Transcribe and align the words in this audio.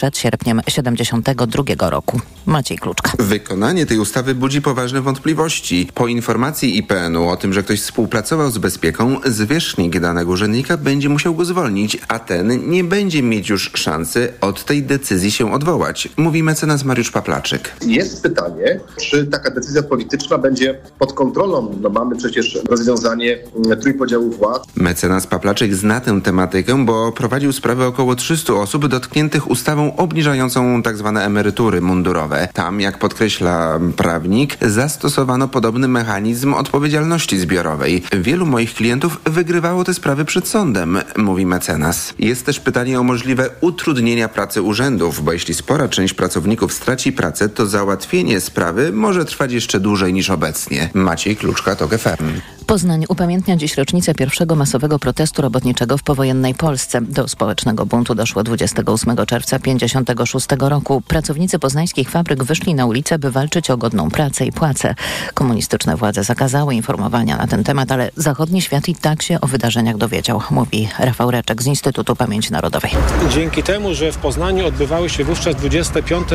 przed 0.00 0.18
sierpniem 0.18 0.60
72 0.68 1.90
roku. 1.90 2.20
Maciej 2.46 2.78
Kluczka. 2.78 3.12
Wykonanie 3.18 3.86
tej 3.86 3.98
ustawy 3.98 4.34
budzi 4.34 4.62
poważne 4.62 5.00
wątpliwości. 5.00 5.88
Po 5.94 6.06
informacji 6.06 6.78
IPN-u 6.78 7.28
o 7.28 7.36
tym, 7.36 7.52
że 7.52 7.62
ktoś 7.62 7.80
współpracował 7.80 8.50
z 8.50 8.58
bezpieką, 8.58 9.16
zwierzchnik 9.24 10.00
danego 10.00 10.30
urzędnika 10.30 10.76
będzie 10.76 11.08
musiał 11.08 11.34
go 11.34 11.44
zwolnić, 11.44 11.98
a 12.08 12.18
ten 12.18 12.70
nie 12.70 12.84
będzie 12.84 13.22
mieć 13.22 13.48
już 13.48 13.70
szansy 13.74 14.32
od 14.40 14.64
tej 14.64 14.82
decyzji 14.82 15.30
się 15.30 15.52
odwołać, 15.52 16.08
mówi 16.16 16.42
mecenas 16.42 16.84
Mariusz 16.84 17.10
Paplaczyk. 17.10 17.72
Jest 17.86 18.22
pytanie, 18.22 18.80
czy 19.00 19.26
taka 19.26 19.50
decyzja 19.50 19.82
polityczna 19.82 20.38
będzie 20.38 20.78
pod 20.98 21.12
kontrolą. 21.12 21.76
No 21.80 21.90
mamy 21.90 22.16
przecież 22.16 22.58
rozwiązanie 22.68 23.38
trójpodziału 23.80 24.30
władz. 24.30 24.62
Mecenas 24.76 25.26
Paplaczyk 25.26 25.74
zna 25.74 26.00
tę 26.00 26.20
tematykę, 26.20 26.84
bo 26.84 27.12
prowadził 27.12 27.52
sprawę 27.52 27.86
około 27.86 28.14
300 28.16 28.52
osób 28.52 28.86
dotkniętych 28.86 29.50
ustawą 29.50 29.89
obniżającą 29.96 30.82
tzw. 30.82 31.12
Tak 31.14 31.24
emerytury 31.24 31.80
mundurowe. 31.80 32.48
Tam, 32.52 32.80
jak 32.80 32.98
podkreśla 32.98 33.80
prawnik, 33.96 34.56
zastosowano 34.60 35.48
podobny 35.48 35.88
mechanizm 35.88 36.54
odpowiedzialności 36.54 37.38
zbiorowej. 37.38 38.02
Wielu 38.12 38.46
moich 38.46 38.74
klientów 38.74 39.20
wygrywało 39.24 39.84
te 39.84 39.94
sprawy 39.94 40.24
przed 40.24 40.48
sądem, 40.48 40.98
mówi 41.16 41.46
mecenas. 41.46 42.14
Jest 42.18 42.46
też 42.46 42.60
pytanie 42.60 43.00
o 43.00 43.02
możliwe 43.02 43.50
utrudnienia 43.60 44.28
pracy 44.28 44.62
urzędów, 44.62 45.24
bo 45.24 45.32
jeśli 45.32 45.54
spora 45.54 45.88
część 45.88 46.14
pracowników 46.14 46.72
straci 46.72 47.12
pracę, 47.12 47.48
to 47.48 47.66
załatwienie 47.66 48.40
sprawy 48.40 48.92
może 48.92 49.24
trwać 49.24 49.52
jeszcze 49.52 49.80
dłużej 49.80 50.12
niż 50.12 50.30
obecnie. 50.30 50.90
Maciej 50.94 51.36
Kluczka, 51.36 51.76
TOK 51.76 51.94
FM. 51.94 52.40
Poznań 52.66 53.04
upamiętnia 53.08 53.56
dziś 53.56 53.76
rocznicę 53.76 54.14
pierwszego 54.14 54.56
masowego 54.56 54.98
protestu 54.98 55.42
robotniczego 55.42 55.98
w 55.98 56.02
powojennej 56.02 56.54
Polsce. 56.54 57.00
Do 57.00 57.28
społecznego 57.28 57.86
buntu 57.86 58.14
doszło 58.14 58.42
28 58.42 59.16
czerwca 59.26 59.58
1956 59.80 60.46
roku. 60.70 61.00
Pracownicy 61.00 61.58
poznańskich 61.58 62.10
fabryk 62.10 62.44
wyszli 62.44 62.74
na 62.74 62.86
ulicę, 62.86 63.18
by 63.18 63.30
walczyć 63.30 63.70
o 63.70 63.76
godną 63.76 64.10
pracę 64.10 64.46
i 64.46 64.52
płacę. 64.52 64.94
Komunistyczne 65.34 65.96
władze 65.96 66.24
zakazały 66.24 66.74
informowania 66.74 67.36
na 67.36 67.46
ten 67.46 67.64
temat, 67.64 67.92
ale 67.92 68.10
zachodni 68.16 68.62
świat 68.62 68.88
i 68.88 68.94
tak 68.94 69.22
się 69.22 69.40
o 69.40 69.46
wydarzeniach 69.46 69.96
dowiedział, 69.96 70.42
mówi 70.50 70.88
Rafał 70.98 71.30
Reczek 71.30 71.62
z 71.62 71.66
Instytutu 71.66 72.16
Pamięci 72.16 72.52
Narodowej. 72.52 72.90
Dzięki 73.30 73.62
temu, 73.62 73.94
że 73.94 74.12
w 74.12 74.16
Poznaniu 74.16 74.66
odbywały 74.66 75.10
się 75.10 75.24
wówczas 75.24 75.56
25. 75.56 76.28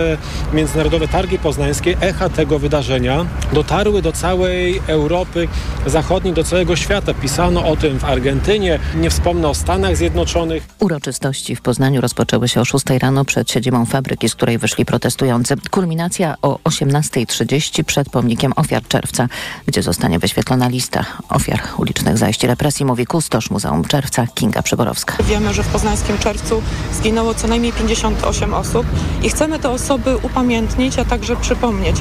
Międzynarodowe 0.53 1.07
Targi 1.07 1.39
Poznańskie, 1.39 1.97
echa 2.01 2.29
tego 2.29 2.59
wydarzenia 2.59 3.25
dotarły 3.53 4.01
do 4.01 4.11
całej 4.11 4.81
Europy 4.87 5.47
Zachodniej, 5.85 6.33
do 6.33 6.43
całego 6.43 6.75
świata. 6.75 7.13
Pisano 7.13 7.65
o 7.67 7.75
tym 7.75 7.99
w 7.99 8.03
Argentynie, 8.03 8.79
nie 8.95 9.09
wspomnę 9.09 9.47
o 9.47 9.53
Stanach 9.53 9.97
Zjednoczonych. 9.97 10.63
Uroczystości 10.79 11.55
w 11.55 11.61
Poznaniu 11.61 12.01
rozpoczęły 12.01 12.47
się 12.47 12.61
o 12.61 12.65
6 12.65 12.85
rano 13.01 13.25
przed 13.35 13.51
siedzibą 13.51 13.85
fabryki, 13.85 14.29
z 14.29 14.35
której 14.35 14.57
wyszli 14.57 14.85
protestujący. 14.85 15.55
Kulminacja 15.71 16.35
o 16.41 16.59
18.30 16.63 17.83
przed 17.83 18.09
pomnikiem 18.09 18.53
ofiar 18.55 18.87
czerwca, 18.87 19.27
gdzie 19.65 19.83
zostanie 19.83 20.19
wyświetlona 20.19 20.67
lista 20.67 21.05
ofiar 21.29 21.59
ulicznych 21.77 22.17
zajść 22.17 22.43
represji, 22.43 22.85
mówi 22.85 23.05
kustosz 23.05 23.49
Muzeum 23.49 23.85
Czerwca 23.85 24.27
Kinga 24.27 24.61
Przyborowska. 24.61 25.23
Wiemy, 25.23 25.53
że 25.53 25.63
w 25.63 25.67
poznańskim 25.67 26.17
czerwcu 26.17 26.61
zginęło 26.93 27.33
co 27.33 27.47
najmniej 27.47 27.73
58 27.73 28.53
osób 28.53 28.85
i 29.23 29.29
chcemy 29.29 29.59
te 29.59 29.69
osoby 29.69 30.17
upamiętnić, 30.17 30.99
a 30.99 31.05
także 31.05 31.35
przypomnieć. 31.35 31.95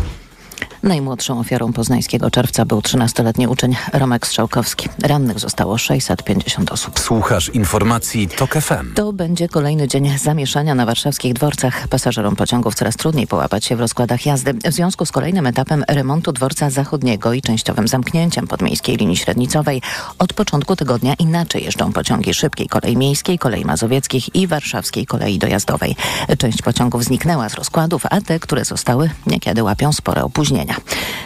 Najmłodszą 0.85 1.41
ofiarą 1.41 1.73
poznańskiego 1.73 2.31
czerwca 2.31 2.65
był 2.65 2.81
13-letni 2.81 3.49
uczeń 3.49 3.77
Romek 3.93 4.27
Strzałkowski. 4.27 4.89
Rannych 5.03 5.39
zostało 5.39 5.79
650 5.79 6.73
osób. 6.73 6.99
Słuchasz 6.99 7.49
informacji 7.49 8.29
TOK 8.29 8.55
FM. 8.55 8.95
To 8.95 9.13
będzie 9.13 9.49
kolejny 9.49 9.89
dzień 9.89 10.19
zamieszania 10.19 10.75
na 10.75 10.87
warszawskich 10.87 11.35
dworcach. 11.35 11.89
Pasażerom 11.89 12.37
pociągów 12.37 12.75
coraz 12.75 12.97
trudniej 12.97 13.27
połapać 13.27 13.65
się 13.65 13.77
w 13.77 13.81
rozkładach 13.81 14.27
jazdy. 14.27 14.55
W 14.55 14.73
związku 14.73 15.07
z 15.07 15.13
kolejnym 15.13 15.47
etapem 15.47 15.85
remontu 15.89 16.33
dworca 16.33 16.71
zachodniego 16.71 17.33
i 17.33 17.43
częściowym 17.43 17.89
zamknięciem 17.89 18.47
podmiejskiej 18.47 18.97
linii 18.97 19.17
średnicowej 19.17 19.83
od 20.19 20.33
początku 20.33 20.77
tygodnia 20.77 21.15
inaczej 21.15 21.65
jeżdżą 21.65 21.93
pociągi 21.93 22.35
szybkiej 22.35 22.69
kolei 22.69 22.97
miejskiej, 22.97 23.39
kolei 23.39 23.65
mazowieckich 23.65 24.35
i 24.35 24.47
warszawskiej 24.47 25.07
kolei 25.07 25.39
dojazdowej. 25.39 25.97
Część 26.39 26.63
pociągów 26.63 27.05
zniknęła 27.05 27.49
z 27.49 27.55
rozkładów, 27.55 28.03
a 28.11 28.21
te, 28.21 28.41
które 28.41 28.65
zostały, 28.65 29.11
niekiedy 29.27 29.63
łapią 29.63 29.93
spore 29.93 30.25
opóźnienia. 30.25 30.74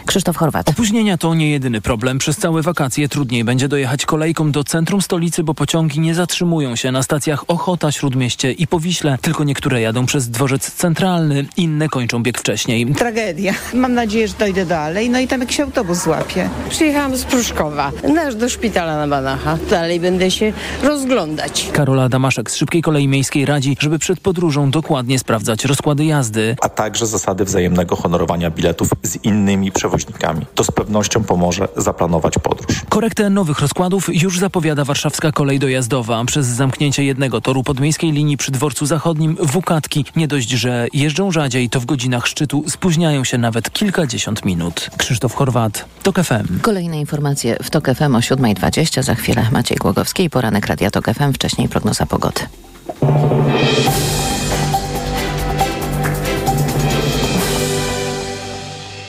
Krzysztof 0.07 0.37
Chorwat. 0.37 0.69
Opóźnienia 0.69 1.19
to 1.19 1.35
nie 1.35 1.51
jedyny 1.51 1.81
problem. 1.81 2.19
Przez 2.19 2.37
całe 2.37 2.63
wakacje 2.63 3.09
trudniej 3.09 3.45
będzie 3.45 3.69
dojechać 3.69 4.07
kolejką 4.07 4.53
do 4.53 4.65
centrum 4.65 5.03
stolicy, 5.03 5.45
bo 5.45 5.55
pociągi 5.55 6.01
nie 6.01 6.15
zatrzymują 6.15 6.77
się 6.77 6.93
na 6.93 7.03
stacjach 7.03 7.51
Ochota, 7.51 7.93
Śródmieście 7.93 8.53
i 8.53 8.67
Powiśle. 8.67 9.19
Tylko 9.23 9.45
niektóre 9.45 9.81
jadą 9.81 10.07
przez 10.07 10.31
dworzec 10.31 10.71
centralny, 10.71 11.47
inne 11.57 11.89
kończą 11.89 12.23
bieg 12.23 12.39
wcześniej. 12.39 12.87
Tragedia. 12.87 13.53
Mam 13.75 13.95
nadzieję, 13.95 14.29
że 14.29 14.35
dojdę 14.35 14.67
dalej, 14.67 15.11
no 15.11 15.19
i 15.19 15.29
tam 15.29 15.41
jakiś 15.41 15.61
autobus 15.61 15.99
złapię. 15.99 16.51
Przyjechałam 16.71 17.17
z 17.17 17.25
Pruszkowa, 17.25 17.93
nasz 18.15 18.35
do 18.35 18.49
szpitala 18.49 18.97
na 18.97 19.09
Banacha. 19.09 19.59
Dalej 19.71 20.01
będę 20.01 20.31
się 20.31 20.53
rozglądać. 20.83 21.69
Karola 21.73 22.09
Damaszek 22.09 22.51
z 22.51 22.57
Szybkiej 22.57 22.83
Kolei 22.83 23.09
Miejskiej 23.09 23.47
radzi, 23.47 23.77
żeby 23.81 23.99
przed 23.99 24.21
podróżą 24.21 24.71
dokładnie 24.71 25.19
sprawdzać 25.19 25.65
rozkłady 25.65 26.05
jazdy. 26.05 26.57
A 26.63 26.69
także 26.69 27.07
zasady 27.07 27.45
wzajemnego 27.45 27.97
honorowania 27.97 28.51
biletów 28.51 28.89
z 29.03 29.25
innymi 29.25 29.38
przewoźnikami. 29.75 30.47
To 30.55 30.65
z 30.65 30.71
pewnością 30.71 31.25
pomoże 31.25 31.69
zaplanować 31.77 32.35
podróż. 32.43 32.83
Korektę 32.89 33.31
nowych 33.31 33.61
rozkładów 33.61 34.23
już 34.23 34.39
zapowiada 34.39 34.85
warszawska 34.85 35.33
kolej 35.33 35.59
dojazdowa. 35.59 36.25
Przez 36.25 36.47
zamknięcie 36.47 37.05
jednego 37.05 37.41
toru 37.41 37.63
podmiejskiej 37.63 38.13
linii 38.13 38.37
przy 38.37 38.53
dworcu 38.53 38.87
zachodnim 38.87 39.37
Wukatki 39.43 40.05
nie 40.17 40.29
dość, 40.29 40.51
że 40.51 40.87
jeżdżą 40.93 41.33
rzadziej, 41.33 41.71
to 41.71 41.81
w 41.81 41.87
godzinach 41.87 42.27
szczytu 42.27 42.65
spóźniają 42.69 43.25
się 43.25 43.39
nawet 43.39 43.71
kilkadziesiąt 43.71 44.45
minut. 44.45 44.91
Krzysztof 44.97 45.35
Chorwat, 45.35 45.85
TOK 46.03 46.17
FM. 46.17 46.61
Kolejne 46.63 47.01
informacje 47.01 47.57
w 47.63 47.71
TOK 47.71 47.89
FM 47.95 48.15
o 48.15 48.19
7.20. 48.19 49.03
Za 49.03 49.15
chwilę 49.15 49.47
Maciej 49.53 49.79
Głogowski 49.79 50.25
i 50.25 50.31
poranek 50.31 50.67
Radia 50.67 50.91
TOK 50.91 51.05
FM. 51.05 51.33
Wcześniej 51.33 51.69
prognoza 51.69 52.07
pogody. 52.07 52.41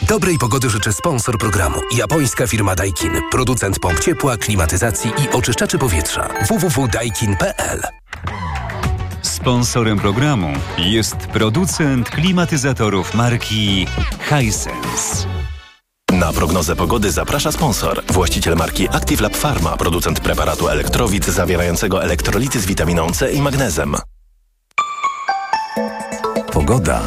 Dobrej 0.09 0.38
pogody 0.38 0.70
życzę 0.70 0.94
sponsor 0.94 1.38
programu. 1.38 1.81
Japońska 1.97 2.47
firma 2.47 2.75
Daikin. 2.75 3.12
Producent 3.31 3.80
pomp 3.80 4.00
ciepła, 4.00 4.38
klimatyzacji 4.38 5.12
i 5.12 5.30
oczyszczaczy 5.30 5.78
powietrza. 5.78 6.30
www.daikin.pl 6.47 7.81
Sponsorem 9.22 10.00
programu 10.00 10.53
jest 10.78 11.16
producent 11.16 12.09
klimatyzatorów 12.09 13.16
marki 13.16 13.88
Hisense. 14.30 15.28
Na 16.12 16.34
prognozę 16.34 16.76
pogody 16.76 17.12
zaprasza 17.12 17.52
sponsor. 17.52 18.03
Właściciel 18.08 18.56
marki 18.56 18.90
Active 18.90 19.22
Lab 19.22 19.38
Pharma, 19.38 19.78
producent 19.78 20.20
preparatu 20.20 20.70
elektrowid 20.70 21.26
zawierającego 21.26 22.03
elektrolity 22.03 22.59
z 22.59 22.66
witaminą 22.66 23.12
C 23.12 23.31
i 23.31 23.41
magnezem. 23.41 23.96
Pogoda. 26.53 27.02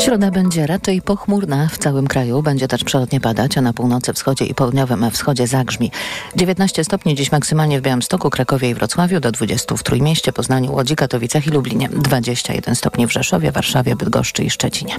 Środa 0.00 0.30
będzie 0.30 0.66
raczej 0.66 1.02
pochmurna 1.02 1.68
w 1.68 1.78
całym 1.78 2.06
kraju. 2.06 2.42
Będzie 2.42 2.68
też 2.68 2.84
przelotnie 2.84 3.20
padać, 3.20 3.58
a 3.58 3.60
na 3.60 3.72
północy, 3.72 4.12
wschodzie 4.12 4.44
i 4.44 4.54
południowym 4.54 5.10
wschodzie 5.10 5.46
zagrzmi. 5.46 5.90
19 6.36 6.84
stopni 6.84 7.14
dziś 7.14 7.32
maksymalnie 7.32 7.80
w 7.80 7.82
Białymstoku, 7.82 8.30
Krakowie 8.30 8.70
i 8.70 8.74
Wrocławiu, 8.74 9.20
do 9.20 9.32
20 9.32 9.76
w 9.76 9.82
Trójmieście, 9.82 10.32
Poznaniu, 10.32 10.72
Łodzi, 10.72 10.96
Katowicach 10.96 11.46
i 11.46 11.50
Lublinie. 11.50 11.88
21 11.88 12.74
stopni 12.74 13.06
w 13.06 13.12
Rzeszowie, 13.12 13.52
Warszawie, 13.52 13.96
Bydgoszczy 13.96 14.44
i 14.44 14.50
Szczecinie. 14.50 14.94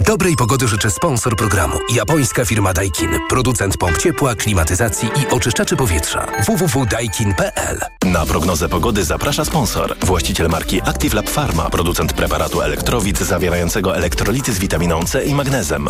Dobrej 0.00 0.36
pogody 0.36 0.68
życzę 0.68 0.90
sponsor 0.90 1.36
programu. 1.36 1.78
Japońska 1.94 2.44
firma 2.44 2.72
Daikin. 2.72 3.10
Producent 3.28 3.76
pomp 3.76 3.98
ciepła, 3.98 4.34
klimatyzacji 4.34 5.08
i 5.08 5.34
oczyszczaczy 5.34 5.76
powietrza. 5.76 6.26
www.daikin.pl 6.46 7.80
Na 8.04 8.26
prognozę 8.26 8.68
pogody 8.68 9.04
zaprasza 9.04 9.44
sponsor. 9.44 9.96
Właściciel 10.02 10.48
marki 10.48 10.80
Active 10.82 11.14
Lab 11.14 11.30
Pharma, 11.30 11.70
producent 11.70 12.12
preparatu 12.12 12.60
elektrowid 12.62 13.18
zawierającego 13.18 13.96
elektrolity 13.96 14.52
z 14.52 14.58
witaminą 14.58 15.04
C 15.04 15.24
i 15.24 15.34
magnezem. 15.34 15.88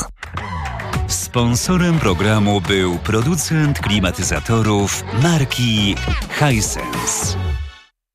Sponsorem 1.09 1.99
programu 1.99 2.61
był 2.61 2.99
producent 2.99 3.79
klimatyzatorów 3.79 5.05
marki 5.23 5.95
Hisense. 6.39 7.37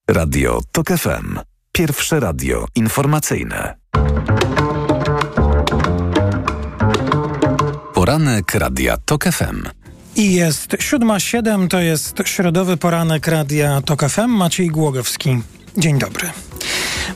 Radio 0.10 0.62
TOK 0.72 0.88
FM. 0.88 1.40
Pierwsze 1.72 2.20
radio 2.20 2.66
informacyjne. 2.76 3.76
Poranek 8.02 8.56
Radia 8.56 8.98
TOK 8.98 9.24
FM. 9.24 9.64
I 10.16 10.34
jest 10.34 10.68
7.07, 10.68 11.68
to 11.68 11.80
jest 11.80 12.16
środowy 12.26 12.78
poranek 12.78 13.28
Radia 13.28 13.82
TOK 13.82 14.10
FM. 14.10 14.28
Maciej 14.28 14.68
Głogowski. 14.68 15.42
Dzień 15.78 16.00
dobry. 16.00 16.30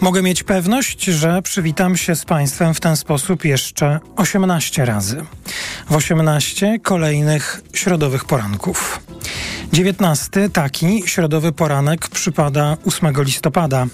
Mogę 0.01 0.21
mieć 0.21 0.43
pewność, 0.43 1.03
że 1.03 1.41
przywitam 1.41 1.97
się 1.97 2.15
z 2.15 2.25
Państwem 2.25 2.73
w 2.73 2.79
ten 2.79 2.97
sposób 2.97 3.45
jeszcze 3.45 3.99
18 4.15 4.85
razy. 4.85 5.25
W 5.89 5.95
18 5.95 6.79
kolejnych 6.79 7.61
środowych 7.73 8.25
poranków. 8.25 8.99
19 9.74 10.50
taki 10.50 11.04
środowy 11.06 11.51
poranek 11.51 12.07
przypada 12.07 12.77
8 12.86 13.13
listopada. 13.24 13.88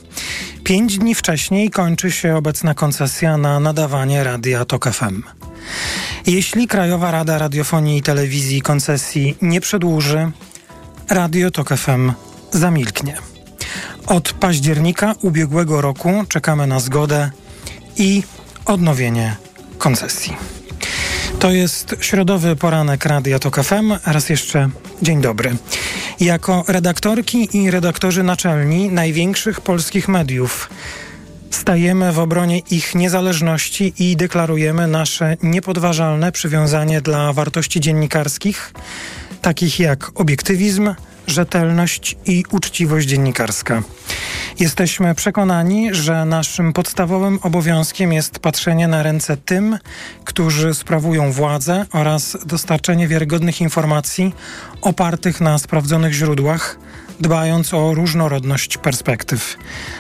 Pięć 0.64 0.98
dni 0.98 1.16
wcześniej 1.16 1.70
kończy 1.70 2.12
się 2.12 2.36
obecna 2.36 2.74
koncesja 2.74 3.38
na 3.38 3.60
nadawanie 3.60 4.24
radia 4.24 4.66
TOK 4.66 4.90
FM. 4.90 5.24
Jeśli 6.28 6.68
Krajowa 6.68 7.12
Rada 7.12 7.38
Radiofonii 7.38 7.98
i 7.98 8.02
Telewizji 8.02 8.62
koncesji 8.62 9.38
nie 9.42 9.62
przedłuży, 9.62 10.32
Radio 11.10 11.52
TOK 11.52 11.70
FM 11.70 12.12
zamilknie. 12.52 13.18
Od 14.08 14.34
października 14.34 15.16
ubiegłego 15.22 15.82
roku 15.82 16.24
czekamy 16.28 16.68
na 16.68 16.80
zgodę 16.80 17.32
i 17.98 18.24
odnowienie 18.66 19.36
koncesji. 19.78 20.34
To 21.40 21.52
jest 21.52 21.96
środowy 22.00 22.56
poranek 22.56 23.06
Radia 23.06 23.40
TOK 23.40 23.64
FM. 23.64 23.94
Raz 24.06 24.30
jeszcze 24.30 24.70
dzień 25.02 25.22
dobry. 25.22 25.56
Jako 26.20 26.64
redaktorki 26.68 27.58
i 27.58 27.72
redaktorzy 27.72 28.24
naczelni 28.24 28.90
największych 28.90 29.62
polskich 29.62 30.08
mediów 30.08 30.70
stajemy 31.50 32.12
w 32.12 32.20
obronie 32.20 32.60
ich 32.60 32.96
niezależności 32.96 33.94
i 34.00 34.16
deklarujemy 34.16 34.88
nasze 34.88 35.38
niepodważalne 35.44 36.32
przywiązanie 36.32 37.02
dla 37.02 37.34
wartości 37.34 37.80
dziennikarskich, 37.80 38.74
takich 39.42 39.80
jak 39.80 40.12
obiektywizm, 40.16 40.94
rzetelność 41.32 42.18
i 42.26 42.44
uczciwość 42.52 43.08
dziennikarska. 43.08 43.84
Jesteśmy 44.60 45.16
przekonani, 45.16 45.94
że 45.94 46.26
naszym 46.26 46.74
podstawowym 46.74 47.40
obowiązkiem 47.42 48.14
jest 48.14 48.40
patrzenie 48.40 48.88
na 48.88 49.04
ręce 49.04 49.38
tym, 49.38 49.78
którzy 50.26 50.74
sprawują 50.74 51.32
władzę 51.32 51.86
oraz 51.92 52.38
dostarczenie 52.46 53.08
wiarygodnych 53.08 53.62
informacji 53.62 54.34
opartych 54.82 55.42
na 55.42 55.58
sprawdzonych 55.58 56.14
źródłach, 56.14 56.78
dbając 57.20 57.74
o 57.74 57.94
różnorodność 57.94 58.78
perspektyw. 58.78 59.58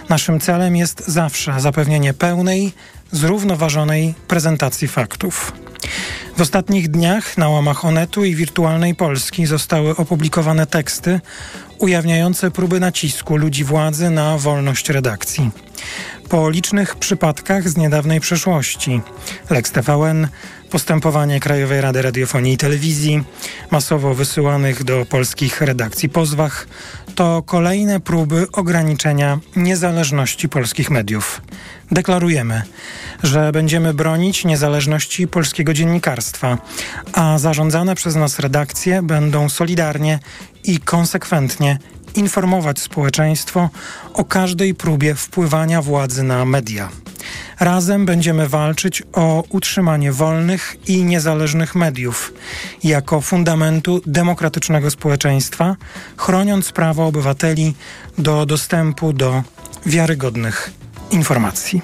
Naszym 0.09 0.39
celem 0.39 0.75
jest 0.75 1.07
zawsze 1.07 1.59
zapewnienie 1.59 2.13
pełnej, 2.13 2.73
zrównoważonej 3.11 4.13
prezentacji 4.27 4.87
faktów. 4.87 5.53
W 6.37 6.41
ostatnich 6.41 6.89
dniach 6.89 7.37
na 7.37 7.49
łamach 7.49 7.85
Onetu 7.85 8.25
i 8.25 8.35
Wirtualnej 8.35 8.95
Polski 8.95 9.45
zostały 9.45 9.95
opublikowane 9.95 10.65
teksty 10.65 11.19
ujawniające 11.77 12.51
próby 12.51 12.79
nacisku 12.79 13.37
ludzi 13.37 13.63
władzy 13.63 14.09
na 14.09 14.37
wolność 14.37 14.89
redakcji. 14.89 15.51
Po 16.29 16.49
licznych 16.49 16.95
przypadkach 16.95 17.69
z 17.69 17.77
niedawnej 17.77 18.19
przeszłości 18.19 19.01
Lex 19.49 19.71
TVN, 19.71 20.27
postępowanie 20.69 21.39
Krajowej 21.39 21.81
Rady 21.81 22.01
Radiofonii 22.01 22.53
i 22.53 22.57
Telewizji, 22.57 23.23
masowo 23.71 24.13
wysyłanych 24.13 24.83
do 24.83 25.05
polskich 25.05 25.61
redakcji 25.61 26.09
pozwach, 26.09 26.67
to 27.11 27.43
kolejne 27.45 27.99
próby 27.99 28.47
ograniczenia 28.51 29.39
niezależności 29.55 30.49
polskich 30.49 30.89
mediów. 30.89 31.41
Deklarujemy, 31.91 32.61
że 33.23 33.51
będziemy 33.51 33.93
bronić 33.93 34.45
niezależności 34.45 35.27
polskiego 35.27 35.73
dziennikarstwa, 35.73 36.57
a 37.13 37.37
zarządzane 37.37 37.95
przez 37.95 38.15
nas 38.15 38.39
redakcje 38.39 39.01
będą 39.01 39.49
solidarnie 39.49 40.19
i 40.63 40.79
konsekwentnie 40.79 41.77
informować 42.15 42.79
społeczeństwo 42.79 43.69
o 44.13 44.25
każdej 44.25 44.75
próbie 44.75 45.15
wpływania 45.15 45.81
władzy 45.81 46.23
na 46.23 46.45
media. 46.45 46.89
Razem 47.59 48.05
będziemy 48.05 48.47
walczyć 48.47 49.03
o 49.13 49.43
utrzymanie 49.49 50.11
wolnych 50.11 50.75
i 50.87 51.03
niezależnych 51.03 51.75
mediów 51.75 52.33
jako 52.83 53.21
fundamentu 53.21 54.01
demokratycznego 54.05 54.91
społeczeństwa, 54.91 55.75
chroniąc 56.17 56.71
prawo 56.71 57.05
obywateli 57.05 57.73
do 58.17 58.45
dostępu 58.45 59.13
do 59.13 59.43
wiarygodnych 59.85 60.71
informacji. 61.11 61.81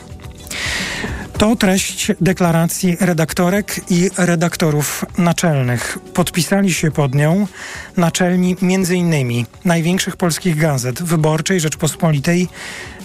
To 1.38 1.56
treść 1.56 2.12
deklaracji 2.22 2.98
redaktorek 3.00 3.92
i 3.92 4.10
redaktorów 4.18 5.06
naczelnych. 5.18 5.98
Podpisali 6.14 6.74
się 6.74 6.92
pod 6.92 7.16
nią 7.16 7.48
naczelni 7.98 8.56
m.in. 8.62 9.46
największych 9.66 10.18
polskich 10.18 10.58
gazet 10.58 11.04
Wyborczej, 11.04 11.60
Rzeczpospolitej, 11.60 12.48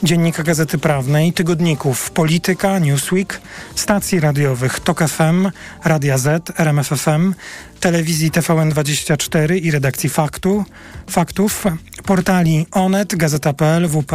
Dziennika 0.03 0.43
Gazety 0.43 0.79
Prawnej, 0.79 1.33
tygodników 1.33 2.11
Polityka, 2.11 2.79
Newsweek, 2.79 3.41
stacji 3.75 4.21
radiowych 4.21 4.81
TOK 4.81 5.09
FM, 5.09 5.51
Radia 5.85 6.19
Z, 6.19 6.53
RMF 6.59 6.89
FM, 6.89 7.35
telewizji 7.81 8.31
TVN24 8.31 9.57
i 9.57 9.71
redakcji 9.71 10.09
Faktu, 10.09 10.65
Faktów, 11.11 11.65
portali 12.05 12.67
Onet, 12.71 13.17
Gazeta.pl, 13.17 13.89
WP, 13.89 14.13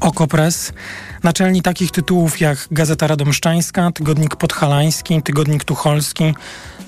Okopres, 0.00 0.72
naczelni 1.22 1.62
takich 1.62 1.90
tytułów 1.90 2.40
jak 2.40 2.68
Gazeta 2.70 3.06
Radomszczańska, 3.06 3.90
Tygodnik 3.92 4.36
Podhalański, 4.36 5.22
Tygodnik 5.22 5.64
Tucholski, 5.64 6.34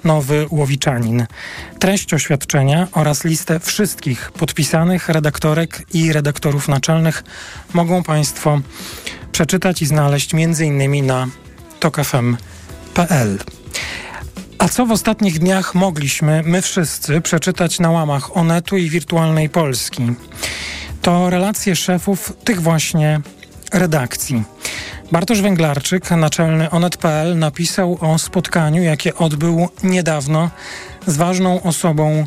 Nowy 0.04 0.46
Łowiczanin. 0.50 1.26
Treść 1.78 2.14
oświadczenia 2.14 2.88
oraz 2.92 3.24
listę 3.24 3.60
wszystkich 3.60 4.32
podpisanych 4.32 5.08
redaktorek 5.08 5.82
i 5.94 6.12
redaktorów 6.12 6.68
naczelnych 6.68 7.24
mogą 7.72 8.02
Państwo 8.02 8.60
przeczytać 9.32 9.82
i 9.82 9.86
znaleźć 9.86 10.34
m.in. 10.34 11.06
na 11.06 11.28
tokafm.pl. 11.80 13.38
A 14.58 14.68
co 14.68 14.86
w 14.86 14.92
ostatnich 14.92 15.38
dniach 15.38 15.74
mogliśmy 15.74 16.42
my 16.46 16.62
wszyscy 16.62 17.20
przeczytać 17.20 17.80
na 17.80 17.90
łamach 17.90 18.36
Onetu 18.36 18.76
i 18.76 18.90
Wirtualnej 18.90 19.48
Polski? 19.48 20.02
To 21.02 21.30
relacje 21.30 21.76
szefów 21.76 22.32
tych 22.44 22.62
właśnie 22.62 23.20
redakcji. 23.74 24.42
Bartosz 25.12 25.40
Węglarczyk, 25.40 26.10
naczelny 26.10 26.70
Onet.pl, 26.70 27.38
napisał 27.38 27.98
o 28.00 28.18
spotkaniu, 28.18 28.82
jakie 28.82 29.14
odbył 29.14 29.68
niedawno 29.82 30.50
z 31.06 31.16
ważną 31.16 31.62
osobą 31.62 32.26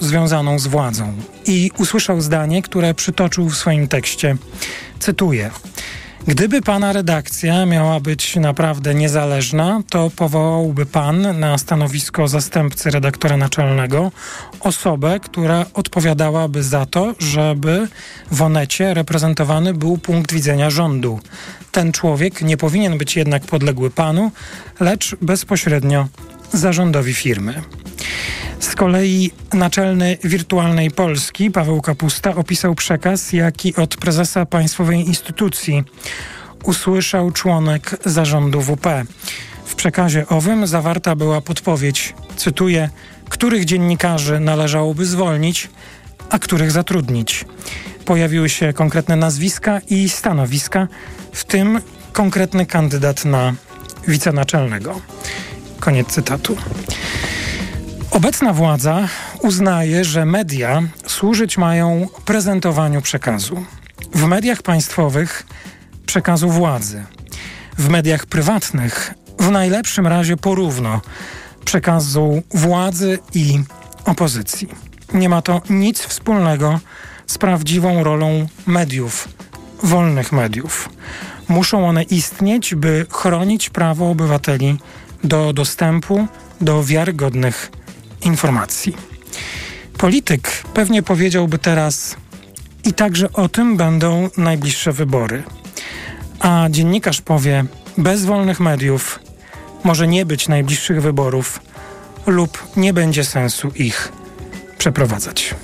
związaną 0.00 0.58
z 0.58 0.66
władzą. 0.66 1.12
I 1.46 1.70
usłyszał 1.78 2.20
zdanie, 2.20 2.62
które 2.62 2.94
przytoczył 2.94 3.48
w 3.48 3.56
swoim 3.56 3.88
tekście. 3.88 4.36
Cytuję. 4.98 5.50
Gdyby 6.28 6.62
pana 6.62 6.92
redakcja 6.92 7.66
miała 7.66 8.00
być 8.00 8.36
naprawdę 8.36 8.94
niezależna, 8.94 9.82
to 9.90 10.10
powołałby 10.16 10.86
pan 10.86 11.40
na 11.40 11.58
stanowisko 11.58 12.28
zastępcy 12.28 12.90
redaktora 12.90 13.36
naczelnego 13.36 14.12
osobę, 14.60 15.20
która 15.20 15.66
odpowiadałaby 15.74 16.62
za 16.62 16.86
to, 16.86 17.14
żeby 17.18 17.88
w 18.30 18.42
Onecie 18.42 18.94
reprezentowany 18.94 19.74
był 19.74 19.98
punkt 19.98 20.32
widzenia 20.32 20.70
rządu. 20.70 21.20
Ten 21.72 21.92
człowiek 21.92 22.42
nie 22.42 22.56
powinien 22.56 22.98
być 22.98 23.16
jednak 23.16 23.42
podległy 23.42 23.90
panu, 23.90 24.30
lecz 24.80 25.16
bezpośrednio 25.22 26.08
zarządowi 26.52 27.14
firmy. 27.14 27.62
Z 28.60 28.74
kolei 28.74 29.30
naczelny 29.52 30.18
Wirtualnej 30.24 30.90
Polski 30.90 31.50
Paweł 31.50 31.80
Kapusta 31.80 32.34
opisał 32.34 32.74
przekaz, 32.74 33.32
jaki 33.32 33.76
od 33.76 33.96
prezesa 33.96 34.46
państwowej 34.46 35.00
instytucji 35.00 35.84
usłyszał 36.64 37.30
członek 37.30 37.96
zarządu 38.04 38.60
WP. 38.60 39.04
W 39.64 39.74
przekazie 39.74 40.28
owym 40.28 40.66
zawarta 40.66 41.16
była 41.16 41.40
podpowiedź, 41.40 42.14
cytuję, 42.36 42.90
których 43.28 43.64
dziennikarzy 43.64 44.40
należałoby 44.40 45.06
zwolnić, 45.06 45.68
a 46.30 46.38
których 46.38 46.70
zatrudnić. 46.70 47.44
Pojawiły 48.04 48.48
się 48.48 48.72
konkretne 48.72 49.16
nazwiska 49.16 49.80
i 49.90 50.08
stanowiska, 50.08 50.88
w 51.32 51.44
tym 51.44 51.80
konkretny 52.12 52.66
kandydat 52.66 53.24
na 53.24 53.54
wicenaczelnego. 54.08 55.00
Koniec 55.80 56.08
cytatu. 56.08 56.56
Obecna 58.10 58.52
władza 58.52 59.08
uznaje, 59.42 60.04
że 60.04 60.24
media 60.24 60.82
służyć 61.06 61.58
mają 61.58 62.06
prezentowaniu 62.24 63.02
przekazu. 63.02 63.64
W 64.14 64.24
mediach 64.24 64.62
państwowych 64.62 65.46
przekazu 66.06 66.50
władzy. 66.50 67.04
W 67.78 67.88
mediach 67.88 68.26
prywatnych 68.26 69.14
w 69.38 69.50
najlepszym 69.50 70.06
razie 70.06 70.36
porówno 70.36 71.00
przekazu 71.64 72.42
władzy 72.54 73.18
i 73.34 73.60
opozycji. 74.04 74.68
Nie 75.14 75.28
ma 75.28 75.42
to 75.42 75.62
nic 75.70 76.00
wspólnego 76.00 76.80
z 77.26 77.38
prawdziwą 77.38 78.04
rolą 78.04 78.46
mediów, 78.66 79.28
wolnych 79.82 80.32
mediów. 80.32 80.88
Muszą 81.48 81.88
one 81.88 82.02
istnieć, 82.02 82.74
by 82.74 83.06
chronić 83.10 83.70
prawo 83.70 84.10
obywateli 84.10 84.78
do 85.24 85.52
dostępu 85.52 86.26
do 86.60 86.84
wiarygodnych 86.84 87.70
informacji. 88.24 88.96
Polityk 89.98 90.62
pewnie 90.74 91.02
powiedziałby 91.02 91.58
teraz, 91.58 92.16
i 92.84 92.92
także 92.92 93.32
o 93.32 93.48
tym 93.48 93.76
będą 93.76 94.30
najbliższe 94.36 94.92
wybory. 94.92 95.42
A 96.40 96.66
dziennikarz 96.70 97.20
powie, 97.20 97.64
bez 97.98 98.24
wolnych 98.24 98.60
mediów 98.60 99.20
może 99.84 100.08
nie 100.08 100.26
być 100.26 100.48
najbliższych 100.48 101.02
wyborów 101.02 101.60
lub 102.26 102.66
nie 102.76 102.92
będzie 102.92 103.24
sensu 103.24 103.68
ich 103.74 104.12
przeprowadzać. 104.78 105.54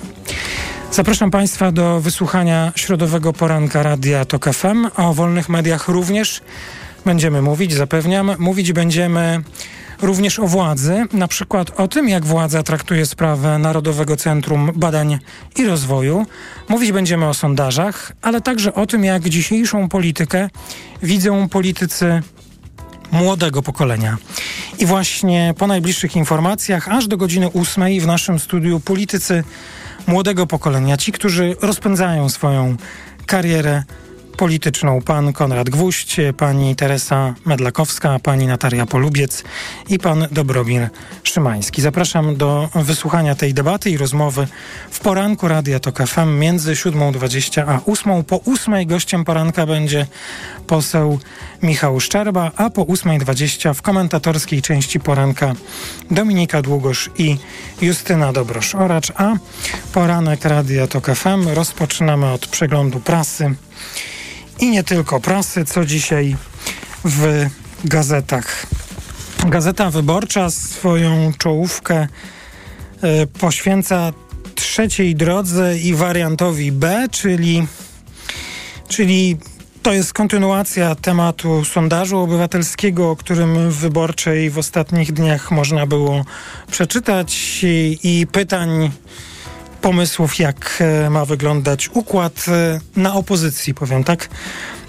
Zapraszam 0.91 1.31
Państwa 1.31 1.71
do 1.71 2.01
wysłuchania 2.01 2.71
środowego 2.75 3.33
poranka 3.33 3.83
Radia 3.83 4.25
TOK 4.25 4.53
FM. 4.53 4.87
O 4.95 5.13
wolnych 5.13 5.49
mediach 5.49 5.87
również 5.87 6.41
będziemy 7.05 7.41
mówić, 7.41 7.73
zapewniam. 7.73 8.31
Mówić 8.39 8.73
będziemy 8.73 9.41
również 10.01 10.39
o 10.39 10.47
władzy, 10.47 11.05
na 11.13 11.27
przykład 11.27 11.79
o 11.79 11.87
tym, 11.87 12.09
jak 12.09 12.25
władza 12.25 12.63
traktuje 12.63 13.05
sprawę 13.05 13.59
Narodowego 13.59 14.17
Centrum 14.17 14.71
Badań 14.75 15.19
i 15.55 15.65
Rozwoju. 15.65 16.25
Mówić 16.69 16.91
będziemy 16.91 17.27
o 17.27 17.33
sondażach, 17.33 18.11
ale 18.21 18.41
także 18.41 18.73
o 18.73 18.85
tym, 18.85 19.03
jak 19.03 19.29
dzisiejszą 19.29 19.89
politykę 19.89 20.49
widzą 21.03 21.49
politycy 21.49 22.21
młodego 23.11 23.61
pokolenia. 23.61 24.17
I 24.79 24.85
właśnie 24.85 25.53
po 25.57 25.67
najbliższych 25.67 26.15
informacjach, 26.15 26.89
aż 26.89 27.07
do 27.07 27.17
godziny 27.17 27.49
ósmej 27.49 28.01
w 28.01 28.07
naszym 28.07 28.39
studiu 28.39 28.79
politycy 28.79 29.43
młodego 30.07 30.47
pokolenia, 30.47 30.97
ci, 30.97 31.11
którzy 31.11 31.55
rozpędzają 31.61 32.29
swoją 32.29 32.77
karierę 33.25 33.83
polityczną. 34.35 35.01
Pan 35.01 35.33
Konrad 35.33 35.69
Gwóźdź, 35.69 36.17
pani 36.37 36.75
Teresa 36.75 37.33
Medlakowska, 37.45 38.19
pani 38.19 38.47
Natalia 38.47 38.85
Polubiec 38.85 39.43
i 39.89 39.99
pan 39.99 40.27
Dobromir 40.31 40.89
Szymański. 41.23 41.81
Zapraszam 41.81 42.35
do 42.35 42.69
wysłuchania 42.75 43.35
tej 43.35 43.53
debaty 43.53 43.89
i 43.89 43.97
rozmowy 43.97 44.47
w 44.91 44.99
poranku 44.99 45.47
Radia 45.47 45.79
Tok 45.79 46.07
FM 46.07 46.39
między 46.39 46.73
7.20 46.73 47.63
a 47.67 47.77
8.00. 47.77 48.23
Po 48.23 48.37
8.00 48.37 48.85
gościem 48.85 49.25
poranka 49.25 49.65
będzie 49.65 50.07
poseł 50.67 51.19
Michał 51.63 51.99
Szczerba, 51.99 52.51
a 52.55 52.69
po 52.69 52.81
8.20 52.81 53.73
w 53.73 53.81
komentatorskiej 53.81 54.61
części 54.61 54.99
poranka 54.99 55.53
Dominika 56.11 56.61
Długosz 56.61 57.09
i 57.17 57.37
Justyna 57.81 58.33
Dobrosz-Oracz, 58.33 59.11
a 59.15 59.33
poranek 59.93 60.45
Radia 60.45 60.87
Tok 60.87 61.05
FM 61.15 61.47
rozpoczynamy 61.47 62.31
od 62.31 62.47
przeglądu 62.47 62.99
prasy 62.99 63.55
i 64.59 64.69
nie 64.69 64.83
tylko 64.83 65.19
prasy, 65.19 65.65
co 65.65 65.85
dzisiaj 65.85 66.35
w 67.05 67.45
gazetach. 67.85 68.65
Gazeta 69.45 69.91
Wyborcza 69.91 70.49
swoją 70.49 71.33
czołówkę 71.37 72.07
y, 73.23 73.27
poświęca 73.27 74.13
trzeciej 74.55 75.15
drodze 75.15 75.77
i 75.77 75.93
wariantowi 75.93 76.71
B, 76.71 77.07
czyli, 77.11 77.67
czyli 78.87 79.37
to 79.81 79.93
jest 79.93 80.13
kontynuacja 80.13 80.95
tematu 80.95 81.65
sondażu 81.65 82.17
obywatelskiego, 82.17 83.11
o 83.11 83.15
którym 83.15 83.69
w 83.69 83.75
wyborczej 83.75 84.49
w 84.49 84.57
ostatnich 84.57 85.13
dniach 85.13 85.51
można 85.51 85.85
było 85.85 86.25
przeczytać 86.71 87.59
i, 87.63 87.99
i 88.03 88.27
pytań 88.27 88.91
pomysłów, 89.85 90.39
jak 90.39 90.77
e, 90.81 91.09
ma 91.09 91.25
wyglądać 91.25 91.89
układ 91.93 92.45
e, 92.47 92.79
na 92.95 93.13
opozycji, 93.13 93.73
powiem 93.73 94.03
tak. 94.03 94.29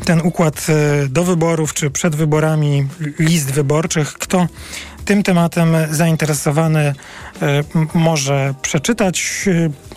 Ten 0.05 0.21
układ 0.21 0.67
e, 0.69 1.09
do 1.09 1.25
wyborów 1.25 1.75
czy 1.75 1.91
przed 1.91 2.17
wyborami 2.17 2.87
list 3.19 3.51
wyborczych. 3.51 4.13
Kto 4.13 4.47
tym 5.05 5.23
tematem 5.23 5.77
zainteresowany 5.91 6.95
może 7.95 8.55
przeczytać. 8.63 9.45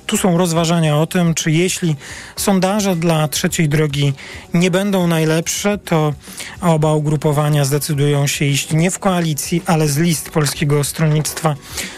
Tu 0.05 0.17
są 0.17 0.37
rozważania 0.37 0.97
o 0.97 1.07
tym, 1.07 1.33
czy 1.33 1.51
jeśli 1.51 1.95
sondaże 2.35 2.95
dla 2.95 3.27
trzeciej 3.27 3.69
drogi 3.69 4.13
nie 4.53 4.71
będą 4.71 5.07
najlepsze, 5.07 5.77
to 5.77 6.13
oba 6.61 6.93
ugrupowania 6.93 7.65
zdecydują 7.65 8.27
się 8.27 8.45
iść 8.45 8.71
nie 8.73 8.91
w 8.91 8.99
koalicji, 8.99 9.61
ale 9.65 9.87
z 9.87 9.97
list 9.97 10.29
Polskiego 10.29 10.83
Stronnictwa 10.83 11.55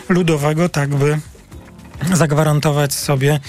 Ludowego, 0.10 0.70
tak 0.70 0.96
by 0.96 1.20
zagwarantować 2.14 2.94
sobie 2.94 3.40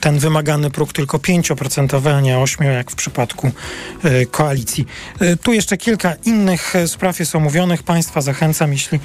ten 0.00 0.18
wymagany 0.18 0.70
próg 0.70 0.92
tylko 0.92 1.18
5%, 1.18 2.16
a 2.16 2.20
nie 2.20 2.36
8%, 2.36 2.64
jak 2.64 2.90
w 2.90 2.94
przypadku 2.94 3.50
e, 4.04 4.26
koalicji. 4.26 4.86
E, 5.20 5.36
tu 5.36 5.52
jeszcze 5.52 5.76
kilka 5.76 6.14
innych 6.24 6.74
spraw 6.86 7.18
jest 7.20 7.34
omówionych. 7.36 7.82
Państwa 7.82 8.20
zachęcam, 8.20 8.72
jeśli 8.72 9.00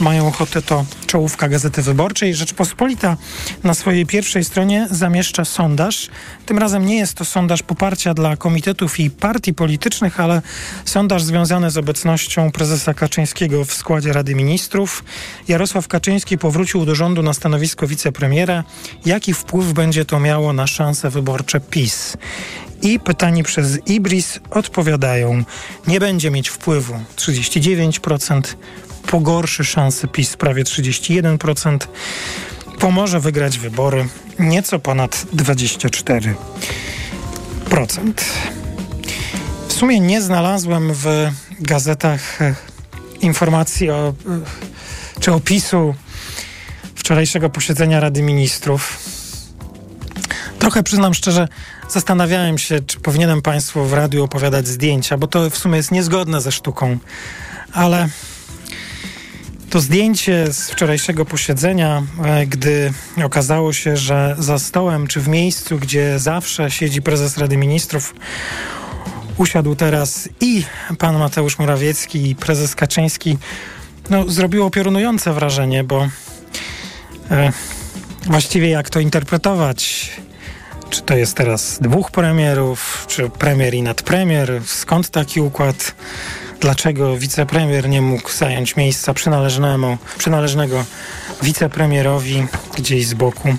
mają 0.00 0.28
ochotę, 0.28 0.62
to 0.62 0.84
czołówka 1.06 1.48
Gazety 1.48 1.82
Wyborczej. 1.82 2.34
Rzeczpospolita 2.34 3.16
na 3.64 3.74
swojej 3.74 4.06
pierwszej 4.06 4.44
stronie 4.44 4.88
zamieszcza 4.90 5.44
sondaż. 5.44 6.08
Tym 6.46 6.58
razem 6.58 6.86
nie 6.86 6.96
jest 6.96 7.14
to 7.14 7.24
sondaż 7.24 7.62
poparcia 7.62 8.14
dla 8.14 8.36
komitetów 8.36 9.00
i 9.00 9.10
partii 9.10 9.54
politycznych, 9.54 10.20
ale 10.20 10.42
sondaż 10.84 11.22
związany 11.22 11.70
z 11.70 11.76
obecnością 11.76 12.52
prezesa 12.52 12.94
Kaczyńskiego 12.94 13.64
w 13.64 13.74
składzie 13.74 14.12
Rady 14.12 14.34
Ministrów. 14.34 15.04
Jarosław 15.48 15.88
Kaczyński 15.88 16.38
powrócił 16.38 16.84
do 16.84 16.94
rządu 16.94 17.22
na 17.22 17.32
stanowisko 17.32 17.86
wicepremiera. 17.86 18.64
Jaki 19.06 19.34
wpływ 19.34 19.72
będzie 19.72 19.87
to 20.04 20.20
miało 20.20 20.52
na 20.52 20.66
szanse 20.66 21.10
wyborcze 21.10 21.60
PiS? 21.60 22.16
I 22.82 23.00
pytani 23.00 23.42
przez 23.42 23.78
Ibris 23.86 24.40
odpowiadają: 24.50 25.44
Nie 25.86 26.00
będzie 26.00 26.30
mieć 26.30 26.48
wpływu 26.48 26.94
39%, 27.16 28.40
pogorszy 29.06 29.64
szanse 29.64 30.08
PiS 30.08 30.36
prawie 30.36 30.64
31%, 30.64 31.78
pomoże 32.78 33.20
wygrać 33.20 33.58
wybory 33.58 34.08
nieco 34.38 34.78
ponad 34.78 35.26
24%. 35.36 36.34
W 39.68 39.72
sumie 39.72 40.00
nie 40.00 40.22
znalazłem 40.22 40.92
w 40.92 41.30
gazetach 41.60 42.42
e, 42.42 42.54
informacji 43.20 43.90
o, 43.90 44.08
e, 44.08 44.14
czy 45.20 45.32
opisu 45.32 45.94
wczorajszego 46.94 47.50
posiedzenia 47.50 48.00
Rady 48.00 48.22
Ministrów. 48.22 48.98
Trochę 50.58 50.82
przyznam 50.82 51.14
szczerze, 51.14 51.48
zastanawiałem 51.90 52.58
się, 52.58 52.80
czy 52.80 53.00
powinienem 53.00 53.42
Państwu 53.42 53.84
w 53.84 53.92
radiu 53.92 54.24
opowiadać 54.24 54.66
zdjęcia, 54.68 55.18
bo 55.18 55.26
to 55.26 55.50
w 55.50 55.58
sumie 55.58 55.76
jest 55.76 55.92
niezgodne 55.92 56.40
ze 56.40 56.52
sztuką, 56.52 56.98
ale 57.72 58.08
to 59.70 59.80
zdjęcie 59.80 60.52
z 60.52 60.70
wczorajszego 60.70 61.24
posiedzenia, 61.24 62.02
e, 62.24 62.46
gdy 62.46 62.92
okazało 63.24 63.72
się, 63.72 63.96
że 63.96 64.36
za 64.38 64.58
stołem 64.58 65.06
czy 65.06 65.20
w 65.20 65.28
miejscu, 65.28 65.78
gdzie 65.78 66.18
zawsze 66.18 66.70
siedzi 66.70 67.02
prezes 67.02 67.38
Rady 67.38 67.56
Ministrów, 67.56 68.14
usiadł 69.36 69.74
teraz 69.74 70.28
i 70.40 70.64
pan 70.98 71.18
Mateusz 71.18 71.58
Morawiecki, 71.58 72.30
i 72.30 72.36
prezes 72.36 72.74
Kaczyński, 72.74 73.38
no, 74.10 74.28
zrobiło 74.28 74.70
piorunujące 74.70 75.32
wrażenie, 75.32 75.84
bo 75.84 76.08
e, 77.30 77.52
właściwie 78.26 78.68
jak 78.68 78.90
to 78.90 79.00
interpretować? 79.00 80.10
Czy 80.90 81.02
to 81.02 81.16
jest 81.16 81.36
teraz 81.36 81.78
dwóch 81.80 82.10
premierów, 82.10 83.04
czy 83.08 83.30
premier 83.30 83.74
i 83.74 83.82
nadpremier? 83.82 84.62
Skąd 84.66 85.10
taki 85.10 85.40
układ? 85.40 85.94
dlaczego 86.60 87.16
wicepremier 87.16 87.88
nie 87.88 88.02
mógł 88.02 88.30
zająć 88.30 88.76
miejsca 88.76 89.14
przynależnemu, 89.14 89.98
przynależnego 90.18 90.84
wicepremierowi 91.42 92.46
gdzieś 92.76 93.06
z 93.06 93.14
boku. 93.14 93.54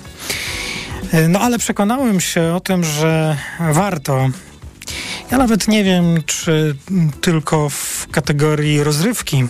No 1.28 1.40
ale 1.40 1.58
przekonałem 1.58 2.20
się 2.20 2.42
o 2.54 2.60
tym, 2.60 2.84
że 2.84 3.36
warto. 3.72 4.28
Ja 5.30 5.38
nawet 5.38 5.68
nie 5.68 5.84
wiem, 5.84 6.22
czy 6.26 6.76
tylko 7.20 7.68
w 7.68 8.06
kategorii 8.10 8.84
rozrywki 8.84 9.44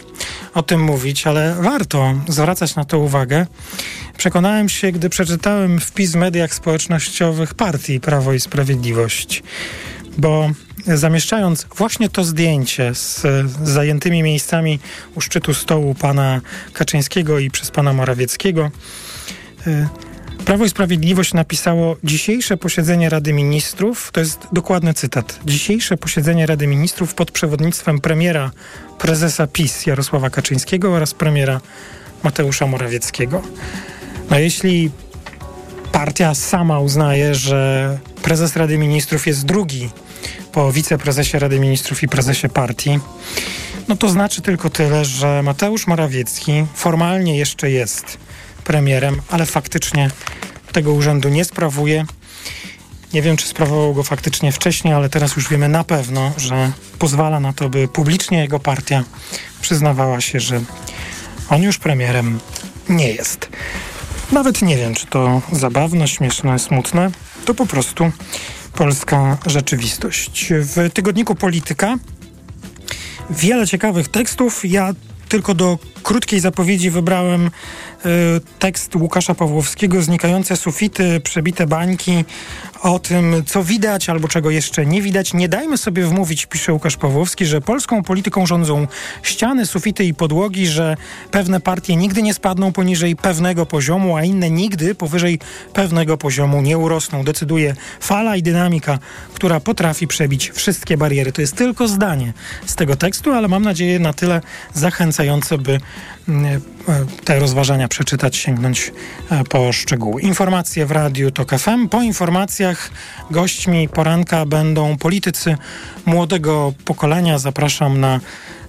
o 0.54 0.62
tym 0.62 0.80
mówić, 0.80 1.26
ale 1.26 1.54
warto 1.60 2.14
zwracać 2.28 2.76
na 2.76 2.84
to 2.84 2.98
uwagę. 2.98 3.46
Przekonałem 4.16 4.68
się, 4.68 4.92
gdy 4.92 5.08
przeczytałem 5.08 5.80
wpis 5.80 6.12
w 6.12 6.16
mediach 6.16 6.54
społecznościowych 6.54 7.54
partii 7.54 8.00
Prawo 8.00 8.32
i 8.32 8.40
Sprawiedliwość, 8.40 9.42
bo 10.18 10.50
zamieszczając 10.86 11.66
właśnie 11.76 12.08
to 12.08 12.24
zdjęcie 12.24 12.94
z 12.94 13.26
zajętymi 13.62 14.22
miejscami 14.22 14.78
u 15.14 15.20
szczytu 15.20 15.54
stołu 15.54 15.94
pana 15.94 16.40
Kaczyńskiego 16.72 17.38
i 17.38 17.50
przez 17.50 17.70
pana 17.70 17.92
Morawieckiego, 17.92 18.70
y, 19.66 19.88
Prawo 20.44 20.64
i 20.64 20.68
Sprawiedliwość 20.68 21.34
napisało 21.34 21.96
dzisiejsze 22.04 22.56
posiedzenie 22.56 23.08
Rady 23.08 23.32
Ministrów, 23.32 24.10
to 24.12 24.20
jest 24.20 24.38
dokładny 24.52 24.94
cytat, 24.94 25.40
dzisiejsze 25.44 25.96
posiedzenie 25.96 26.46
Rady 26.46 26.66
Ministrów 26.66 27.14
pod 27.14 27.30
przewodnictwem 27.30 28.00
premiera 28.00 28.50
prezesa 28.98 29.46
PiS 29.46 29.86
Jarosława 29.86 30.30
Kaczyńskiego 30.30 30.92
oraz 30.92 31.14
premiera 31.14 31.60
Mateusza 32.22 32.66
Morawieckiego. 32.66 33.42
No 34.30 34.38
jeśli 34.38 34.90
partia 35.92 36.34
sama 36.34 36.80
uznaje, 36.80 37.34
że 37.34 37.98
prezes 38.22 38.56
Rady 38.56 38.78
Ministrów 38.78 39.26
jest 39.26 39.44
drugi 39.46 39.90
po 40.52 40.72
wiceprezesie 40.72 41.38
Rady 41.38 41.60
Ministrów 41.60 42.02
i 42.02 42.08
prezesie 42.08 42.48
partii, 42.48 42.98
no 43.88 43.96
to 43.96 44.08
znaczy 44.08 44.42
tylko 44.42 44.70
tyle, 44.70 45.04
że 45.04 45.42
Mateusz 45.42 45.86
Morawiecki 45.86 46.66
formalnie 46.74 47.38
jeszcze 47.38 47.70
jest 47.70 48.18
premierem, 48.64 49.20
ale 49.28 49.46
faktycznie 49.46 50.10
tego 50.72 50.92
urzędu 50.92 51.28
nie 51.28 51.44
sprawuje. 51.44 52.04
Nie 53.12 53.22
wiem, 53.22 53.36
czy 53.36 53.46
sprawował 53.46 53.94
go 53.94 54.02
faktycznie 54.02 54.52
wcześniej, 54.52 54.94
ale 54.94 55.08
teraz 55.08 55.36
już 55.36 55.48
wiemy 55.48 55.68
na 55.68 55.84
pewno, 55.84 56.32
że 56.36 56.72
pozwala 56.98 57.40
na 57.40 57.52
to, 57.52 57.68
by 57.68 57.88
publicznie 57.88 58.38
jego 58.38 58.60
partia 58.60 59.04
przyznawała 59.60 60.20
się, 60.20 60.40
że 60.40 60.60
on 61.48 61.62
już 61.62 61.78
premierem 61.78 62.40
nie 62.88 63.12
jest. 63.12 63.48
Nawet 64.32 64.62
nie 64.62 64.76
wiem, 64.76 64.94
czy 64.94 65.06
to 65.06 65.42
zabawne, 65.52 66.08
śmieszne, 66.08 66.58
smutne. 66.58 67.10
To 67.44 67.54
po 67.54 67.66
prostu 67.66 68.12
polska 68.74 69.38
rzeczywistość. 69.46 70.48
W 70.50 70.90
tygodniku 70.92 71.34
Polityka 71.34 71.96
wiele 73.30 73.66
ciekawych 73.66 74.08
tekstów. 74.08 74.64
Ja 74.64 74.92
tylko 75.28 75.54
do 75.54 75.78
krótkiej 76.02 76.40
zapowiedzi 76.40 76.90
wybrałem 76.90 77.46
y, 77.46 77.50
tekst 78.58 78.96
Łukasza 78.96 79.34
Pawłowskiego, 79.34 80.02
znikające 80.02 80.56
sufity, 80.56 81.20
przebite 81.20 81.66
bańki, 81.66 82.24
o 82.82 82.98
tym, 82.98 83.42
co 83.46 83.64
widać 83.64 84.08
albo 84.08 84.28
czego 84.28 84.50
jeszcze 84.50 84.86
nie 84.86 85.02
widać. 85.02 85.34
Nie 85.34 85.48
dajmy 85.48 85.78
sobie 85.78 86.06
wmówić, 86.06 86.46
pisze 86.46 86.72
Łukasz 86.72 86.96
Pawłowski, 86.96 87.46
że 87.46 87.60
polską 87.60 88.02
polityką 88.02 88.46
rządzą 88.46 88.86
ściany, 89.22 89.66
sufity 89.66 90.04
i 90.04 90.14
podłogi, 90.14 90.66
że 90.66 90.96
pewne 91.30 91.60
partie 91.60 91.96
nigdy 91.96 92.22
nie 92.22 92.34
spadną 92.34 92.72
poniżej 92.72 93.16
pewnego 93.16 93.66
poziomu, 93.66 94.16
a 94.16 94.24
inne 94.24 94.50
nigdy 94.50 94.94
powyżej 94.94 95.38
pewnego 95.72 96.16
poziomu 96.16 96.62
nie 96.62 96.78
urosną. 96.78 97.24
Decyduje 97.24 97.74
fala 98.00 98.36
i 98.36 98.42
dynamika, 98.42 98.98
która 99.34 99.60
potrafi 99.60 100.06
przebić 100.06 100.50
wszystkie 100.50 100.96
bariery. 100.96 101.32
To 101.32 101.40
jest 101.40 101.56
tylko 101.56 101.88
zdanie 101.88 102.32
z 102.66 102.74
tego 102.74 102.96
tekstu, 102.96 103.32
ale 103.32 103.48
mam 103.48 103.62
nadzieję 103.62 103.98
na 103.98 104.12
tyle 104.12 104.40
zachęcające, 104.74 105.58
by 105.58 105.80
te 107.24 107.38
rozważania 107.38 107.88
przeczytać, 107.88 108.36
sięgnąć 108.36 108.92
e, 109.30 109.44
po 109.44 109.72
szczegóły. 109.72 110.22
Informacje 110.22 110.86
w 110.86 110.90
Radiu 110.90 111.30
TOK 111.30 111.58
FM. 111.58 111.88
Po 111.88 112.02
informacjach 112.02 112.90
gośćmi 113.30 113.88
poranka 113.88 114.46
będą 114.46 114.96
politycy 114.96 115.56
młodego 116.06 116.72
pokolenia. 116.84 117.38
Zapraszam 117.38 118.00
na 118.00 118.20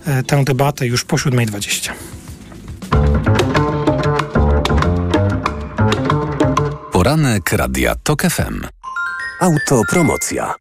e, 0.05 0.23
tę 0.23 0.43
debatę 0.43 0.87
już 0.87 1.05
po 1.05 1.15
7.20. 1.15 1.91
Poranek 6.91 7.51
Radia 7.51 7.95
TOK 8.03 8.21
FM. 8.21 8.67
Autopromocja. 9.39 10.53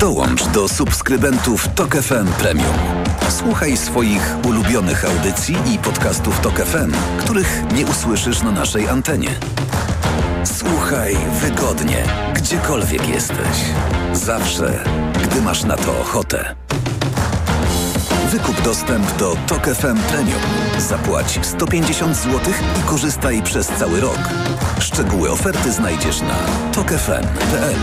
Dołącz 0.00 0.44
do 0.44 0.68
subskrybentów 0.68 1.68
TOK 1.74 1.96
FM 1.96 2.26
Premium. 2.38 2.74
Słuchaj 3.28 3.76
swoich 3.76 4.36
ulubionych 4.48 5.04
audycji 5.04 5.56
i 5.74 5.78
podcastów 5.78 6.40
TOK 6.40 6.54
FM, 6.54 6.92
których 7.18 7.62
nie 7.74 7.86
usłyszysz 7.86 8.42
na 8.42 8.50
naszej 8.50 8.88
antenie. 8.88 9.30
Słuchaj 10.44 11.16
wygodnie, 11.40 12.04
gdziekolwiek 12.34 13.08
jesteś. 13.08 13.58
Zawsze, 14.12 14.84
gdy 15.24 15.42
masz 15.42 15.64
na 15.64 15.76
to 15.76 16.00
ochotę. 16.00 16.54
Wykup 18.30 18.62
dostęp 18.62 19.16
do 19.16 19.36
TOK 19.46 19.64
FM 19.64 19.98
Premium. 19.98 20.40
Zapłać 20.78 21.38
150 21.42 22.16
zł 22.16 22.40
i 22.80 22.82
korzystaj 22.88 23.42
przez 23.42 23.66
cały 23.66 24.00
rok. 24.00 24.18
Szczegóły 24.80 25.30
oferty 25.30 25.72
znajdziesz 25.72 26.20
na 26.20 26.36
tokefm.pl. 26.72 27.74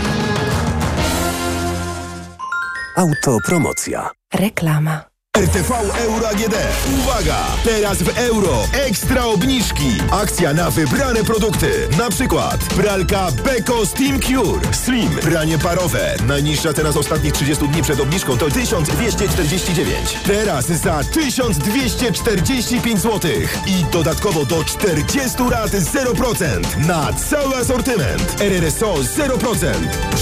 Autopromocja. 2.96 4.10
Reklama. 4.34 5.11
RTV 5.38 5.70
Euro 6.04 6.28
AGD. 6.28 6.54
Uwaga! 6.98 7.36
Teraz 7.64 8.02
w 8.02 8.18
euro 8.18 8.68
ekstra 8.72 9.24
obniżki. 9.24 9.98
Akcja 10.10 10.54
na 10.54 10.70
wybrane 10.70 11.24
produkty. 11.24 11.88
Na 11.98 12.10
przykład 12.10 12.60
pralka 12.64 13.30
Beko 13.44 13.86
Steam 13.86 14.20
Cure. 14.20 14.74
Slim. 14.74 15.10
Pranie 15.10 15.58
parowe. 15.58 16.16
Najniższa 16.26 16.72
cena 16.72 16.92
z 16.92 16.96
ostatnich 16.96 17.32
30 17.32 17.68
dni 17.68 17.82
przed 17.82 18.00
obniżką 18.00 18.38
to 18.38 18.50
1249. 18.50 20.18
Teraz 20.26 20.66
za 20.66 21.04
1245 21.04 23.00
zł. 23.00 23.30
I 23.66 23.84
dodatkowo 23.92 24.44
do 24.44 24.64
40 24.64 25.36
rat 25.50 25.70
0% 25.70 26.86
na 26.86 27.12
cały 27.12 27.56
asortyment. 27.56 28.40
RRSO 28.40 28.94
0%. 28.94 29.74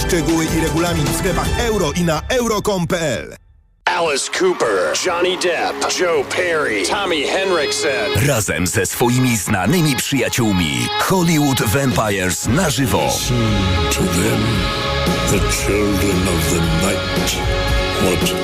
Szczegóły 0.07 0.45
i 0.45 0.61
regulamin 0.61 1.07
w 1.07 1.17
sklepach 1.19 1.61
euro 1.61 1.93
i 1.93 2.05
na 2.05 2.23
euro.com.pl 2.29 3.50
Alice 3.93 4.29
Cooper, 4.29 4.93
Johnny 4.95 5.37
Depp, 5.37 5.75
Joe 5.91 6.23
Perry, 6.25 6.85
Tommy 6.85 7.27
Henriksen. 7.27 8.27
Razem 8.27 8.67
ze 8.67 8.87
swoimi 8.87 9.37
znanymi 9.37 9.97
przyjaciółmi 9.97 10.89
Hollywood 11.01 11.63
Vampires 11.63 12.47
na 12.47 12.71
żywo. 12.71 13.05
Listen 13.05 13.37
to 13.91 14.01
them, 14.01 14.43
the 15.31 15.39
children 15.51 16.29
of 16.29 16.51
the 16.51 16.61
night. 16.87 17.37
What 18.03 18.35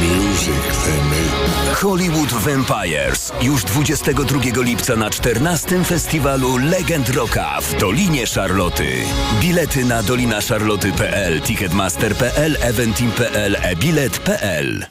music 0.00 0.84
they 0.84 1.02
make. 1.10 1.43
Hollywood 1.74 2.32
Vampires 2.32 3.32
już 3.42 3.64
22 3.64 4.62
lipca 4.62 4.96
na 4.96 5.10
14 5.10 5.84
festiwalu 5.84 6.56
Legend 6.56 7.08
Rocka 7.08 7.60
w 7.60 7.80
Dolinie 7.80 8.26
Szarloty. 8.26 8.92
Bilety 9.40 9.84
na 9.84 10.02
dolinaszarloty.pl, 10.02 11.40
ticketmaster.pl, 11.40 12.56
eventim.pl, 12.60 13.56
e-bilet.pl. 13.62 14.86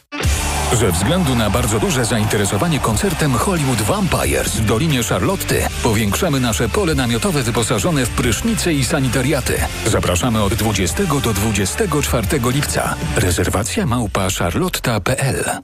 Ze 0.74 0.92
względu 0.92 1.36
na 1.36 1.50
bardzo 1.50 1.80
duże 1.80 2.06
zainteresowanie 2.06 2.80
koncertem 2.80 3.34
Hollywood 3.34 3.82
Vampires 3.82 4.56
w 4.56 4.66
Dolinie 4.66 5.04
Charlotty 5.04 5.68
powiększamy 5.84 6.40
nasze 6.40 6.70
pole 6.70 6.96
namiotowe 6.96 7.44
wyposażone 7.44 8.06
w 8.06 8.10
prysznice 8.10 8.74
i 8.74 8.86
sanitariaty. 8.86 9.54
Zapraszamy 9.86 10.44
od 10.44 10.54
20 10.54 11.04
do 11.04 11.34
24 11.34 12.28
lipca. 12.54 12.96
Rezerwacja 13.16 13.86
małpa 13.86 14.28
charlotta.pl 14.30 15.64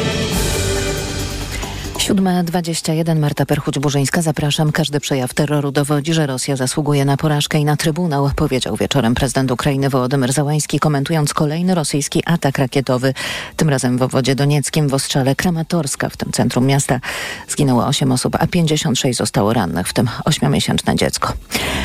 7.21 2.01 3.19
Marta 3.19 3.45
Perchuć-Burzyńska. 3.45 4.21
Zapraszam. 4.21 4.71
Każdy 4.71 4.99
przejaw 4.99 5.33
terroru 5.33 5.71
dowodzi, 5.71 6.13
że 6.13 6.27
Rosja 6.27 6.55
zasługuje 6.55 7.05
na 7.05 7.17
porażkę 7.17 7.59
i 7.59 7.65
na 7.65 7.77
Trybunał, 7.77 8.31
powiedział 8.35 8.75
wieczorem 8.75 9.15
prezydent 9.15 9.51
Ukrainy 9.51 9.89
Wołodymyr 9.89 10.33
Załański, 10.33 10.79
komentując 10.79 11.33
kolejny 11.33 11.75
rosyjski 11.75 12.23
atak 12.25 12.57
rakietowy, 12.57 13.13
tym 13.55 13.69
razem 13.69 13.97
w 13.97 14.01
obwodzie 14.01 14.35
donieckim 14.35 14.87
w 14.87 14.93
ostrzale 14.93 15.35
Kramatorska, 15.35 16.09
w 16.09 16.17
tym 16.17 16.31
centrum 16.31 16.65
miasta. 16.65 16.99
Zginęło 17.47 17.87
8 17.87 18.11
osób, 18.11 18.35
a 18.39 18.47
56 18.47 19.17
zostało 19.17 19.53
rannych, 19.53 19.87
w 19.87 19.93
tym 19.93 20.09
8-miesięczne 20.25 20.95
dziecko. 20.95 21.33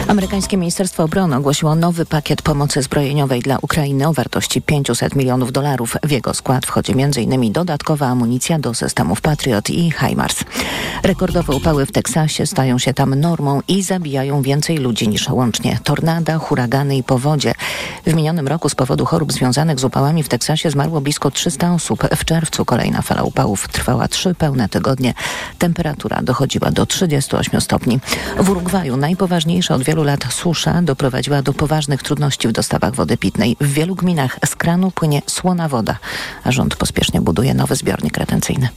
Amerykańskie 0.08 0.56
Ministerstwo 0.56 1.02
Obrony 1.02 1.36
ogłosiło 1.36 1.74
nowy 1.74 2.06
pakiet 2.06 2.42
pomocy 2.42 2.82
zbrojeniowej 2.82 3.40
dla 3.40 3.58
Ukrainy 3.62 4.08
o 4.08 4.12
wartości 4.12 4.62
500 4.62 5.16
milionów 5.16 5.52
dolarów. 5.52 5.96
W 6.02 6.10
jego 6.10 6.34
skład 6.34 6.66
wchodzi 6.66 6.92
m.in. 6.92 7.52
dodatkowa 7.52 8.06
amunicja 8.06 8.58
do 8.58 8.74
systemów 8.74 9.20
Patriot 9.20 9.70
i 9.70 9.90
HIMARS. 10.08 10.44
Rekordowe 11.02 11.56
upały 11.56 11.86
w 11.86 11.92
Teksasie 11.92 12.46
stają 12.46 12.78
się 12.78 12.94
tam 12.94 13.14
normą 13.14 13.60
i 13.68 13.82
zabijają 13.82 14.42
więcej 14.42 14.78
ludzi 14.78 15.08
niż 15.08 15.28
łącznie 15.28 15.78
tornada, 15.84 16.38
huragany 16.38 16.96
i 16.96 17.02
powodzie. 17.02 17.54
W 18.06 18.14
minionym 18.14 18.48
roku 18.48 18.68
z 18.68 18.74
powodu 18.74 19.04
chorób 19.04 19.32
związanych 19.32 19.80
z 19.80 19.84
upałami 19.84 20.22
w 20.22 20.28
Teksasie 20.28 20.70
zmarło 20.70 21.00
blisko 21.00 21.30
300 21.30 21.74
osób. 21.74 22.08
W 22.16 22.24
czerwcu 22.24 22.64
kolejna 22.64 23.02
fala 23.02 23.22
upałów 23.22 23.68
trwała 23.68 24.08
trzy 24.08 24.34
pełne 24.34 24.68
tygodnie. 24.68 25.14
Temperatura 25.58 26.22
dochodziła 26.22 26.70
do 26.70 26.86
38 26.86 27.60
stopni. 27.60 28.00
W 28.38 28.50
Urugwaju 28.50 28.96
najpoważniejsza 28.96 29.74
od 29.74 29.82
wielu 29.82 30.04
lat 30.04 30.24
susza 30.30 30.82
doprowadziła 30.82 31.42
do 31.42 31.52
poważnych 31.52 32.02
trudności 32.02 32.48
w 32.48 32.52
dostawach 32.52 32.94
wody 32.94 33.16
pitnej. 33.16 33.56
W 33.60 33.72
wielu 33.72 33.94
gminach 33.94 34.38
z 34.46 34.56
kranu 34.56 34.90
płynie 34.90 35.22
słona 35.26 35.68
woda, 35.68 35.98
a 36.44 36.52
rząd 36.52 36.76
pospiesznie 36.76 37.20
buduje 37.20 37.54
nowy 37.54 37.76
zbiornik 37.76 38.18
retencyjny. 38.18 38.68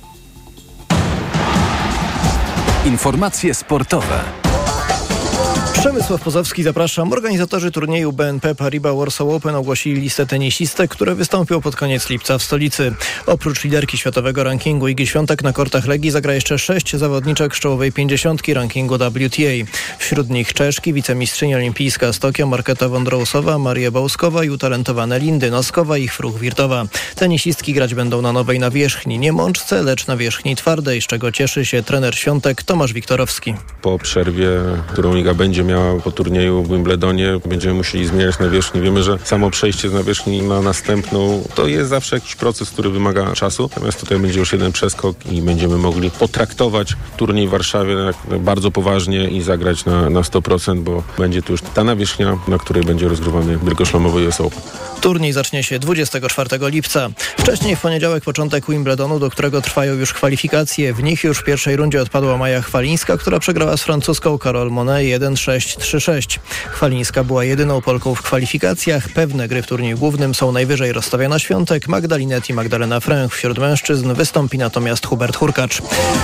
Informacje 2.89 3.53
sportowe. 3.53 4.19
Przemysław 5.79 6.21
Pozowski, 6.21 6.63
zapraszam. 6.63 7.13
Organizatorzy 7.13 7.71
turnieju 7.71 8.11
BNP 8.11 8.55
Paribas 8.55 8.95
Warsaw 8.95 9.27
Open 9.27 9.55
ogłosili 9.55 10.01
listę 10.01 10.25
tenisistek, 10.25 10.91
które 10.91 11.15
wystąpią 11.15 11.61
pod 11.61 11.75
koniec 11.75 12.09
lipca 12.09 12.37
w 12.37 12.43
stolicy. 12.43 12.93
Oprócz 13.25 13.63
liderki 13.63 13.97
światowego 13.97 14.43
rankingu 14.43 14.87
Igi 14.87 15.07
Świątek 15.07 15.43
na 15.43 15.53
kortach 15.53 15.87
Legii 15.87 16.11
zagra 16.11 16.33
jeszcze 16.33 16.59
sześć 16.59 16.95
zawodniczek 16.95 17.55
z 17.55 17.59
czołowej 17.59 17.91
pięćdziesiątki 17.91 18.53
rankingu 18.53 18.95
WTA. 18.95 19.71
Wśród 19.99 20.29
nich 20.29 20.53
Czeszki, 20.53 20.93
wicemistrzyni 20.93 21.55
olimpijska 21.55 22.13
z 22.13 22.19
Tokio 22.19 22.47
Marketa 22.47 22.89
Wondrousowa, 22.89 23.57
Maria 23.57 23.91
Bałskowa 23.91 24.43
i 24.43 24.49
utalentowane 24.49 25.19
Lindy 25.19 25.51
Noskowa 25.51 25.97
i 25.97 26.07
Fruch 26.07 26.39
Wirtowa. 26.39 26.85
Tenisistki 27.15 27.73
grać 27.73 27.95
będą 27.95 28.21
na 28.21 28.33
nowej 28.33 28.59
nawierzchni, 28.59 29.19
nie 29.19 29.31
mączce, 29.31 29.83
lecz 29.83 30.07
nawierzchni 30.07 30.55
twardej, 30.55 31.01
z 31.01 31.07
czego 31.07 31.31
cieszy 31.31 31.65
się 31.65 31.83
trener 31.83 32.15
Świątek 32.15 32.63
Tomasz 32.63 32.93
Wiktorowski. 32.93 33.55
Po 33.81 33.99
przerwie, 33.99 34.49
którą 34.91 35.15
Liga 35.15 35.33
będzie 35.33 35.68
miała 35.69 36.01
po 36.01 36.11
turnieju 36.11 36.63
w 36.63 36.69
Wimbledonie. 36.69 37.39
Będziemy 37.45 37.73
musieli 37.73 38.07
zmieniać 38.07 38.39
nawierzchnię. 38.39 38.81
Wiemy, 38.81 39.03
że 39.03 39.17
samo 39.23 39.49
przejście 39.49 39.89
z 39.89 39.93
nawierzchni 39.93 40.41
na 40.41 40.61
następną 40.61 41.43
to 41.55 41.67
jest 41.67 41.89
zawsze 41.89 42.15
jakiś 42.15 42.35
proces, 42.35 42.69
który 42.69 42.89
wymaga 42.89 43.33
czasu. 43.33 43.63
Natomiast 43.63 43.99
tutaj 43.99 44.19
będzie 44.19 44.39
już 44.39 44.53
jeden 44.53 44.71
przeskok 44.71 45.25
i 45.31 45.41
będziemy 45.41 45.77
mogli 45.77 46.11
potraktować 46.11 46.95
turniej 47.17 47.47
w 47.47 47.51
Warszawie 47.51 47.95
bardzo 48.39 48.71
poważnie 48.71 49.29
i 49.29 49.41
zagrać 49.41 49.85
na, 49.85 50.09
na 50.09 50.21
100%, 50.21 50.79
bo 50.79 51.03
będzie 51.17 51.41
to 51.41 51.51
już 51.51 51.61
ta 51.61 51.83
nawierzchnia, 51.83 52.37
na 52.47 52.57
której 52.57 52.83
będzie 52.83 53.07
rozgrywany 53.07 53.57
wielkoszlemowy 53.63 54.27
US. 54.27 54.37
Turniej 55.01 55.33
zacznie 55.33 55.63
się 55.63 55.79
24 55.79 56.49
lipca. 56.61 57.09
Wcześniej 57.37 57.75
w 57.75 57.81
poniedziałek 57.81 58.23
początek 58.23 58.65
Wimbledonu, 58.69 59.19
do 59.19 59.29
którego 59.29 59.61
trwają 59.61 59.93
już 59.93 60.13
kwalifikacje. 60.13 60.93
W 60.93 61.03
nich 61.03 61.23
już 61.23 61.37
w 61.37 61.43
pierwszej 61.43 61.75
rundzie 61.75 62.01
odpadła 62.01 62.37
Maja 62.37 62.61
Chwalińska, 62.61 63.17
która 63.17 63.39
przegrała 63.39 63.77
z 63.77 63.83
francuską 63.83 64.37
Karol 64.37 64.71
Monet 64.71 65.05
1-6-3-6. 65.59 66.39
Chwalińska 66.71 67.23
była 67.23 67.43
jedyną 67.43 67.81
Polką 67.81 68.15
w 68.15 68.21
kwalifikacjach. 68.21 69.09
Pewne 69.09 69.47
gry 69.47 69.61
w 69.61 69.67
turnieju 69.67 69.97
głównym 69.97 70.35
są 70.35 70.51
najwyżej 70.51 70.93
rozstawiona 70.93 71.39
Świątek, 71.39 71.87
Magdalinet 71.87 72.49
i 72.49 72.53
Magdalena 72.53 72.99
Fręch. 72.99 73.35
Wśród 73.35 73.57
mężczyzn 73.57 74.13
wystąpi 74.13 74.57
natomiast 74.57 75.05
Hubert 75.05 75.37
Hurkacz. 75.37 75.81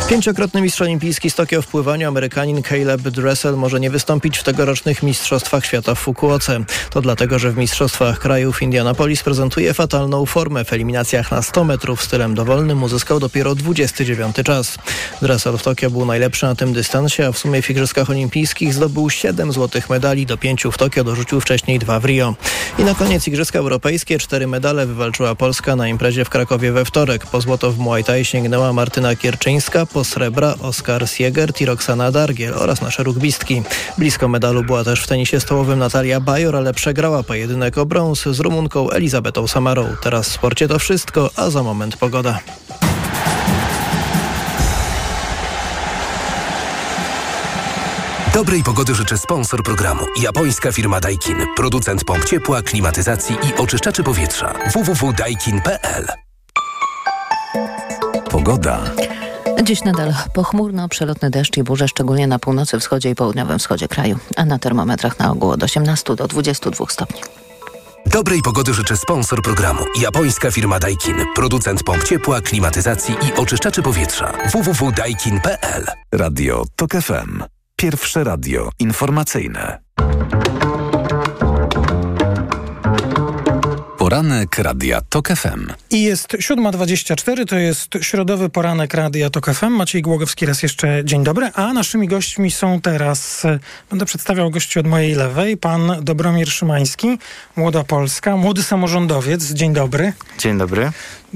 Pięciokrotny 0.10 0.62
mistrz 0.62 0.82
olimpijski 0.82 1.30
z 1.30 1.36
Tokio 1.36 1.62
w 1.62 1.68
pływaniu 1.68 2.08
Amerykanin 2.08 2.64
Caleb 2.64 3.02
Dressel 3.02 3.56
może 3.56 3.80
nie 3.80 3.90
wystąpić 3.90 4.38
w 4.38 4.44
tegorocznych 4.44 5.04
Mistrzostwach 5.04 5.66
Świata 5.66 5.96
w 5.96 6.00
Fukuoce. 6.00 6.60
To 6.90 7.02
dlatego, 7.02 7.40
że 7.40 7.52
w 7.52 7.58
Mistrzostwach 7.58 8.20
krajów 8.20 8.62
Indianapolis 8.62 9.24
prezentuje 9.24 9.74
fatalną 9.74 10.26
formę. 10.26 10.66
W 10.66 10.74
eliminacjach 10.74 11.32
na 11.32 11.42
100 11.42 11.64
metrów 11.64 12.04
stylem 12.04 12.36
dowolnym 12.36 12.84
uzyskał 12.84 13.20
dopiero 13.20 13.56
29 13.56 14.36
czas. 14.46 14.78
Dressel 15.22 15.58
w 15.58 15.64
Tokio 15.64 15.92
był 15.92 16.06
najlepszy 16.06 16.46
na 16.46 16.56
tym 16.56 16.74
dystansie, 16.74 17.28
a 17.28 17.32
w 17.32 17.38
sumie 17.38 17.62
w 17.62 17.70
Igrzyskach 17.70 18.10
Olimpijskich 18.10 18.74
zdobył 18.74 19.10
7 19.26 19.52
złotych 19.52 19.90
medali, 19.90 20.26
do 20.26 20.38
5 20.38 20.64
w 20.72 20.78
Tokio 20.78 21.04
dorzucił 21.04 21.42
wcześniej 21.42 21.80
2 21.80 22.00
w 22.00 22.06
Rio. 22.06 22.36
I 22.80 22.84
na 22.84 22.96
koniec 22.96 23.28
Igrzyska 23.28 23.60
Europejskie 23.60 24.20
cztery 24.20 24.48
medale 24.48 24.86
wywalczyła 24.86 25.36
Polska 25.36 25.76
na 25.76 25.88
imprezie 25.88 26.26
w 26.26 26.30
Krakowie 26.30 26.72
we 26.72 26.86
wtorek. 26.86 27.26
Po 27.26 27.42
złoto 27.42 27.72
w 27.72 27.78
Muay 27.78 28.04
Thai 28.04 28.26
sięgnęła 28.26 28.74
Martyna 28.74 29.16
Kierczyńska, 29.16 29.86
po 29.86 30.04
srebra 30.04 30.56
Oskar 30.62 31.10
Siegert 31.10 31.62
i 31.62 31.66
Roxana 31.66 32.12
Dargiel 32.12 32.54
oraz 32.54 32.82
nasze 32.82 33.04
rugbistki. 33.04 33.64
Blisko 33.98 34.28
medalu 34.28 34.64
była 34.64 34.84
też 34.84 35.04
w 35.04 35.08
tenisie 35.08 35.40
stołowym 35.40 35.80
Natalia 35.80 36.20
Bajor, 36.20 36.56
ale 36.56 36.74
przegrała 36.74 37.24
pojedynek 37.24 37.78
o 37.78 37.86
brąz 37.86 38.24
z 38.24 38.40
Rumunką 38.40 38.90
Elizabetą 38.90 39.48
Samarą. 39.48 39.88
Teraz 40.04 40.30
w 40.30 40.32
sporcie 40.32 40.68
to 40.68 40.80
wszystko, 40.80 41.30
a 41.36 41.50
za 41.50 41.64
moment 41.64 41.98
pogoda. 41.98 42.40
Dobrej 48.36 48.64
pogody 48.64 48.96
życzy 48.96 49.18
sponsor 49.18 49.64
programu. 49.64 50.06
Japońska 50.22 50.72
firma 50.72 51.00
Daikin. 51.00 51.38
Producent 51.56 52.04
pomp 52.04 52.26
ciepła, 52.26 52.62
klimatyzacji 52.62 53.36
i 53.36 53.56
oczyszczaczy 53.58 54.04
powietrza. 54.04 54.54
www.daikin.pl 54.74 56.08
Pogoda. 58.30 58.84
Dziś 59.64 59.84
nadal 59.84 60.14
pochmurno, 60.34 60.90
przelotny 60.90 61.30
deszcz 61.30 61.58
i 61.58 61.64
burze, 61.64 61.88
szczególnie 61.88 62.28
na 62.28 62.40
północy, 62.40 62.80
wschodzie 62.80 63.10
i 63.10 63.16
południowym 63.16 63.60
wschodzie 63.60 63.88
kraju, 63.88 64.20
a 64.36 64.46
na 64.46 64.60
termometrach 64.60 65.20
na 65.20 65.32
ogół 65.32 65.50
od 65.50 65.64
18 65.64 66.16
do 66.16 66.28
22 66.28 66.86
stopni. 66.90 67.22
Dobrej 68.06 68.42
pogody 68.42 68.74
życzy 68.74 68.98
sponsor 68.98 69.42
programu. 69.42 69.86
Japońska 70.02 70.52
firma 70.52 70.80
Daikin. 70.80 71.16
Producent 71.36 71.84
pomp 71.84 72.04
ciepła, 72.04 72.42
klimatyzacji 72.42 73.16
i 73.22 73.34
oczyszczaczy 73.34 73.82
powietrza. 73.82 74.34
www.daikin.pl 74.52 75.86
Radio 76.12 76.64
TOK 76.76 76.92
FM. 76.92 77.55
Pierwsze 77.86 78.24
radio 78.24 78.70
informacyjne. 78.80 79.80
Poranek 83.98 84.58
Radia 84.58 85.02
TOK 85.02 85.28
FM. 85.28 85.68
I 85.90 86.04
jest 86.04 86.28
7.24, 86.28 87.46
to 87.46 87.56
jest 87.56 87.90
środowy 88.02 88.50
poranek 88.50 88.94
Radia 88.94 89.30
TOK 89.30 89.54
FM. 89.54 89.70
Maciej 89.70 90.02
Głogowski 90.02 90.46
raz 90.46 90.64
jeszcze 90.64 91.02
dzień 91.04 91.24
dobry, 91.24 91.50
a 91.54 91.74
naszymi 91.74 92.08
gośćmi 92.08 92.52
są 92.52 92.82
teraz, 92.82 93.44
będę 93.90 94.06
przedstawiał 94.06 94.52
gości 94.52 94.80
od 94.80 94.88
mojej 94.88 95.16
lewej, 95.16 95.58
pan 95.58 95.92
Dobromir 96.02 96.50
Szymański, 96.50 97.18
Młoda 97.56 97.84
Polska, 97.84 98.38
młody 98.38 98.64
samorządowiec, 98.64 99.52
dzień 99.52 99.74
dobry. 99.74 100.14
Dzień 100.38 100.58
dobry. 100.58 100.92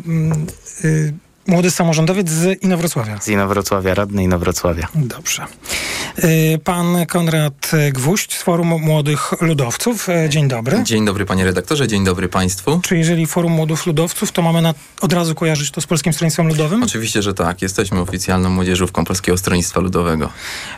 Mm, 0.05 0.47
y 0.83 1.28
Młody 1.47 1.71
samorządowiec 1.71 2.29
z 2.29 2.63
Inowrocławia. 2.63 3.19
Z 3.21 3.27
Inowrocławia, 3.27 3.93
radny 3.93 4.23
Inowrocławia. 4.23 4.87
Dobrze. 4.95 5.45
Y, 6.23 6.59
pan 6.63 7.05
Konrad 7.05 7.71
Gwóźdź 7.91 8.37
z 8.37 8.43
Forum 8.43 8.67
Młodych 8.67 9.31
Ludowców. 9.41 10.09
Y, 10.09 10.29
dzień 10.29 10.47
dobry. 10.47 10.83
Dzień 10.83 11.05
dobry 11.05 11.25
panie 11.25 11.45
redaktorze, 11.45 11.87
dzień 11.87 12.05
dobry 12.05 12.29
państwu. 12.29 12.79
Czy 12.83 12.97
jeżeli 12.97 13.27
Forum 13.27 13.51
Młodych 13.51 13.85
Ludowców, 13.85 14.31
to 14.31 14.41
mamy 14.41 14.61
na, 14.61 14.73
od 15.01 15.13
razu 15.13 15.35
kojarzyć 15.35 15.71
to 15.71 15.81
z 15.81 15.87
Polskim 15.87 16.13
Stronnictwem 16.13 16.47
Ludowym? 16.47 16.83
Oczywiście, 16.83 17.21
że 17.21 17.33
tak. 17.33 17.61
Jesteśmy 17.61 17.99
oficjalną 17.99 18.49
młodzieżówką 18.49 19.05
Polskiego 19.05 19.37
Stronnictwa 19.37 19.79
Ludowego. 19.79 20.29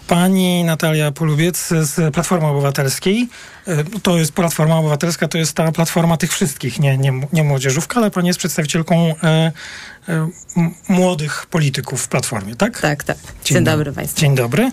Pani 0.08 0.64
Natalia 0.64 1.12
Polubiec 1.12 1.68
z 1.68 2.14
Platformy 2.14 2.48
Obywatelskiej. 2.48 3.28
Y, 3.68 4.00
to 4.04 4.18
jest 4.18 4.32
Platforma 4.32 4.76
Obywatelska, 4.76 5.28
to 5.28 5.38
jest 5.38 5.54
ta 5.54 5.72
platforma 5.72 6.18
tych 6.18 6.32
wszystkich, 6.32 6.80
nie, 6.80 6.98
nie, 6.98 7.14
nie 7.34 7.44
młodzieżówka, 7.44 8.00
ale 8.00 8.12
pani 8.12 8.28
jest 8.28 8.40
przedstawicielką 8.40 9.16
młodych 10.90 11.46
polityków 11.46 12.02
w 12.02 12.08
Platformie, 12.08 12.56
tak? 12.56 12.82
Tak, 12.82 13.04
tak. 13.04 13.18
Dzień, 13.18 13.56
Dzień 13.56 13.64
dobry 13.64 13.94
Państwu. 13.94 14.20
Dzień 14.20 14.36
dobry. 14.36 14.72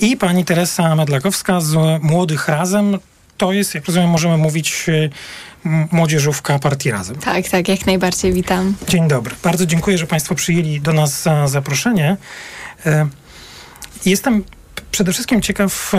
I 0.00 0.16
pani 0.16 0.44
Teresa 0.44 0.94
Medlakowska 0.96 1.60
z 1.60 2.02
Młodych 2.02 2.48
Razem. 2.48 2.98
To 3.36 3.52
jest, 3.52 3.74
jak 3.74 3.86
rozumiem, 3.86 4.10
możemy 4.10 4.36
mówić 4.36 4.86
młodzieżówka 5.92 6.58
partii 6.58 6.90
Razem. 6.90 7.16
Tak, 7.16 7.48
tak, 7.48 7.68
jak 7.68 7.86
najbardziej 7.86 8.32
witam. 8.32 8.74
Dzień 8.88 9.08
dobry. 9.08 9.34
Bardzo 9.42 9.66
dziękuję, 9.66 9.98
że 9.98 10.06
Państwo 10.06 10.34
przyjęli 10.34 10.80
do 10.80 10.92
nas 10.92 11.22
za 11.22 11.48
zaproszenie. 11.48 12.16
Jestem 14.04 14.44
przede 14.90 15.12
wszystkim 15.12 15.42
ciekaw, 15.42 15.92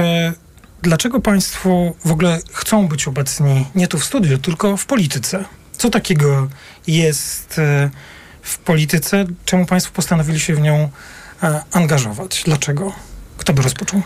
dlaczego 0.81 1.19
Państwo 1.19 1.93
w 2.05 2.11
ogóle 2.11 2.39
chcą 2.51 2.87
być 2.87 3.07
obecni 3.07 3.65
nie 3.75 3.87
tu 3.87 3.99
w 3.99 4.05
studiu, 4.05 4.37
tylko 4.37 4.77
w 4.77 4.85
polityce. 4.85 5.45
Co 5.71 5.89
takiego 5.89 6.49
jest 6.87 7.61
w 8.41 8.57
polityce. 8.57 9.25
Czemu 9.45 9.65
Państwo 9.65 9.91
postanowili 9.93 10.39
się 10.39 10.55
w 10.55 10.61
nią 10.61 10.89
e, 11.43 11.61
angażować? 11.71 12.43
Dlaczego? 12.45 12.93
Kto 13.37 13.53
by 13.53 13.61
rozpoczął? 13.61 14.01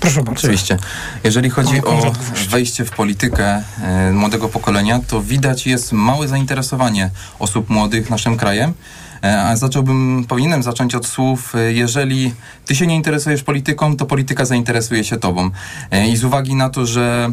Proszę 0.00 0.22
bardzo. 0.22 0.40
Oczywiście. 0.40 0.78
Jeżeli 1.24 1.50
chodzi 1.50 1.84
o 1.84 2.12
wejście 2.48 2.84
w 2.84 2.90
politykę 2.90 3.62
e, 3.82 4.12
młodego 4.12 4.48
pokolenia, 4.48 5.00
to 5.08 5.22
widać 5.22 5.66
jest 5.66 5.92
małe 5.92 6.28
zainteresowanie 6.28 7.10
osób 7.38 7.68
młodych 7.68 8.10
naszym 8.10 8.36
krajem. 8.36 8.74
E, 9.24 9.42
a 9.42 9.56
zacząłbym, 9.56 10.24
powinienem 10.28 10.62
zacząć 10.62 10.94
od 10.94 11.06
słów, 11.06 11.54
e, 11.54 11.72
jeżeli 11.72 12.34
ty 12.66 12.76
się 12.76 12.86
nie 12.86 12.96
interesujesz 12.96 13.42
polityką, 13.42 13.96
to 13.96 14.06
polityka 14.06 14.44
zainteresuje 14.44 15.04
się 15.04 15.16
tobą. 15.16 15.50
E, 15.90 16.08
I 16.08 16.16
z 16.16 16.24
uwagi 16.24 16.54
na 16.54 16.70
to, 16.70 16.86
że 16.86 17.30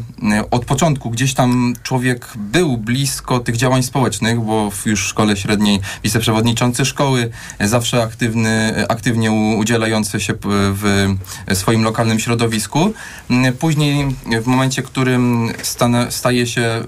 od 0.51 0.65
początku 0.65 1.09
gdzieś 1.09 1.33
tam 1.33 1.73
człowiek 1.83 2.27
był 2.35 2.77
blisko 2.77 3.39
tych 3.39 3.57
działań 3.57 3.83
społecznych, 3.83 4.39
bo 4.39 4.71
już 4.85 5.05
w 5.05 5.07
szkole 5.07 5.37
średniej 5.37 5.79
wiceprzewodniczący 6.03 6.85
szkoły, 6.85 7.29
zawsze 7.59 8.03
aktywny, 8.03 8.73
aktywnie 8.89 9.31
udzielający 9.31 10.19
się 10.19 10.33
w 10.43 11.15
swoim 11.53 11.83
lokalnym 11.83 12.19
środowisku. 12.19 12.93
Później 13.59 14.15
w 14.41 14.47
momencie, 14.47 14.81
w 14.81 14.85
którym 14.85 15.49
staje 16.09 16.47
się 16.47 16.83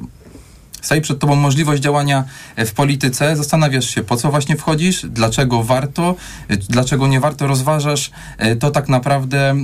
Staje 0.82 1.02
przed 1.02 1.20
tobą 1.20 1.36
możliwość 1.36 1.82
działania 1.82 2.24
w 2.58 2.72
polityce, 2.72 3.36
zastanawiasz 3.36 3.90
się, 3.90 4.04
po 4.04 4.18
co 4.18 4.32
właśnie 4.32 4.58
wchodzisz, 4.58 5.06
dlaczego 5.06 5.64
warto, 5.64 6.16
dlaczego 6.70 7.08
nie 7.08 7.20
warto, 7.20 7.48
rozważasz 7.48 8.12
e, 8.38 8.56
to 8.56 8.72
tak 8.72 8.90
naprawdę 8.90 9.56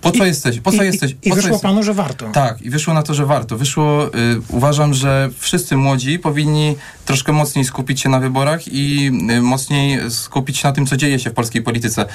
po 0.00 0.12
co 0.12 0.24
I, 0.24 0.26
jesteś? 0.26 0.60
Po 0.60 0.72
co 0.72 0.82
i, 0.82 0.86
jesteś? 0.86 1.16
I, 1.22 1.32
wyszło 1.32 1.58
panu, 1.58 1.82
że 1.82 1.94
warto. 1.94 2.30
Tak, 2.32 2.62
i 2.62 2.70
wyszło 2.70 2.94
na 2.94 3.02
to, 3.02 3.14
że 3.14 3.26
warto. 3.26 3.56
Wyszło, 3.56 4.06
y, 4.06 4.10
uważam, 4.48 4.94
że 4.94 5.30
wszyscy 5.38 5.76
młodzi 5.76 6.18
powinni 6.18 6.76
troszkę 7.04 7.32
mocniej 7.32 7.64
skupić 7.64 8.00
się 8.00 8.08
na 8.08 8.20
wyborach 8.20 8.68
i 8.68 9.10
y, 9.30 9.42
mocniej 9.42 10.10
skupić 10.10 10.58
się 10.58 10.68
na 10.68 10.72
tym, 10.72 10.86
co 10.86 10.96
dzieje 10.96 11.18
się 11.18 11.30
w 11.30 11.34
polskiej 11.34 11.62
polityce. 11.62 12.06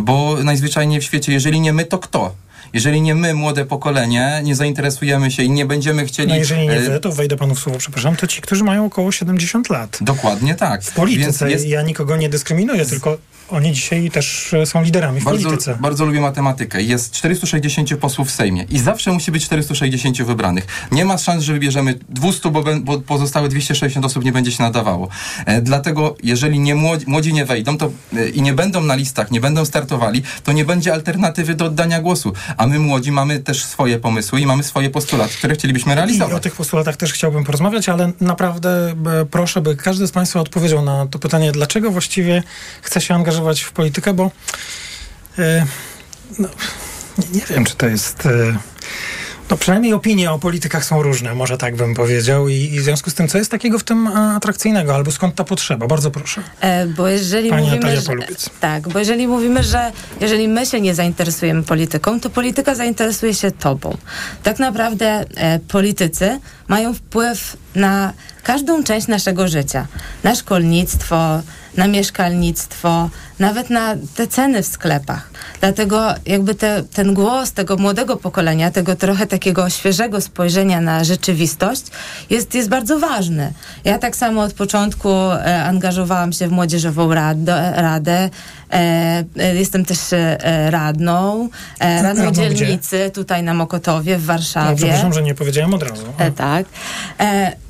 Bo 0.00 0.36
najzwyczajniej 0.44 1.00
w 1.00 1.04
świecie, 1.04 1.32
jeżeli 1.32 1.60
nie 1.60 1.72
my, 1.72 1.84
to 1.84 1.98
kto? 1.98 2.34
Jeżeli 2.74 3.00
nie 3.00 3.14
my, 3.14 3.34
młode 3.34 3.64
pokolenie, 3.64 4.40
nie 4.44 4.54
zainteresujemy 4.54 5.30
się 5.30 5.42
i 5.42 5.50
nie 5.50 5.66
będziemy 5.66 6.06
chcieli... 6.06 6.28
No 6.28 6.36
jeżeli 6.36 6.68
nie 6.68 6.80
wy, 6.80 7.00
to 7.00 7.12
wejdę 7.12 7.36
panu 7.36 7.54
w 7.54 7.60
słowo, 7.60 7.78
przepraszam, 7.78 8.16
to 8.16 8.26
ci, 8.26 8.40
którzy 8.40 8.64
mają 8.64 8.86
około 8.86 9.12
70 9.12 9.70
lat. 9.70 9.98
Dokładnie 10.00 10.54
tak. 10.54 10.82
W 10.82 10.94
polityce 10.94 11.50
jest... 11.50 11.66
ja 11.66 11.82
nikogo 11.82 12.16
nie 12.16 12.28
dyskryminuję, 12.28 12.86
tylko 12.86 13.18
oni 13.48 13.72
dzisiaj 13.72 14.10
też 14.10 14.54
e, 14.54 14.66
są 14.66 14.82
liderami 14.82 15.20
w 15.20 15.24
bardzo, 15.24 15.44
polityce. 15.44 15.78
Bardzo 15.80 16.04
lubię 16.04 16.20
matematykę. 16.20 16.82
Jest 16.82 17.12
460 17.12 17.96
posłów 17.96 18.28
w 18.28 18.30
Sejmie 18.30 18.66
i 18.70 18.78
zawsze 18.78 19.12
musi 19.12 19.32
być 19.32 19.44
460 19.44 20.22
wybranych. 20.22 20.66
Nie 20.92 21.04
ma 21.04 21.18
szans, 21.18 21.44
że 21.44 21.52
wybierzemy 21.52 21.98
200, 22.08 22.50
bo, 22.50 22.64
bo 22.80 23.00
pozostałe 23.00 23.48
260 23.48 24.06
osób 24.06 24.24
nie 24.24 24.32
będzie 24.32 24.52
się 24.52 24.62
nadawało. 24.62 25.08
E, 25.46 25.62
dlatego, 25.62 26.16
jeżeli 26.22 26.58
nie 26.58 26.74
młodzi, 26.74 27.04
młodzi 27.08 27.32
nie 27.32 27.44
wejdą 27.44 27.78
to, 27.78 27.90
e, 28.16 28.28
i 28.28 28.42
nie 28.42 28.52
będą 28.52 28.80
na 28.80 28.94
listach, 28.94 29.30
nie 29.30 29.40
będą 29.40 29.64
startowali, 29.64 30.22
to 30.44 30.52
nie 30.52 30.64
będzie 30.64 30.92
alternatywy 30.92 31.54
do 31.54 31.64
oddania 31.64 32.00
głosu. 32.00 32.32
a 32.56 32.66
my 32.66 32.78
młodzi 32.78 33.12
mamy 33.12 33.40
też 33.40 33.64
swoje 33.64 33.98
pomysły 33.98 34.40
i 34.40 34.46
mamy 34.46 34.62
swoje 34.62 34.90
postulaty, 34.90 35.34
które 35.34 35.54
chcielibyśmy 35.54 35.94
realizować. 35.94 36.32
I 36.32 36.36
o 36.36 36.40
tych 36.40 36.54
postulatach 36.54 36.96
też 36.96 37.12
chciałbym 37.12 37.44
porozmawiać, 37.44 37.88
ale 37.88 38.12
naprawdę 38.20 38.94
e, 39.20 39.26
proszę, 39.30 39.60
by 39.60 39.76
każdy 39.76 40.06
z 40.06 40.12
Państwa 40.12 40.40
odpowiedział 40.40 40.82
na 40.82 41.06
to 41.06 41.18
pytanie, 41.18 41.52
dlaczego 41.52 41.90
właściwie 41.90 42.42
chce 42.82 43.00
się 43.00 43.14
angażować 43.14 43.33
w 43.64 43.72
politykę, 43.72 44.14
bo 44.14 44.30
e, 45.38 45.66
no, 46.38 46.48
nie, 47.18 47.40
nie, 47.40 47.46
wiem, 47.50 47.64
czy 47.64 47.76
to 47.76 47.86
jest... 47.86 48.26
E, 48.26 48.56
no 49.50 49.56
przynajmniej 49.56 49.92
opinie 49.92 50.32
o 50.32 50.38
politykach 50.38 50.84
są 50.84 51.02
różne, 51.02 51.34
może 51.34 51.58
tak 51.58 51.76
bym 51.76 51.94
powiedział. 51.94 52.48
I, 52.48 52.54
I, 52.54 52.80
w 52.80 52.82
związku 52.82 53.10
z 53.10 53.14
tym, 53.14 53.28
co 53.28 53.38
jest 53.38 53.50
takiego 53.50 53.78
w 53.78 53.84
tym 53.84 54.06
atrakcyjnego, 54.06 54.94
albo 54.94 55.10
skąd 55.10 55.34
ta 55.34 55.44
potrzeba? 55.44 55.86
Bardzo 55.86 56.10
proszę. 56.10 56.42
E, 56.60 56.86
bo 56.86 57.08
jeżeli 57.08 57.50
Pani 57.50 57.70
mówimy, 57.70 58.00
że, 58.00 58.12
tak, 58.60 58.88
bo 58.88 58.98
jeżeli 58.98 59.28
mówimy, 59.28 59.62
że 59.62 59.92
jeżeli 60.20 60.48
my 60.48 60.66
się 60.66 60.80
nie 60.80 60.94
zainteresujemy 60.94 61.62
polityką, 61.62 62.20
to 62.20 62.30
polityka 62.30 62.74
zainteresuje 62.74 63.34
się 63.34 63.50
tobą. 63.50 63.96
Tak 64.42 64.58
naprawdę 64.58 65.24
e, 65.34 65.58
politycy 65.58 66.40
mają 66.68 66.94
wpływ 66.94 67.56
na 67.74 68.12
każdą 68.42 68.84
część 68.84 69.06
naszego 69.06 69.48
życia. 69.48 69.86
Na 70.24 70.34
szkolnictwo, 70.34 71.42
na 71.76 71.86
mieszkalnictwo, 71.86 73.10
nawet 73.38 73.70
na 73.70 73.96
te 74.16 74.26
ceny 74.26 74.62
w 74.62 74.66
sklepach. 74.66 75.30
Dlatego 75.60 76.14
jakby 76.26 76.54
te, 76.54 76.82
ten 76.82 77.14
głos 77.14 77.52
tego 77.52 77.76
młodego 77.76 78.16
pokolenia, 78.16 78.70
tego 78.70 78.96
trochę 78.96 79.26
takiego 79.26 79.70
świeżego 79.70 80.20
spojrzenia 80.20 80.80
na 80.80 81.04
rzeczywistość 81.04 81.82
jest, 82.30 82.54
jest 82.54 82.68
bardzo 82.68 82.98
ważny. 82.98 83.52
Ja 83.84 83.98
tak 83.98 84.16
samo 84.16 84.42
od 84.42 84.52
początku 84.52 85.08
e, 85.08 85.64
angażowałam 85.64 86.32
się 86.32 86.48
w 86.48 86.52
Młodzieżową 86.52 87.14
Radę, 87.14 87.72
radę 87.76 88.30
jestem 89.54 89.84
też 89.84 89.98
e, 90.12 90.70
radną, 90.70 91.48
radną, 91.80 92.30
dzielnicy 92.32 92.96
gdzie? 92.96 93.10
tutaj 93.10 93.42
na 93.42 93.54
Mokotowie 93.54 94.18
w 94.18 94.24
Warszawie. 94.24 94.70
No, 94.70 94.76
przepraszam, 94.76 95.12
że 95.12 95.22
nie 95.22 95.34
powiedziałam 95.34 95.74
od 95.74 95.82
razu. 95.82 96.04
tak. 96.36 96.66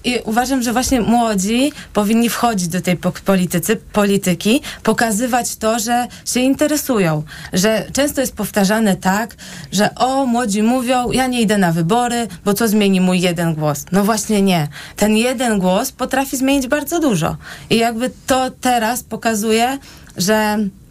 I 0.04 0.18
uważam, 0.24 0.62
że 0.62 0.72
właśnie 0.72 1.00
młodzi 1.00 1.72
powinni 1.92 2.28
wchodzić 2.28 2.68
do 2.68 2.80
tej 2.80 2.96
politycy, 3.24 3.76
polityki, 3.76 4.60
pokazywać 4.82 5.56
to, 5.56 5.78
że 5.78 6.06
się 6.24 6.40
interesują. 6.40 7.22
Że 7.52 7.86
często 7.92 8.20
jest 8.20 8.36
powtarzane 8.36 8.96
tak, 8.96 9.36
że 9.72 9.94
o, 9.94 10.26
młodzi 10.26 10.62
mówią, 10.62 11.10
ja 11.10 11.26
nie 11.26 11.40
idę 11.40 11.58
na 11.58 11.72
wybory, 11.72 12.26
bo 12.44 12.54
co 12.54 12.68
zmieni 12.68 13.00
mój 13.00 13.20
jeden 13.20 13.54
głos? 13.54 13.84
No 13.92 14.04
właśnie 14.04 14.42
nie. 14.42 14.68
Ten 14.96 15.16
jeden 15.16 15.58
głos 15.58 15.92
potrafi 15.92 16.36
zmienić 16.36 16.66
bardzo 16.66 17.00
dużo. 17.00 17.36
I 17.70 17.76
jakby 17.76 18.10
to 18.26 18.50
teraz 18.50 19.02
pokazuje, 19.02 19.78
że 20.16 20.58
E, 20.58 20.83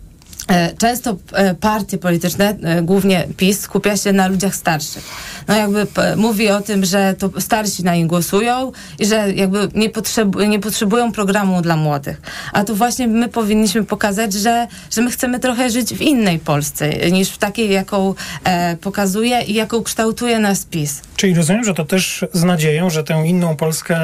często 0.78 1.18
e, 1.34 1.56
partie 1.56 1.98
polityczne, 1.98 2.58
e, 2.64 2.82
głównie 2.82 3.28
PiS, 3.38 3.60
skupia 3.60 3.98
się 3.98 4.14
na 4.14 4.28
ludziach 4.28 4.56
starszych. 4.56 5.04
No 5.48 5.56
jakby 5.56 5.88
mówi 6.18 6.50
o 6.50 6.62
tym, 6.62 6.86
że 6.86 7.16
to 7.20 7.42
starsi 7.42 7.84
na 7.84 7.96
nich 7.96 8.08
głosują 8.08 8.72
i 9.00 9.06
że 9.06 9.32
jakby 9.32 9.68
nie, 9.76 9.90
potrzebu 9.90 10.42
nie 10.42 10.60
potrzebują 10.60 11.12
programu 11.12 11.62
dla 11.62 11.76
młodych. 11.76 12.22
A 12.54 12.64
tu 12.64 12.76
właśnie 12.76 13.08
my 13.08 13.30
powinniśmy 13.30 13.84
pokazać, 13.84 14.34
że, 14.34 14.68
że 14.92 15.02
my 15.02 15.12
chcemy 15.12 15.40
trochę 15.40 15.70
żyć 15.70 15.94
w 15.94 16.02
innej 16.02 16.40
Polsce 16.40 17.12
niż 17.12 17.30
w 17.30 17.38
takiej, 17.38 17.70
jaką 17.70 18.14
e, 18.44 18.78
pokazuje 18.78 19.42
i 19.42 19.54
jaką 19.54 19.84
kształtuje 19.84 20.40
nas 20.40 20.66
PiS. 20.66 21.02
Czyli 21.16 21.34
rozumiem, 21.34 21.64
że 21.64 21.74
to 21.74 21.86
też 21.86 22.26
z 22.34 22.44
nadzieją, 22.44 22.90
że 22.90 23.04
tę 23.04 23.24
inną 23.26 23.56
Polskę 23.56 23.98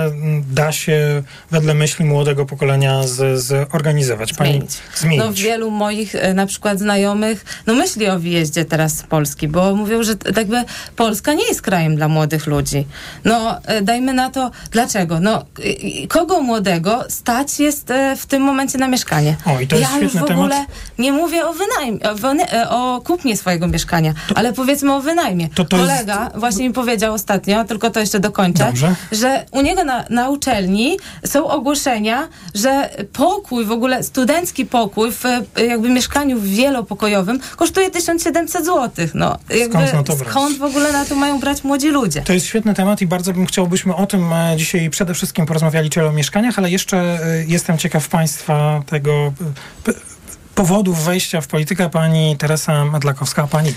da 0.53 0.71
się 0.71 1.23
wedle 1.51 1.73
myśli 1.73 2.05
młodego 2.05 2.45
pokolenia 2.45 3.01
zorganizować. 3.35 4.33
Pani 4.33 4.51
zmienić. 4.51 4.71
zmienić. 4.95 5.19
No 5.19 5.33
wielu 5.33 5.71
moich 5.71 6.15
na 6.33 6.45
przykład 6.45 6.79
znajomych, 6.79 7.45
no 7.67 7.73
myśli 7.73 8.07
o 8.07 8.19
wyjeździe 8.19 8.65
teraz 8.65 8.97
z 8.97 9.03
Polski, 9.03 9.47
bo 9.47 9.75
mówią, 9.75 10.03
że 10.03 10.15
tak 10.15 10.37
jakby 10.37 10.63
Polska 10.95 11.33
nie 11.33 11.47
jest 11.47 11.61
krajem 11.61 11.95
dla 11.95 12.07
młodych 12.07 12.47
ludzi. 12.47 12.85
No 13.25 13.61
e, 13.65 13.81
dajmy 13.81 14.13
na 14.13 14.29
to, 14.29 14.51
dlaczego? 14.71 15.19
No 15.19 15.45
kogo 16.09 16.41
młodego 16.41 17.03
stać 17.09 17.59
jest 17.59 17.91
e, 17.91 18.15
w 18.15 18.25
tym 18.25 18.41
momencie 18.41 18.77
na 18.77 18.87
mieszkanie? 18.87 19.35
O, 19.45 19.59
i 19.59 19.67
to 19.67 19.75
jest 19.75 19.91
ja 19.91 19.99
już 19.99 20.13
w 20.13 20.23
ogóle 20.23 20.49
temat. 20.49 20.67
nie 20.99 21.11
mówię 21.11 21.47
o 21.47 21.53
wynajmie, 21.53 21.99
o, 22.69 22.95
o 22.95 23.01
kupnie 23.01 23.37
swojego 23.37 23.67
mieszkania, 23.67 24.13
to, 24.27 24.37
ale 24.37 24.53
powiedzmy 24.53 24.93
o 24.93 25.01
wynajmie. 25.01 25.49
To, 25.49 25.65
to 25.65 25.77
Kolega 25.77 26.23
jest... 26.23 26.37
właśnie 26.37 26.67
mi 26.67 26.73
powiedział 26.73 27.13
ostatnio, 27.13 27.63
tylko 27.63 27.89
to 27.89 27.99
jeszcze 27.99 28.19
dokończę, 28.19 28.65
Dobrze. 28.65 28.95
że 29.11 29.45
u 29.51 29.61
niego 29.61 29.83
na, 29.83 30.05
na 30.09 30.29
uczelni 30.29 30.97
są 31.25 31.47
ogłoszenia, 31.47 32.27
że 32.55 32.89
pokój, 33.13 33.65
w 33.65 33.71
ogóle 33.71 34.03
studencki 34.03 34.65
pokój 34.65 35.11
w 35.11 35.23
jakby 35.67 35.89
mieszkaniu 35.89 36.18
mieszkaniu 36.25 36.41
wielopokojowym 36.41 37.39
kosztuje 37.55 37.91
1700 37.91 38.65
zł. 38.65 39.07
No, 39.13 39.37
jakby, 39.49 39.87
skąd, 39.87 40.07
to 40.07 40.17
skąd 40.17 40.57
w 40.57 40.63
ogóle 40.63 40.91
na 40.91 41.05
to 41.05 41.15
mają 41.15 41.39
brać 41.39 41.63
młodzi 41.63 41.89
ludzie? 41.89 42.21
To 42.21 42.33
jest 42.33 42.45
świetny 42.45 42.73
temat 42.73 43.01
i 43.01 43.07
bardzo 43.07 43.33
bym 43.33 43.45
chciał, 43.45 43.67
byśmy 43.67 43.95
o 43.95 44.05
tym 44.05 44.33
e, 44.33 44.55
dzisiaj 44.57 44.89
przede 44.89 45.13
wszystkim 45.13 45.45
porozmawiali, 45.45 45.89
czyli 45.89 46.05
o 46.05 46.11
mieszkaniach, 46.11 46.59
ale 46.59 46.69
jeszcze 46.69 46.97
e, 46.97 47.19
jestem 47.47 47.77
ciekaw 47.77 48.07
Państwa 48.07 48.83
tego 48.85 49.33
powodów 50.59 51.03
wejścia 51.03 51.41
w 51.41 51.47
politykę 51.47 51.89
pani 51.89 52.37
Teresa 52.37 52.85
Medlakowska, 52.85 53.47
pani 53.47 53.73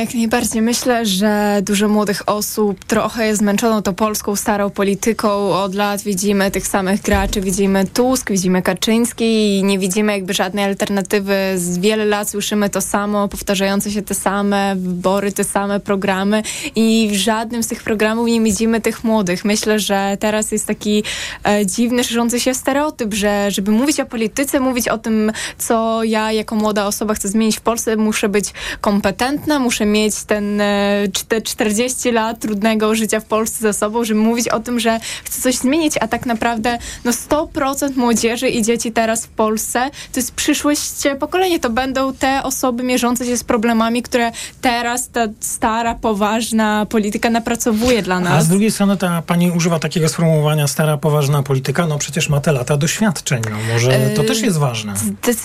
Jak 0.00 0.14
najbardziej. 0.14 0.62
Myślę, 0.62 1.06
że 1.06 1.60
dużo 1.62 1.88
młodych 1.88 2.22
osób 2.26 2.84
trochę 2.84 3.26
jest 3.26 3.40
zmęczoną 3.40 3.82
tą 3.82 3.94
polską 3.94 4.36
starą 4.36 4.70
polityką. 4.70 5.28
Od 5.52 5.74
lat 5.74 6.02
widzimy 6.02 6.50
tych 6.50 6.66
samych 6.66 7.02
graczy, 7.02 7.40
widzimy 7.40 7.86
Tusk, 7.86 8.30
widzimy 8.30 8.62
Kaczyński 8.62 9.58
i 9.58 9.64
nie 9.64 9.78
widzimy 9.78 10.12
jakby 10.12 10.34
żadnej 10.34 10.64
alternatywy. 10.64 11.34
Z 11.56 11.78
wiele 11.78 12.04
lat 12.04 12.30
słyszymy 12.30 12.70
to 12.70 12.80
samo, 12.80 13.28
powtarzające 13.28 13.90
się 13.90 14.02
te 14.02 14.14
same 14.14 14.76
wybory, 14.76 15.32
te 15.32 15.44
same 15.44 15.80
programy 15.80 16.42
i 16.74 17.08
w 17.12 17.16
żadnym 17.16 17.62
z 17.62 17.68
tych 17.68 17.82
programów 17.82 18.26
nie 18.26 18.40
widzimy 18.40 18.80
tych 18.80 19.04
młodych. 19.04 19.44
Myślę, 19.44 19.78
że 19.78 20.16
teraz 20.20 20.52
jest 20.52 20.66
taki 20.66 21.02
e, 21.44 21.66
dziwny, 21.66 22.04
szerzący 22.04 22.40
się 22.40 22.54
stereotyp, 22.54 23.14
że 23.14 23.50
żeby 23.50 23.70
mówić 23.70 24.00
o 24.00 24.06
polityce, 24.06 24.60
mówić 24.60 24.88
o 24.88 24.98
tym, 24.98 25.32
co 25.58 26.04
ja 26.04 26.32
jako 26.32 26.54
młoda 26.54 26.86
osoba 26.86 27.14
chcę 27.14 27.28
zmienić 27.28 27.56
w 27.56 27.60
Polsce, 27.60 27.96
muszę 27.96 28.28
być 28.28 28.52
kompetentna, 28.80 29.58
muszę 29.58 29.86
mieć 29.86 30.24
ten 30.24 30.60
e, 30.60 31.08
te 31.28 31.42
40 31.42 32.12
lat 32.12 32.40
trudnego 32.40 32.94
życia 32.94 33.20
w 33.20 33.24
Polsce 33.24 33.58
za 33.62 33.72
sobą, 33.72 34.04
żeby 34.04 34.20
mówić 34.20 34.48
o 34.48 34.60
tym, 34.60 34.80
że 34.80 35.00
chcę 35.24 35.42
coś 35.42 35.54
zmienić, 35.54 35.94
a 36.00 36.08
tak 36.08 36.26
naprawdę 36.26 36.78
no 37.04 37.10
100% 37.10 37.96
młodzieży 37.96 38.48
i 38.48 38.62
dzieci 38.62 38.92
teraz 38.92 39.26
w 39.26 39.28
Polsce 39.28 39.90
to 40.12 40.20
jest 40.20 40.34
przyszłość 40.34 40.92
pokolenie. 41.20 41.60
To 41.60 41.70
będą 41.70 42.12
te 42.14 42.42
osoby 42.42 42.82
mierzące 42.82 43.26
się 43.26 43.36
z 43.36 43.44
problemami, 43.44 44.02
które 44.02 44.32
teraz 44.60 45.08
ta 45.08 45.26
stara, 45.40 45.94
poważna 45.94 46.86
polityka 46.86 47.30
napracowuje 47.30 48.02
dla 48.02 48.20
nas. 48.20 48.32
A 48.32 48.42
z 48.42 48.48
drugiej 48.48 48.70
strony 48.70 48.96
ta 48.96 49.22
pani 49.22 49.50
używa 49.50 49.78
takiego 49.78 50.08
sformułowania 50.08 50.68
stara, 50.68 50.96
poważna 50.96 51.42
polityka, 51.42 51.86
no 51.86 51.98
przecież 51.98 52.28
ma 52.28 52.40
te 52.40 52.52
lata 52.52 52.76
doświadczeń, 52.76 53.42
no 53.50 53.56
może 53.72 54.10
to 54.16 54.24
też 54.24 54.40
jest 54.40 54.58
ważne 54.58 54.94
zdecydowanie 54.96 55.41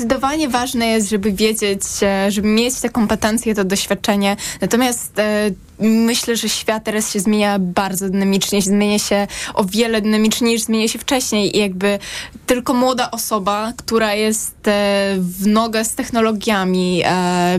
ważne 0.50 0.88
jest, 0.88 1.10
żeby 1.10 1.32
wiedzieć, 1.32 1.82
e, 2.02 2.32
żeby 2.32 2.48
mieć 2.48 2.76
te 2.80 2.90
kompetencje, 2.90 3.56
to 3.56 3.64
doświadczenie. 3.64 4.36
Natomiast 4.62 5.20
e, 5.20 5.52
myślę, 5.80 6.36
że 6.36 6.50
świat 6.50 6.84
teraz 6.84 7.12
się 7.12 7.20
zmienia 7.20 7.60
bardzo 7.60 8.10
dynamicznie, 8.10 8.62
zmienia 8.62 9.00
się 9.00 9.28
o 9.54 9.64
wiele 9.64 10.02
dynamiczniej 10.02 10.52
niż 10.52 10.62
zmienia 10.62 10.88
się 10.88 11.00
wcześniej 11.00 11.58
i 11.58 11.60
jakby 11.60 12.00
tylko 12.46 12.74
młoda 12.74 13.12
osoba, 13.12 13.74
która 13.78 14.14
jest 14.14 14.68
e, 14.68 15.16
w 15.20 15.48
nogę 15.48 15.86
z 15.86 15.96
technologiami, 15.96 17.04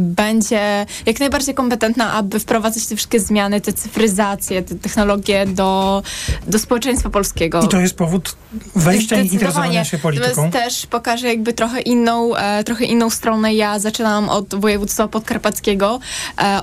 będzie 0.00 0.86
jak 1.06 1.20
najbardziej 1.20 1.54
kompetentna, 1.54 2.12
aby 2.12 2.40
wprowadzać 2.40 2.86
te 2.86 2.96
wszystkie 2.96 3.20
zmiany, 3.20 3.60
te 3.60 3.72
cyfryzacje, 3.72 4.62
te 4.62 4.74
technologie 4.74 5.46
do, 5.46 6.02
do 6.46 6.58
społeczeństwa 6.58 7.10
polskiego. 7.10 7.62
I 7.62 7.68
to 7.68 7.80
jest 7.80 7.94
powód 7.94 8.36
wejścia 8.76 9.20
i 9.20 9.28
interesowania 9.32 9.84
się 9.84 9.98
polityką. 9.98 10.28
Natomiast 10.28 10.52
też 10.52 10.86
pokażę 10.86 11.28
jakby 11.28 11.52
trochę 11.52 11.80
inną, 11.80 12.17
e, 12.36 12.64
trochę 12.64 12.84
inną 12.84 13.10
stronę. 13.10 13.54
Ja 13.54 13.78
zaczynałam 13.78 14.28
od 14.28 14.54
województwa 14.54 15.08
podkarpackiego, 15.08 16.00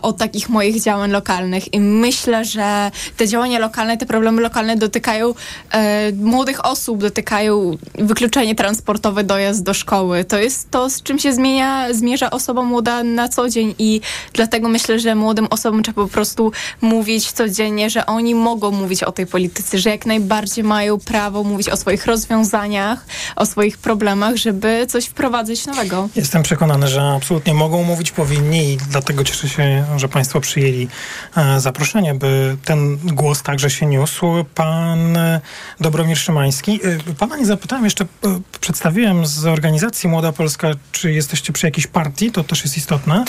od 0.02 0.18
takich 0.18 0.50
moich 0.50 0.82
działań 0.82 1.12
lokalnych 1.12 1.74
i 1.74 1.80
myślę, 1.80 2.46
że 2.46 2.92
te 3.18 3.28
działania 3.28 3.60
lokalne, 3.60 3.98
te 3.98 4.06
problemy 4.06 4.42
lokalne 4.42 4.76
dotykają 4.76 5.34
e, 5.72 6.12
młodych 6.12 6.66
osób, 6.66 7.02
dotykają 7.02 7.78
wykluczenie 7.96 8.56
transportowe, 8.56 9.24
dojazd 9.24 9.64
do 9.64 9.74
szkoły. 9.74 10.24
To 10.24 10.38
jest 10.38 10.72
to, 10.72 10.90
z 10.90 11.04
czym 11.04 11.20
się 11.20 11.34
zmienia, 11.34 11.94
zmierza 11.94 12.30
osoba 12.32 12.64
młoda 12.64 13.04
na 13.04 13.30
co 13.30 13.50
dzień 13.50 13.76
i 13.80 14.02
dlatego 14.34 14.70
myślę, 14.70 15.00
że 15.00 15.16
młodym 15.16 15.48
osobom 15.50 15.84
trzeba 15.84 16.04
po 16.04 16.08
prostu 16.08 16.52
mówić 16.82 17.32
codziennie, 17.32 17.90
że 17.90 18.06
oni 18.06 18.36
mogą 18.36 18.72
mówić 18.72 19.04
o 19.04 19.12
tej 19.12 19.28
polityce, 19.28 19.80
że 19.80 19.90
jak 19.90 20.06
najbardziej 20.06 20.64
mają 20.64 21.00
prawo 21.00 21.44
mówić 21.44 21.70
o 21.70 21.78
swoich 21.78 22.06
rozwiązaniach, 22.06 23.06
o 23.36 23.46
swoich 23.46 23.78
problemach, 23.78 24.36
żeby 24.36 24.86
coś 24.90 25.06
wprowadzać 25.06 25.45
nowego. 25.68 26.10
Jestem 26.16 26.44
przekonany, 26.44 26.88
że 26.88 27.02
absolutnie 27.02 27.54
mogą 27.54 27.84
mówić, 27.84 28.12
powinni 28.12 28.74
i 28.74 28.78
dlatego 28.78 29.24
cieszę 29.24 29.50
się, 29.50 29.86
że 29.98 30.08
Państwo 30.10 30.42
przyjęli 30.42 30.88
e, 31.38 31.60
zaproszenie, 31.60 32.14
by 32.14 32.58
ten 32.66 32.98
głos 32.98 33.44
także 33.44 33.70
się 33.70 33.86
niósł. 33.86 34.46
Pan 34.56 35.18
e, 35.18 35.42
Dobromir 35.80 36.18
Szymański. 36.18 36.80
E, 37.10 37.14
pana 37.14 37.38
nie 37.38 37.46
zapytałem 37.46 37.86
jeszcze, 37.86 38.06
przedstawiłem 38.62 39.26
z 39.26 39.46
organizacji 39.46 40.10
Młoda 40.10 40.32
Polska, 40.32 40.68
czy 40.92 41.12
jesteście 41.12 41.54
przy 41.54 41.68
jakiejś 41.68 41.88
partii, 41.88 42.32
to 42.32 42.44
też 42.44 42.64
jest 42.64 42.78
istotne. 42.78 43.26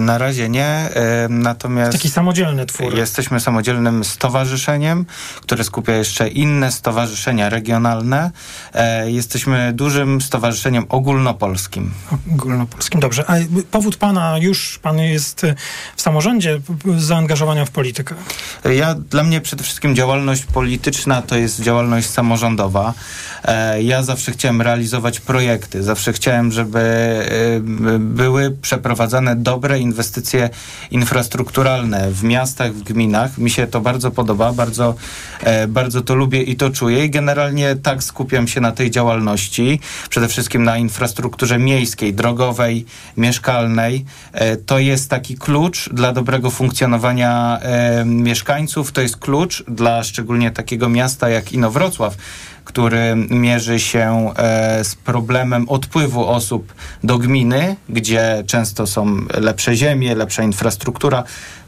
Na 0.00 0.18
razie 0.18 0.48
nie, 0.48 0.88
natomiast... 1.28 1.92
Taki 1.92 2.10
samodzielny 2.10 2.66
twór. 2.66 2.96
Jesteśmy 2.96 3.40
samodzielnym 3.40 4.04
stowarzyszeniem, 4.04 5.06
które 5.40 5.64
skupia 5.64 5.92
jeszcze 5.92 6.28
inne 6.28 6.72
stowarzyszenia 6.72 7.48
regionalne. 7.48 8.30
Jesteśmy 9.06 9.72
dużym 9.72 10.20
stowarzyszeniem 10.20 10.86
ogólnopolskim. 10.88 11.53
Ogólnopolskim, 12.32 13.00
dobrze. 13.00 13.24
A 13.30 13.34
powód 13.70 13.96
pana, 13.96 14.38
już 14.38 14.78
pan 14.78 14.98
jest 14.98 15.46
w 15.96 16.02
samorządzie, 16.02 16.60
zaangażowania 16.98 17.64
w 17.64 17.70
politykę. 17.70 18.14
Ja, 18.64 18.94
dla 18.94 19.22
mnie 19.22 19.40
przede 19.40 19.64
wszystkim 19.64 19.96
działalność 19.96 20.44
polityczna 20.44 21.22
to 21.22 21.36
jest 21.36 21.60
działalność 21.60 22.10
samorządowa. 22.10 22.94
E, 23.44 23.82
Ja 23.82 24.02
zawsze 24.02 24.32
chciałem 24.32 24.62
realizować 24.62 25.20
projekty, 25.20 25.82
zawsze 25.82 26.12
chciałem, 26.12 26.52
żeby 26.52 26.80
e, 26.80 27.98
były 27.98 28.50
przeprowadzane 28.50 29.36
dobre 29.36 29.78
inwestycje 29.78 30.50
infrastrukturalne 30.90 32.10
w 32.10 32.24
miastach, 32.24 32.72
w 32.72 32.82
gminach. 32.82 33.38
Mi 33.38 33.50
się 33.50 33.66
to 33.66 33.80
bardzo 33.80 34.10
podoba, 34.10 34.52
bardzo, 34.52 34.94
e, 35.40 35.68
bardzo 35.68 36.02
to 36.02 36.14
lubię 36.14 36.42
i 36.42 36.56
to 36.56 36.70
czuję 36.70 37.04
i 37.04 37.10
generalnie 37.10 37.76
tak 37.76 38.02
skupiam 38.02 38.48
się 38.48 38.60
na 38.60 38.72
tej 38.72 38.90
działalności, 38.90 39.80
przede 40.08 40.28
wszystkim 40.28 40.64
na 40.64 40.78
infrastrukturze 40.78 41.43
miejskiej, 41.58 42.14
drogowej, 42.14 42.86
mieszkalnej. 43.16 44.04
E, 44.32 44.56
To 44.56 44.78
jest 44.78 45.10
taki 45.10 45.36
klucz 45.36 45.88
dla 45.92 46.12
dobrego 46.12 46.50
funkcjonowania 46.50 47.58
e, 47.62 48.04
mieszkańców, 48.04 48.92
to 48.92 49.00
jest 49.00 49.16
klucz 49.16 49.64
dla 49.68 50.02
szczególnie 50.02 50.50
takiego 50.50 50.88
miasta 50.88 51.28
jak 51.28 51.52
Inowrocław, 51.52 52.16
który 52.64 53.16
mierzy 53.30 53.80
się 53.80 54.32
e, 54.36 54.84
z 54.84 54.94
problemem 54.94 55.68
odpływu 55.68 56.28
osób 56.28 56.74
do 57.04 57.18
gminy, 57.18 57.76
gdzie 57.88 58.44
często 58.46 58.86
są 58.86 59.16
lepsze 59.34 59.76
ziemie, 59.76 60.14
lepsza 60.14 60.42
infrastruktura, 60.42 61.24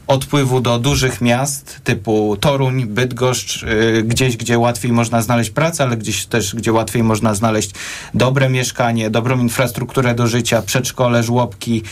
odpływu 0.07 0.61
do 0.61 0.79
dużych 0.79 1.21
miast 1.21 1.79
typu 1.83 2.37
Toruń, 2.39 2.85
Bydgoszcz, 2.85 3.63
y, 3.63 4.03
gdzieś, 4.03 4.37
gdzie 4.37 4.59
łatwiej 4.59 4.91
można 4.91 5.21
znaleźć 5.21 5.49
pracę, 5.49 5.83
ale 5.83 5.97
gdzieś 5.97 6.25
też, 6.25 6.55
gdzie 6.55 6.73
łatwiej 6.73 7.03
można 7.03 7.33
znaleźć 7.33 7.71
dobre 8.13 8.49
mieszkanie, 8.49 9.09
dobrą 9.09 9.39
infrastrukturę 9.39 10.15
do 10.15 10.27
życia, 10.27 10.61
przedszkole, 10.61 11.23
żłobki, 11.23 11.83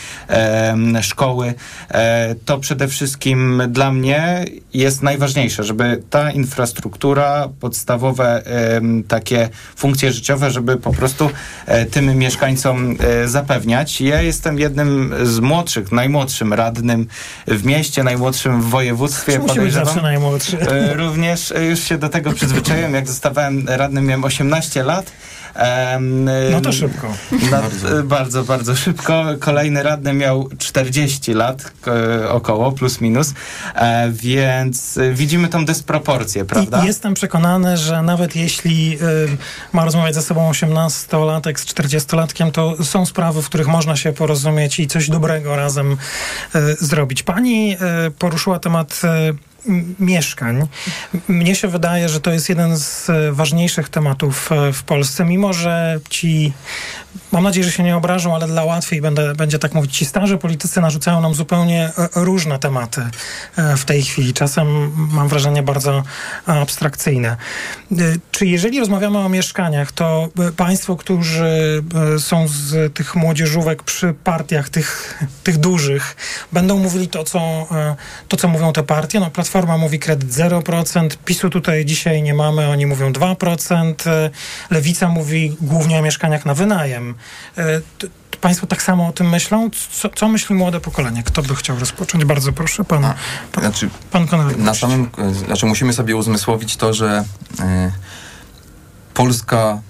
szkoły. 1.02 1.54
E, 1.88 2.34
to 2.44 2.58
przede 2.58 2.88
wszystkim 2.88 3.62
dla 3.68 3.92
mnie 3.92 4.44
jest 4.74 5.02
najważniejsze, 5.02 5.64
żeby 5.64 6.02
ta 6.10 6.30
infrastruktura, 6.30 7.48
podstawowe 7.60 8.42
takie 9.08 9.48
funkcje 9.76 10.12
życiowe, 10.12 10.50
żeby 10.50 10.76
po 10.76 10.92
prostu 10.92 11.30
e, 11.66 11.86
tym 11.86 12.18
mieszkańcom 12.18 12.96
e, 13.00 13.28
zapewniać. 13.28 14.00
Ja 14.00 14.22
jestem 14.22 14.58
jednym 14.58 15.14
z 15.22 15.40
młodszych, 15.40 15.92
najmłodszym 15.92 16.52
radnym 16.52 17.06
w 17.46 17.64
mieście, 17.64 18.04
najmłodszym 18.06 18.62
w 18.62 18.64
województwie. 18.70 19.32
Musi 19.32 19.42
być 19.48 19.56
podejrzewam. 19.56 19.86
zawsze 19.86 20.02
najmłodszy. 20.02 20.58
E, 20.60 20.94
Również 20.94 21.52
e, 21.52 21.64
już 21.64 21.80
się 21.80 21.98
do 21.98 22.08
tego 22.08 22.32
przyzwyczaiłem. 22.32 22.94
Jak 22.94 23.06
zostawałem 23.08 23.64
radnym, 23.68 24.06
miałem 24.06 24.24
18 24.24 24.82
lat. 24.82 25.12
No 26.50 26.60
to 26.60 26.72
szybko. 26.72 27.14
bardzo. 27.50 28.02
bardzo, 28.02 28.44
bardzo 28.44 28.76
szybko. 28.76 29.24
Kolejny 29.40 29.82
radny 29.82 30.12
miał 30.12 30.48
40 30.58 31.32
lat 31.32 31.72
e, 31.86 32.28
około, 32.30 32.72
plus 32.72 33.00
minus, 33.00 33.34
e, 33.74 34.10
więc 34.10 34.98
e, 34.98 35.12
widzimy 35.12 35.48
tą 35.48 35.64
dysproporcję, 35.64 36.44
prawda? 36.44 36.82
I 36.82 36.86
jestem 36.86 37.14
przekonany, 37.14 37.76
że 37.76 38.02
nawet 38.02 38.36
jeśli 38.36 38.98
y, 39.02 39.36
ma 39.72 39.84
rozmawiać 39.84 40.14
ze 40.14 40.22
sobą 40.22 40.50
18-latek 40.50 41.60
z 41.60 41.66
40-latkiem, 41.66 42.50
to 42.50 42.84
są 42.84 43.06
sprawy, 43.06 43.42
w 43.42 43.46
których 43.46 43.66
można 43.66 43.96
się 43.96 44.12
porozumieć 44.12 44.80
i 44.80 44.86
coś 44.86 45.10
dobrego 45.10 45.56
razem 45.56 45.96
zrobić. 46.80 47.22
Pani 47.22 47.76
poruszyła 48.18 48.58
temat 48.58 49.00
mieszkań. 50.00 50.66
Mnie 51.28 51.54
się 51.54 51.68
wydaje, 51.68 52.08
że 52.08 52.20
to 52.20 52.30
jest 52.30 52.48
jeden 52.48 52.78
z 52.78 53.10
e, 53.10 53.32
ważniejszych 53.32 53.88
tematów 53.88 54.52
e, 54.52 54.72
w 54.72 54.82
Polsce, 54.82 55.24
mimo 55.24 55.52
że 55.52 56.00
ci, 56.10 56.52
mam 57.32 57.44
nadzieję, 57.44 57.64
że 57.64 57.72
się 57.72 57.82
nie 57.82 57.96
obrażą, 57.96 58.34
ale 58.34 58.46
dla 58.46 58.64
łatwiej 58.64 59.00
będę, 59.00 59.34
będzie 59.34 59.58
tak 59.58 59.74
mówić, 59.74 59.96
ci 59.96 60.04
starzy 60.04 60.38
politycy 60.38 60.80
narzucają 60.80 61.20
nam 61.20 61.34
zupełnie 61.34 61.84
e, 61.98 62.08
różne 62.14 62.58
tematy 62.58 63.02
e, 63.56 63.76
w 63.76 63.84
tej 63.84 64.02
chwili. 64.02 64.32
Czasem 64.32 64.92
mam 65.12 65.28
wrażenie 65.28 65.62
bardzo 65.62 66.02
abstrakcyjne. 66.46 67.36
E, 67.92 67.96
Czy 68.30 68.46
jeżeli 68.46 68.80
rozmawiamy 68.80 69.18
o 69.18 69.28
mieszkaniach, 69.28 69.92
to 69.92 70.28
państwo, 70.56 70.96
którzy 70.96 71.82
są 72.18 72.48
z 72.48 72.94
tych 72.94 73.14
młodzieżówek 73.14 73.82
przy 73.82 74.14
partiach 74.24 74.68
tych, 74.68 75.18
tych 75.44 75.58
dużych, 75.58 76.16
będą 76.52 76.78
mówili 76.78 77.08
to 77.08 77.24
co, 77.24 77.66
to, 78.28 78.36
co 78.36 78.48
mówią 78.48 78.72
te 78.72 78.82
partie. 78.82 79.20
No, 79.20 79.30
Platforma 79.30 79.78
mówi 79.78 79.98
kredyt 79.98 80.30
0%, 80.30 81.16
PiSu 81.24 81.50
tutaj 81.50 81.84
dzisiaj 81.84 82.22
nie 82.22 82.34
mamy, 82.34 82.68
oni 82.68 82.86
mówią 82.86 83.12
2%, 83.12 83.94
e, 84.06 84.30
Lewica 84.70 85.08
mówi 85.08 85.56
głównie 85.60 85.98
o 85.98 86.02
mieszkaniach 86.02 86.46
na 86.46 86.54
wynajem. 86.54 87.05
E, 87.56 87.80
t- 87.80 88.08
t- 88.30 88.36
Państwo 88.40 88.66
tak 88.66 88.82
samo 88.82 89.08
o 89.08 89.12
tym 89.12 89.28
myślą? 89.28 89.70
Co, 89.92 90.08
co 90.08 90.28
myśli 90.28 90.54
młode 90.54 90.80
pokolenie? 90.80 91.22
Kto 91.22 91.42
by 91.42 91.54
chciał 91.54 91.78
rozpocząć? 91.78 92.24
Bardzo 92.24 92.52
proszę, 92.52 92.84
pan, 92.84 93.02
pan, 93.52 93.64
Znaczy, 93.64 93.90
pan 94.10 94.26
Konrad. 94.28 94.56
na 94.58 94.74
samym, 94.74 95.10
e, 95.18 95.34
znaczy 95.34 95.66
musimy 95.66 95.92
sobie 95.92 96.16
uzmysłowić 96.16 96.76
to, 96.76 96.94
że 96.94 97.24
e, 97.60 97.92
Polska 99.14 99.80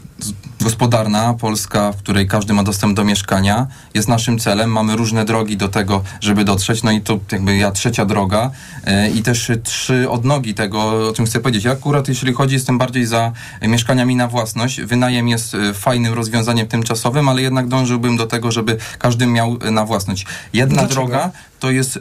gospodarna, 0.61 1.35
Polska, 1.35 1.93
w 1.93 1.97
której 1.97 2.29
każdy 2.29 2.55
ma 2.55 2.63
dostęp 2.63 2.97
do 2.97 3.05
mieszkania, 3.05 3.67
jest 3.95 4.09
naszym 4.09 4.39
celem. 4.39 4.71
Mamy 4.73 4.97
różne 4.97 5.25
drogi 5.25 5.57
do 5.57 5.69
tego, 5.69 6.03
żeby 6.21 6.45
dotrzeć. 6.45 6.83
No 6.83 6.91
i 6.91 7.01
to 7.01 7.19
jakby 7.33 7.57
ja 7.57 7.71
trzecia 7.71 8.05
droga 8.05 8.51
e, 8.85 9.11
i 9.11 9.23
też 9.23 9.51
trzy 9.65 10.11
odnogi 10.11 10.55
tego, 10.55 11.09
o 11.09 11.13
czym 11.13 11.27
chcę 11.27 11.41
powiedzieć. 11.41 11.65
Ja 11.65 11.73
akurat, 11.73 12.09
jeśli 12.09 12.33
chodzi, 12.33 12.55
jestem 12.55 12.79
bardziej 12.79 13.07
za 13.07 13.33
mieszkaniami 13.63 14.17
na 14.17 14.29
własność. 14.29 14.81
Wynajem 14.81 15.29
jest 15.29 15.55
e, 15.55 15.75
fajnym 15.75 16.15
rozwiązaniem 16.15 16.67
tymczasowym, 16.67 17.29
ale 17.29 17.43
jednak 17.43 17.69
dążyłbym 17.69 18.17
do 18.17 18.27
tego, 18.27 18.53
żeby 18.53 18.77
każdy 18.99 19.27
miał 19.27 19.57
e, 19.63 19.71
na 19.71 19.85
własność. 19.85 20.27
Jedna 20.53 20.77
Dlaczego? 20.77 20.95
droga 20.95 21.31
to 21.61 21.71
jest 21.71 21.99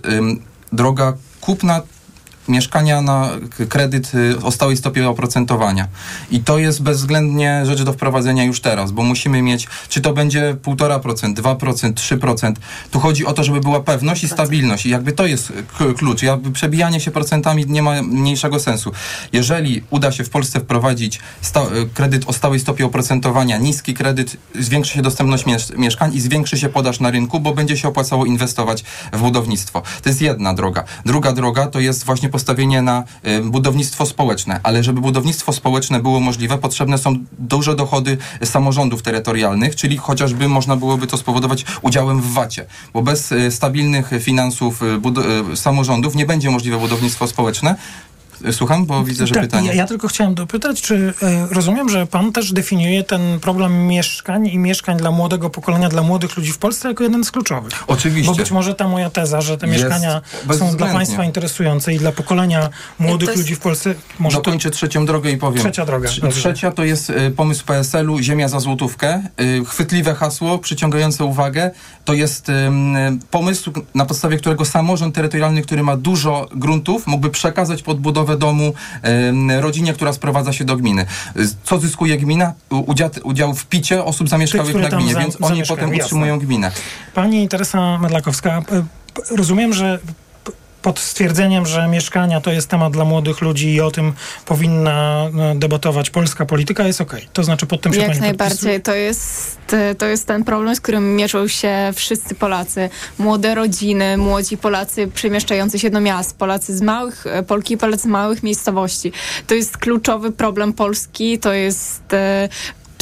droga 0.72 1.14
kupna 1.42 1.82
mieszkania 2.48 3.02
na 3.02 3.30
kredyt 3.70 4.12
y, 4.16 4.38
o 4.44 4.52
stałej 4.52 4.78
stopie 4.78 5.10
oprocentowania. 5.10 5.88
I 6.32 6.40
to 6.40 6.58
jest 6.58 6.82
bezwzględnie 6.82 7.62
rzecz 7.66 7.84
do 7.84 7.94
wprowadzenia 7.94 8.44
już 8.44 8.62
teraz, 8.62 8.92
bo 8.92 9.04
musimy 9.04 9.42
mieć, 9.42 9.68
czy 9.90 10.02
to 10.02 10.14
będzie 10.14 10.58
1,5%, 10.64 11.34
2%, 11.34 11.94
3%. 11.94 12.54
Tu 12.92 13.00
chodzi 13.00 13.26
o 13.26 13.34
to, 13.34 13.44
żeby 13.44 13.60
była 13.60 13.80
pewność 13.80 14.24
i 14.24 14.30
stabilność. 14.30 14.86
I 14.86 14.90
jakby 14.90 15.12
to 15.12 15.26
jest 15.26 15.54
klucz. 15.98 16.24
Jakby 16.24 16.52
przebijanie 16.52 17.00
się 17.00 17.12
procentami 17.12 17.66
nie 17.68 17.82
ma 17.84 18.02
mniejszego 18.02 18.60
sensu. 18.60 18.92
Jeżeli 19.34 19.84
uda 19.90 20.12
się 20.12 20.24
w 20.24 20.30
Polsce 20.30 20.60
wprowadzić 20.60 21.18
y, 21.18 21.90
kredyt 21.94 22.30
o 22.30 22.34
stałej 22.34 22.60
stopie 22.60 22.86
oprocentowania, 22.86 23.58
niski 23.58 23.94
kredyt, 23.94 24.38
zwiększy 24.60 24.94
się 24.94 25.02
dostępność 25.02 25.46
mies- 25.46 25.78
mieszkań 25.78 26.16
i 26.16 26.22
zwiększy 26.22 26.58
się 26.58 26.70
podaż 26.70 27.00
na 27.00 27.12
rynku, 27.12 27.40
bo 27.40 27.54
będzie 27.54 27.78
się 27.78 27.88
opłacało 27.88 28.26
inwestować 28.26 28.84
w 29.14 29.20
budownictwo. 29.20 29.82
To 30.04 30.10
jest 30.10 30.22
jedna 30.22 30.54
droga. 30.54 30.84
Druga 31.06 31.32
droga 31.32 31.68
to 31.68 31.80
jest 31.80 32.06
właśnie 32.06 32.30
postawienie 32.36 32.82
na 32.82 33.04
y, 33.28 33.42
budownictwo 33.42 34.06
społeczne, 34.06 34.60
ale 34.64 34.84
żeby 34.84 35.02
budownictwo 35.02 35.54
społeczne 35.54 36.00
było 36.00 36.20
możliwe, 36.20 36.58
potrzebne 36.58 36.98
są 36.98 37.16
duże 37.40 37.76
dochody 37.76 38.18
samorządów 38.44 39.02
terytorialnych, 39.02 39.76
czyli 39.76 39.98
chociażby 39.98 40.48
można 40.48 40.76
byłoby 40.76 41.08
to 41.08 41.18
spowodować 41.18 41.66
udziałem 41.82 42.22
w 42.22 42.34
VAT-ie, 42.34 42.68
bo 42.94 43.02
bez 43.02 43.32
y, 43.32 43.52
stabilnych 43.52 44.12
finansów 44.20 44.82
y, 45.54 45.56
samorządów 45.56 46.16
nie 46.16 46.26
będzie 46.26 46.50
możliwe 46.52 46.78
budownictwo 46.78 47.28
społeczne. 47.28 47.76
Słucham, 48.52 48.86
bo 48.86 49.04
widzę, 49.04 49.28
że 49.28 49.34
tak, 49.34 49.44
pytanie. 49.44 49.68
Ja, 49.68 49.74
ja 49.74 49.88
tylko 49.88 50.08
chciałem 50.08 50.36
dopytać, 50.36 50.82
czy 50.82 51.14
e, 51.24 51.48
rozumiem, 51.52 51.90
że 51.90 52.08
pan 52.08 52.32
też 52.32 52.54
definiuje 52.54 53.04
ten 53.04 53.40
problem 53.40 53.88
mieszkań 53.88 54.48
i 54.48 54.58
mieszkań 54.58 54.98
dla 54.98 55.12
młodego 55.12 55.50
pokolenia, 55.50 55.90
dla 55.90 56.04
młodych 56.04 56.38
ludzi 56.38 56.52
w 56.52 56.58
Polsce 56.58 56.88
jako 56.88 57.04
jeden 57.04 57.24
z 57.24 57.32
kluczowych. 57.32 57.74
Oczywiście. 57.88 58.32
Bo 58.32 58.38
być 58.38 58.52
może 58.52 58.76
ta 58.76 58.88
moja 58.88 59.10
teza, 59.10 59.42
że 59.42 59.58
te 59.58 59.68
Jest 59.68 59.84
mieszkania 59.84 60.22
są 60.60 60.78
dla 60.78 60.88
państwa 60.88 61.24
interesujące 61.24 61.94
i 61.94 61.98
dla 61.98 62.12
pokolenia 62.12 62.70
młodych 63.00 63.26
To 63.28 63.32
jest- 63.32 63.44
ludzi 63.44 63.56
w 63.56 63.60
Polsce, 63.60 63.96
może 64.20 64.38
to 64.38 64.44
Dokończę 64.44 64.70
trzecią 64.72 65.06
drogę 65.06 65.32
i 65.32 65.38
powiem. 65.38 65.60
Trzecia 65.60 65.86
droga, 65.86 66.10
Trz- 66.10 66.22
dobrze. 66.22 66.40
Trzecia 66.40 66.72
to 66.72 66.84
jest 66.84 67.10
y, 67.10 67.32
pomysł 67.32 67.66
PSL-u 67.66 68.20
Ziemia 68.20 68.48
za 68.48 68.60
złotówkę. 68.60 69.24
Y, 69.42 69.66
chwytliwe 69.66 70.16
hasło, 70.16 70.58
przyciągające 70.60 71.26
uwagę. 71.26 71.72
To 72.06 72.14
jest 72.14 72.50
y, 72.50 72.54
pomysł, 73.32 73.72
na 73.96 74.06
podstawie 74.06 74.38
którego 74.38 74.66
samorząd 74.66 75.16
terytorialny, 75.16 75.62
który 75.62 75.84
ma 75.84 75.98
dużo 75.98 76.48
gruntów, 76.56 77.08
mógłby 77.08 77.30
przekazać 77.30 77.84
pod 77.84 78.00
budowę 78.00 78.25
budowę 78.26 78.38
domu 78.40 78.74
rodzinie, 79.60 79.94
która 79.94 80.14
sprowadza 80.14 80.54
się 80.54 80.66
do 80.66 80.76
gminy. 80.78 81.06
Co 81.64 81.80
zyskuje 81.80 82.18
gmina? 82.18 82.54
Udział, 82.70 83.10
udział 83.24 83.54
w 83.54 83.66
picie 83.66 84.04
osób 84.04 84.30
zamieszkałych 84.30 84.74
Tych, 84.74 84.82
na 84.82 84.90
gminie, 84.90 85.14
tam 85.14 85.22
więc 85.22 85.38
za- 85.40 85.46
oni 85.48 85.64
potem 85.68 85.90
jasne. 85.90 86.04
utrzymują 86.04 86.40
gminę. 86.40 86.72
Pani 87.14 87.48
Teresa 87.50 87.98
Medlakowska, 87.98 88.62
rozumiem, 89.32 89.74
że 89.74 90.00
pod 90.86 91.00
stwierdzeniem, 91.00 91.66
że 91.66 91.88
mieszkania 91.88 92.42
to 92.42 92.52
jest 92.52 92.68
temat 92.70 92.94
dla 92.94 93.06
młodych 93.06 93.42
ludzi 93.42 93.74
i 93.74 93.82
o 93.82 93.92
tym 93.92 94.14
powinna 94.46 95.26
e, 95.52 95.56
debatować 95.56 96.10
polska 96.10 96.46
polityka 96.46 96.88
jest 96.88 97.02
okej. 97.02 97.28
To 97.34 97.44
znaczy 97.44 97.66
pod 97.66 97.82
tym 97.82 97.94
się 97.94 98.02
Jak 98.02 98.20
najbardziej. 98.20 98.82
To 98.82 98.96
jest, 98.96 99.74
e, 99.74 99.96
to 99.96 100.06
jest 100.06 100.28
ten 100.28 100.44
problem, 100.44 100.76
z 100.76 100.82
którym 100.82 101.16
mierzą 101.16 101.48
się 101.48 101.92
wszyscy 101.96 102.36
Polacy. 102.36 102.90
Młode 103.20 103.56
rodziny, 103.56 104.18
młodzi 104.18 104.58
Polacy 104.58 105.08
przemieszczający 105.08 105.80
się 105.80 105.90
do 105.90 106.02
miast, 106.02 106.38
Polacy 106.38 106.78
z 106.78 106.82
małych, 106.82 107.28
e, 107.28 107.44
Polki 107.44 107.74
i 107.74 107.78
Polacy 107.78 108.04
z 108.04 108.06
małych 108.06 108.44
miejscowości. 108.44 109.12
To 109.48 109.56
jest 109.56 109.78
kluczowy 109.78 110.32
problem 110.32 110.74
Polski, 110.74 111.40
to 111.40 111.54
jest... 111.54 112.04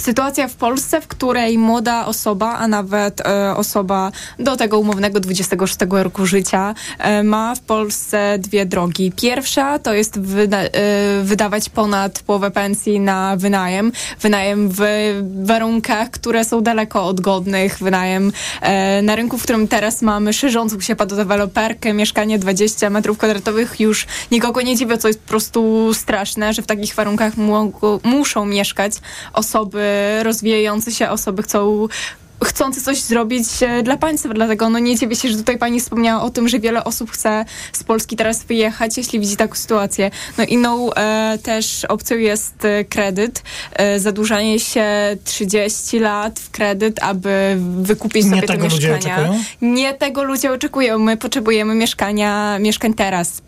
Sytuacja 0.04 0.48
w 0.48 0.56
Polsce, 0.56 1.02
w 1.02 1.08
której 1.08 1.58
młoda 1.58 2.06
osoba, 2.06 2.58
a 2.58 2.68
nawet 2.68 3.22
e, 3.22 3.56
osoba 3.56 4.12
do 4.40 4.58
tego 4.58 4.80
umownego 4.80 5.20
26 5.20 5.76
roku 5.90 6.26
życia 6.26 6.76
e, 7.00 7.24
ma 7.24 7.56
w 7.56 7.60
Polsce 7.60 8.38
dwie 8.40 8.66
drogi. 8.66 9.12
Pierwsza 9.22 9.80
to 9.80 9.94
jest 9.94 10.20
wyda 10.20 10.58
e, 10.58 10.70
wydawać 11.24 11.70
ponad 11.70 12.20
połowę 12.20 12.52
pensji 12.52 13.00
na 13.00 13.36
wynajem. 13.38 13.92
Wynajem 14.22 14.70
w 14.72 14.82
warunkach, 15.44 16.10
które 16.10 16.46
są 16.46 16.62
daleko 16.62 17.06
od 17.06 17.22
godnych. 17.22 17.78
Wynajem 17.80 18.32
e, 18.62 19.02
na 19.02 19.16
rynku, 19.16 19.38
w 19.38 19.44
którym 19.44 19.68
teraz 19.68 20.02
mamy 20.02 20.34
szerzącą 20.34 20.80
się 20.80 20.96
padodeweloperkę, 20.96 21.94
mieszkanie 21.94 22.40
20 22.40 22.90
metrów 22.90 23.18
kwadratowych 23.18 23.80
już 23.80 24.08
nikogo 24.32 24.62
nie 24.62 24.76
dziwi, 24.76 24.98
co 24.98 25.08
jest 25.08 25.20
po 25.20 25.30
prostu 25.30 25.90
straszne, 25.94 26.54
że 26.54 26.62
w 26.62 26.68
takich 26.68 26.96
warunkach 26.96 27.34
muszą 28.04 28.46
mieszkać 28.46 28.94
osoby 29.34 29.93
rozwijające 30.24 30.92
się, 30.92 31.10
osoby 31.10 31.44
chcą 31.44 31.88
chcący 32.44 32.82
coś 32.82 33.00
zrobić 33.00 33.48
e, 33.62 33.84
dla 33.84 33.98
państwa, 33.98 34.30
dlatego 34.30 34.70
no 34.70 34.80
nie 34.80 34.96
dziwię 34.96 35.16
się, 35.16 35.30
że 35.30 35.38
tutaj 35.38 35.58
pani 35.58 35.80
wspomniała 35.80 36.22
o 36.22 36.30
tym, 36.30 36.50
że 36.50 36.60
wiele 36.60 36.84
osób 36.84 37.12
chce 37.12 37.46
z 37.74 37.84
Polski 37.84 38.16
teraz 38.16 38.44
wyjechać, 38.44 38.98
jeśli 38.98 39.20
widzi 39.20 39.36
taką 39.36 39.56
sytuację. 39.56 40.12
No 40.38 40.44
inną 40.44 40.94
e, 40.94 41.38
też 41.44 41.86
opcją 41.86 42.18
jest 42.18 42.66
e, 42.66 42.86
kredyt, 42.86 43.44
e, 43.74 44.00
zadłużanie 44.00 44.60
się 44.60 44.86
30 45.24 46.00
lat 46.00 46.40
w 46.40 46.52
kredyt, 46.52 47.04
aby 47.04 47.58
wykupić 47.82 48.24
Nie 48.24 48.30
sobie 48.30 48.42
te 48.42 48.48
tego 48.48 48.64
mieszkania. 48.64 49.34
Nie 49.62 49.94
tego 49.94 50.24
ludzie 50.24 50.52
oczekują. 50.52 51.00
My 51.00 51.18
potrzebujemy 51.18 51.76
mieszkania, 51.76 52.60
mieszkań 52.60 52.94
teraz. 52.94 53.42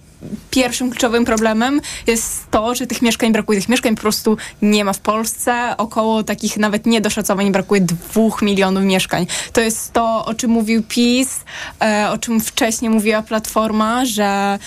Pierwszym 0.52 0.90
kluczowym 0.90 1.26
problemem 1.26 1.82
jest 2.08 2.52
to, 2.52 2.76
że 2.76 2.88
tych 2.88 3.02
mieszkań 3.02 3.32
brakuje. 3.32 3.60
Tych 3.60 3.70
mieszkań 3.70 3.96
po 3.96 4.02
prostu 4.02 4.38
nie 4.62 4.86
ma 4.86 4.94
w 4.94 5.00
Polsce. 5.00 5.78
Około 5.78 6.24
takich 6.24 6.58
nawet 6.58 6.86
niedoszacowań 6.86 7.52
brakuje 7.52 7.82
dwóch 7.82 8.42
milionów 8.42 8.84
mieszkań. 8.84 9.28
To 9.54 9.62
jest 9.62 9.94
to, 9.94 10.26
o 10.26 10.34
czym 10.34 10.52
mówił 10.52 10.84
PiS, 10.88 11.40
e, 11.82 12.10
o 12.10 12.18
czym 12.18 12.42
wcześniej 12.42 12.92
mówiła 12.92 13.22
Platforma, 13.22 14.06
że 14.06 14.60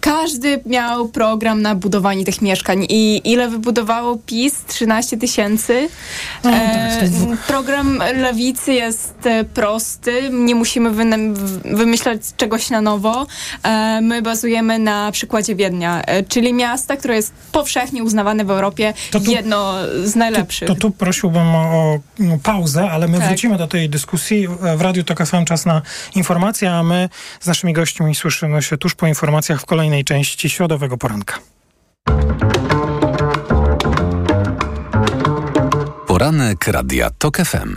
każdy 0.00 0.60
miał 0.66 1.08
program 1.08 1.62
na 1.62 1.74
budowanie 1.74 2.24
tych 2.24 2.42
mieszkań. 2.42 2.86
I 2.88 3.20
ile 3.24 3.48
wybudowało 3.48 4.18
PiS? 4.26 4.64
13 4.66 5.16
tysięcy. 5.16 5.88
E, 6.44 7.08
program 7.46 7.98
Lewicy 8.16 8.72
jest 8.72 9.26
e, 9.26 9.44
prosty. 9.44 10.30
Nie 10.32 10.54
musimy 10.54 10.90
wymyślać 11.64 12.20
czegoś 12.36 12.70
na 12.70 12.80
nowo. 12.80 13.26
E, 13.62 14.00
my 14.00 14.22
bazujemy 14.22 14.78
na 14.78 14.99
przykładzie 15.12 15.54
Wiednia, 15.54 16.02
e, 16.02 16.22
czyli 16.22 16.52
miasta, 16.52 16.96
które 16.96 17.16
jest 17.16 17.32
powszechnie 17.52 18.04
uznawane 18.04 18.44
w 18.44 18.50
Europie, 18.50 18.94
jedno 19.28 19.74
z 20.04 20.16
najlepszych. 20.16 20.68
To 20.68 20.74
tu 20.74 20.90
prosiłbym 20.90 21.54
o, 21.54 21.94
o 21.94 22.38
pauzę, 22.42 22.90
ale 22.90 23.08
my 23.08 23.18
Tak. 23.18 23.28
wrócimy 23.28 23.58
do 23.58 23.66
tej 23.66 23.88
dyskusji. 23.88 24.48
W 24.76 24.80
Radiu 24.80 25.04
Tok 25.04 25.26
FM 25.26 25.44
czas 25.44 25.66
na 25.66 25.82
informacje, 26.14 26.72
a 26.72 26.82
my 26.82 27.08
z 27.40 27.46
naszymi 27.46 27.72
gośćmi 27.72 28.14
słyszymy 28.14 28.62
się 28.62 28.76
tuż 28.76 28.94
po 28.94 29.06
informacjach 29.06 29.60
w 29.60 29.66
kolejnej 29.66 30.04
części 30.04 30.50
środowego 30.50 30.96
poranka. 30.96 31.38
Poranek 36.06 36.66
Radia 36.66 37.10
TOK 37.18 37.36
FM. 37.36 37.76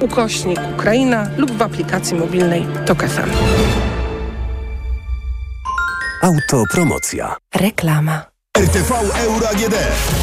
ukośnik 0.00 0.60
Ukraina 0.74 1.30
lub 1.36 1.50
w 1.50 1.62
aplikacji 1.62 2.16
mobilnej 2.16 2.66
Tok 2.86 3.04
FM. 3.04 3.30
Autopromocja. 6.22 7.36
Reklama. 7.54 8.34
RTV 8.58 8.94
Euro 9.24 9.48
AGD. 9.48 9.74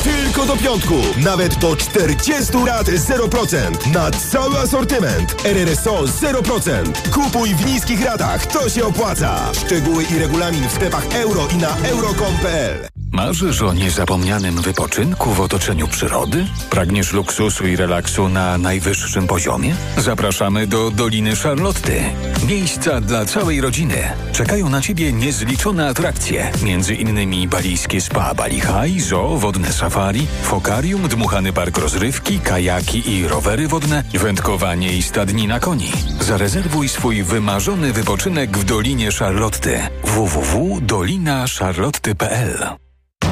Tylko 0.03 0.45
do 0.45 0.57
piątku. 0.57 0.93
Nawet 1.23 1.55
do 1.55 1.75
40 1.75 2.57
lat 2.65 2.87
0%. 2.87 3.93
Na 3.93 4.11
cały 4.11 4.59
asortyment. 4.59 5.45
RRSO 5.45 6.03
0%. 6.03 7.09
Kupuj 7.11 7.55
w 7.55 7.65
niskich 7.65 8.05
ratach. 8.05 8.45
To 8.45 8.69
się 8.69 8.85
opłaca. 8.85 9.53
Szczegóły 9.53 10.03
i 10.03 10.19
regulamin 10.19 10.69
w 10.69 10.71
sklepach 10.71 11.15
euro 11.15 11.47
i 11.53 11.57
na 11.57 11.77
euro.com.pl 11.89 12.90
Marzysz 13.11 13.61
o 13.61 13.73
niezapomnianym 13.73 14.61
wypoczynku 14.61 15.33
w 15.33 15.41
otoczeniu 15.41 15.87
przyrody? 15.87 16.45
Pragniesz 16.69 17.13
luksusu 17.13 17.67
i 17.67 17.75
relaksu 17.75 18.29
na 18.29 18.57
najwyższym 18.57 19.27
poziomie? 19.27 19.75
Zapraszamy 19.97 20.67
do 20.67 20.91
Doliny 20.91 21.35
Charlotty. 21.35 22.01
Miejsca 22.47 23.01
dla 23.01 23.25
całej 23.25 23.61
rodziny. 23.61 23.95
Czekają 24.31 24.69
na 24.69 24.81
Ciebie 24.81 25.13
niezliczone 25.13 25.87
atrakcje. 25.87 26.51
Między 26.63 26.95
innymi 26.95 27.47
balijskie 27.47 28.01
spa 28.01 28.33
Bali 28.33 28.61
High, 28.61 29.01
zoo, 29.01 29.37
wodne 29.37 29.73
safari, 29.73 30.27
fokarium, 30.43 31.07
dmuchany 31.07 31.53
park 31.53 31.77
rozrywki, 31.77 32.39
kajaki 32.39 33.11
i 33.11 33.27
rowery 33.27 33.67
wodne, 33.67 34.03
wędkowanie 34.13 34.97
i 34.97 35.03
stadnina 35.03 35.59
koni. 35.59 35.91
Zarezerwuj 36.19 36.89
swój 36.89 37.23
wymarzony 37.23 37.93
wypoczynek 37.93 38.57
w 38.57 38.63
Dolinie 38.63 39.11
Charlotty. 39.11 39.79
www.dolinacharlotty.pl 40.03 42.90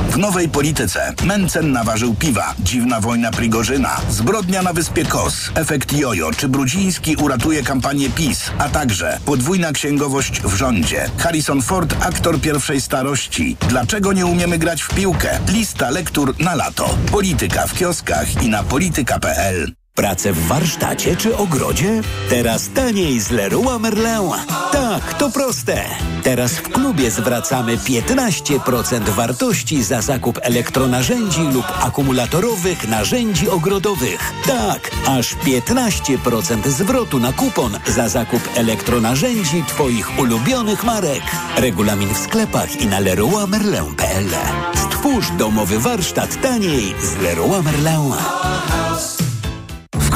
W 0.10 0.18
nowej 0.18 0.50
polityce 0.50 1.14
Mencen 1.26 1.72
naważył 1.72 2.16
piwa, 2.16 2.54
dziwna 2.60 3.02
wojna 3.02 3.32
Prigorzyna, 3.32 4.02
zbrodnia 4.10 4.62
na 4.62 4.74
wyspie 4.74 5.06
Kos, 5.06 5.52
efekt 5.56 5.94
jojo, 5.94 6.32
czy 6.32 6.48
Brudziński 6.50 7.16
uratuje 7.16 7.64
kampanię 7.64 8.10
PiS, 8.10 8.52
a 8.58 8.70
także 8.70 9.20
podwójna 9.26 9.72
księgowość 9.72 10.42
w 10.42 10.56
rządzie. 10.56 11.10
Harrison 11.18 11.62
Ford, 11.62 11.96
aktor 12.00 12.42
pierwszej 12.42 12.82
starości. 12.82 13.58
Dlaczego 13.70 14.14
nie 14.14 14.26
umiemy 14.26 14.58
grać 14.58 14.82
w 14.82 14.96
piłkę? 14.96 15.40
Lista 15.48 15.90
lektur 15.90 16.36
na 16.40 16.56
lato. 16.56 16.98
Polityka 17.12 17.68
w 17.68 17.74
kioskach 17.74 18.44
i 18.44 18.50
na 18.50 18.64
polityka.pl. 18.64 19.79
Pracę 20.00 20.34
w 20.34 20.48
warsztacie 20.48 21.16
czy 21.16 21.38
ogrodzie? 21.38 22.02
Teraz 22.30 22.70
taniej 22.70 23.20
z 23.20 23.32
Leroy 23.32 23.80
Merlin. 23.80 24.32
Tak, 24.72 25.14
to 25.14 25.30
proste. 25.30 25.86
Teraz 26.24 26.52
w 26.52 26.62
klubie 26.62 27.12
zwracamy 27.12 27.78
15% 27.78 29.10
wartości 29.10 29.84
za 29.84 30.02
zakup 30.02 30.40
elektronarzędzi 30.42 31.42
lub 31.42 31.66
akumulatorowych 31.82 32.88
narzędzi 32.88 33.50
ogrodowych. 33.50 34.34
Tak, 34.48 34.92
aż 35.08 35.36
15% 35.36 36.68
zwrotu 36.68 37.20
na 37.20 37.34
kupon 37.34 37.80
za 37.88 38.10
zakup 38.10 38.42
elektronarzędzi 38.56 39.64
Twoich 39.68 40.20
ulubionych 40.20 40.84
marek. 40.84 41.24
Regulamin 41.58 42.14
w 42.14 42.18
sklepach 42.18 42.82
i 42.82 42.88
na 42.88 43.00
leroymerlin.pl. 43.00 44.30
Stwórz 44.76 45.32
domowy 45.38 45.80
warsztat 45.80 46.42
taniej 46.42 46.96
z 47.02 47.22
Leroy 47.22 47.64
Merlin. 47.64 48.14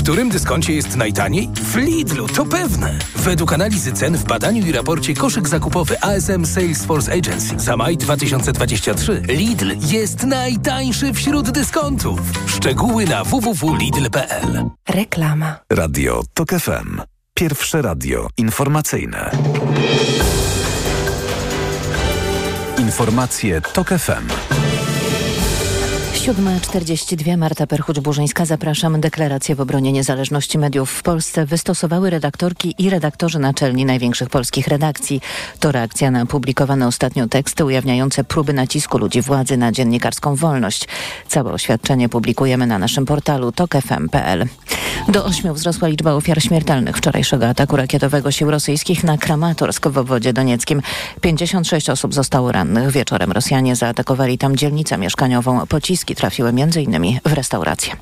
W 0.03 0.05
którym 0.05 0.29
dyskoncie 0.29 0.73
jest 0.73 0.95
najtaniej? 0.95 1.49
W 1.55 1.75
Lidlu, 1.75 2.27
to 2.27 2.45
pewne. 2.45 2.99
Według 3.15 3.53
analizy 3.53 3.93
cen 3.93 4.17
w 4.17 4.23
badaniu 4.23 4.67
i 4.67 4.71
raporcie 4.71 5.13
koszyk 5.13 5.49
zakupowy 5.49 6.01
ASM 6.01 6.45
Salesforce 6.45 7.13
Agency 7.13 7.59
za 7.59 7.77
maj 7.77 7.97
2023 7.97 9.21
Lidl 9.27 9.71
jest 9.79 10.23
najtańszy 10.23 11.13
wśród 11.13 11.51
dyskontów. 11.51 12.19
Szczegóły 12.47 13.05
na 13.05 13.23
www.lidl.pl 13.23 14.69
Reklama. 14.89 15.55
Radio 15.69 16.23
TOK 16.33 16.49
FM. 16.49 17.01
Pierwsze 17.33 17.81
radio 17.81 18.27
informacyjne. 18.37 19.31
Informacje 22.77 23.61
TOK 23.61 23.89
FM. 23.89 24.62
7.42 26.23 27.37
Marta 27.37 27.67
Perchuć-Burzyńska. 27.67 28.45
Zapraszam. 28.45 29.01
Deklarację 29.01 29.55
w 29.55 29.61
obronie 29.61 29.91
niezależności 29.91 30.57
mediów 30.57 30.91
w 30.91 31.03
Polsce 31.03 31.45
wystosowały 31.45 32.09
redaktorki 32.09 32.75
i 32.77 32.89
redaktorzy 32.89 33.39
naczelni 33.39 33.85
największych 33.85 34.29
polskich 34.29 34.67
redakcji. 34.67 35.21
To 35.59 35.71
reakcja 35.71 36.11
na 36.11 36.25
publikowane 36.25 36.87
ostatnio 36.87 37.27
teksty 37.27 37.65
ujawniające 37.65 38.23
próby 38.23 38.53
nacisku 38.53 38.97
ludzi 38.97 39.21
władzy 39.21 39.57
na 39.57 39.71
dziennikarską 39.71 40.35
wolność. 40.35 40.87
Całe 41.27 41.51
oświadczenie 41.51 42.09
publikujemy 42.09 42.67
na 42.67 42.79
naszym 42.79 43.05
portalu 43.05 43.51
tokefm.pl. 43.51 44.47
Do 45.07 45.25
ośmiu 45.25 45.53
wzrosła 45.53 45.87
liczba 45.87 46.13
ofiar 46.13 46.41
śmiertelnych 46.41 46.97
wczorajszego 46.97 47.47
ataku 47.47 47.75
rakietowego 47.75 48.31
sił 48.31 48.51
rosyjskich 48.51 49.03
na 49.03 49.17
Kramatorsk 49.17 49.87
w 49.87 49.97
obwodzie 49.97 50.33
donieckim. 50.33 50.81
56 51.21 51.89
osób 51.89 52.13
zostało 52.13 52.51
rannych. 52.51 52.91
Wieczorem 52.91 53.31
Rosjanie 53.31 53.75
zaatakowali 53.75 54.37
tam 54.37 54.55
dzielnicę 54.55 54.97
mieszkaniową. 54.97 55.67
Pociski 55.67 56.12
trafiły 56.15 56.49
m.in. 56.49 57.19
w 57.25 57.33
restaurację. 57.33 57.95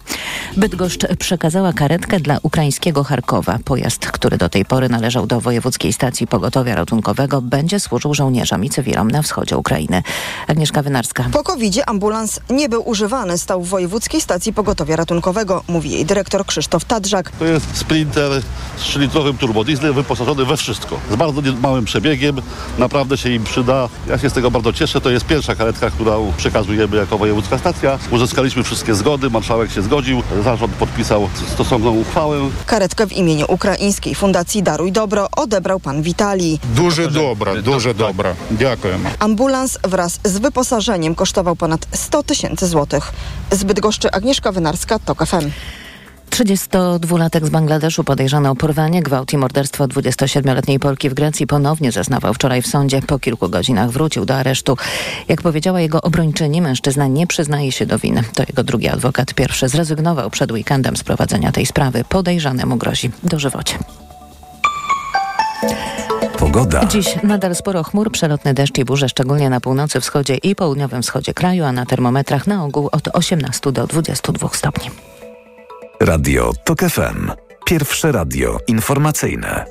Bydgoszcz 0.57 1.05
przekazała 1.19 1.73
karetkę 1.73 2.19
dla 2.19 2.37
ukraińskiego 2.43 3.03
Charkowa. 3.03 3.59
Pojazd, 3.65 4.05
który 4.05 4.37
do 4.37 4.49
tej 4.49 4.65
pory 4.65 4.89
należał 4.89 5.27
do 5.27 5.41
Wojewódzkiej 5.41 5.93
Stacji 5.93 6.27
Pogotowia 6.27 6.75
Ratunkowego, 6.75 7.41
będzie 7.41 7.79
służył 7.79 8.13
żołnierzom 8.13 8.65
i 8.65 8.69
cywilom 8.69 9.11
na 9.11 9.21
wschodzie 9.21 9.57
Ukrainy. 9.57 10.03
Agnieszka 10.47 10.81
Wynarska. 10.81 11.25
Po 11.31 11.43
covid 11.43 11.61
ambulans 11.87 12.39
nie 12.49 12.69
był 12.69 12.89
używany, 12.89 13.37
stał 13.37 13.61
w 13.61 13.69
Wojewódzkiej 13.69 14.21
Stacji 14.21 14.53
Pogotowia 14.53 14.95
Ratunkowego, 14.95 15.63
mówi 15.67 15.91
jej 15.91 16.05
dyrektor 16.05 16.45
Krzysztof 16.45 16.85
Tadrzak. 16.85 17.31
To 17.31 17.45
jest 17.45 17.77
Sprinter 17.77 18.41
z 18.77 18.81
3-litrowym 18.81 19.37
turbodieslem 19.37 19.93
wyposażony 19.93 20.45
we 20.45 20.57
wszystko. 20.57 20.99
Z 21.11 21.15
bardzo 21.15 21.41
małym 21.61 21.85
przebiegiem, 21.85 22.41
naprawdę 22.77 23.17
się 23.17 23.29
im 23.29 23.43
przyda. 23.43 23.89
Ja 24.07 24.17
się 24.17 24.29
z 24.29 24.33
tego 24.33 24.51
bardzo 24.51 24.73
cieszę. 24.73 25.01
To 25.01 25.09
jest 25.09 25.25
pierwsza 25.25 25.55
karetka, 25.55 25.89
którą 25.89 26.33
przekazujemy 26.37 26.97
jako 26.97 27.17
Wojewódzka 27.17 27.57
Stacja. 27.57 27.99
Uzyskaliśmy 28.11 28.63
wszystkie 28.63 28.95
zgody, 28.95 29.29
marszałek 29.29 29.71
się 29.71 29.81
zgodził, 29.81 30.23
zarząd 30.43 30.73
podpisał 30.73 31.29
stosowną 31.53 31.91
uchwałę. 31.91 32.39
Karetkę 32.65 33.07
w 33.07 33.13
imieniu 33.13 33.45
Ukraińskiej 33.49 34.15
Fundacji 34.15 34.63
Daruj 34.63 34.91
Dobro 34.91 35.27
odebrał 35.37 35.79
pan 35.79 36.01
Witali. 36.01 36.59
Duże 36.75 37.11
dobra, 37.11 37.55
duże 37.55 37.89
tak. 37.89 37.97
dobra. 37.97 38.33
Dziękuję. 38.51 38.99
Ambulans 39.19 39.79
wraz 39.83 40.19
z 40.23 40.37
wyposażeniem 40.37 41.15
kosztował 41.15 41.55
ponad 41.55 41.87
100 41.93 42.23
tysięcy 42.23 42.67
złotych. 42.67 43.11
Zbyt 43.51 43.79
goszczy 43.79 44.11
Agnieszka 44.11 44.51
Wynarska, 44.51 44.99
TOK 44.99 45.25
FM. 45.25 45.51
32-latek 46.31 47.45
z 47.45 47.49
Bangladeszu 47.49 48.03
podejrzany 48.03 48.49
o 48.49 48.55
porwanie, 48.55 49.03
gwałt 49.03 49.33
i 49.33 49.37
morderstwo 49.37 49.87
27-letniej 49.87 50.79
Polki 50.79 51.09
w 51.09 51.13
Grecji 51.13 51.47
ponownie 51.47 51.91
zeznawał 51.91 52.33
wczoraj 52.33 52.61
w 52.61 52.67
sądzie. 52.67 53.01
Po 53.01 53.19
kilku 53.19 53.49
godzinach 53.49 53.89
wrócił 53.89 54.25
do 54.25 54.35
aresztu. 54.35 54.77
Jak 55.27 55.41
powiedziała 55.41 55.81
jego 55.81 56.01
obrończyni, 56.01 56.61
mężczyzna 56.61 57.07
nie 57.07 57.27
przyznaje 57.27 57.71
się 57.71 57.85
do 57.85 57.99
winy. 57.99 58.23
To 58.35 58.43
jego 58.47 58.63
drugi 58.63 58.89
adwokat 58.89 59.33
pierwszy 59.33 59.67
zrezygnował 59.67 60.29
przed 60.29 60.51
weekendem 60.51 60.97
z 60.97 61.03
prowadzenia 61.03 61.51
tej 61.51 61.65
sprawy. 61.65 62.03
Podejrzanemu 62.09 62.77
grozi 62.77 63.11
dożywocie. 63.23 63.77
Pogoda. 66.39 66.85
Dziś 66.85 67.15
nadal 67.23 67.55
sporo 67.55 67.83
chmur, 67.83 68.11
przelotny 68.11 68.53
deszcz 68.53 68.77
i 68.77 68.85
burze, 68.85 69.09
szczególnie 69.09 69.49
na 69.49 69.59
północy, 69.59 70.01
wschodzie 70.01 70.35
i 70.35 70.55
południowym 70.55 71.01
wschodzie 71.01 71.33
kraju, 71.33 71.63
a 71.63 71.71
na 71.71 71.85
termometrach 71.85 72.47
na 72.47 72.65
ogół 72.65 72.89
od 72.91 73.07
18 73.13 73.71
do 73.71 73.87
22 73.87 74.49
stopni. 74.53 74.91
Radio 76.01 76.53
TOK 76.63 76.79
FM. 76.79 77.31
Pierwsze 77.65 78.11
radio 78.11 78.57
informacyjne. 78.67 79.65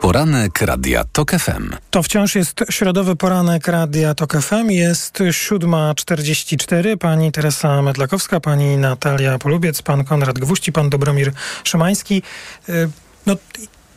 Poranek 0.00 0.60
Radia 0.60 1.04
TOK 1.12 1.30
FM. 1.30 1.70
To 1.90 2.02
wciąż 2.02 2.34
jest 2.34 2.64
środowy 2.70 3.16
poranek 3.16 3.68
Radia 3.68 4.14
TOK 4.14 4.32
FM. 4.42 4.70
Jest 4.70 5.18
7.44. 5.18 6.96
Pani 6.96 7.32
Teresa 7.32 7.82
Medlakowska, 7.82 8.40
pani 8.40 8.76
Natalia 8.76 9.38
Polubiec, 9.38 9.82
pan 9.82 10.04
Konrad 10.04 10.38
Gwóźdź 10.38 10.70
pan 10.70 10.90
Dobromir 10.90 11.32
Szymański. 11.64 12.22
Y, 12.68 12.88
No, 13.26 13.36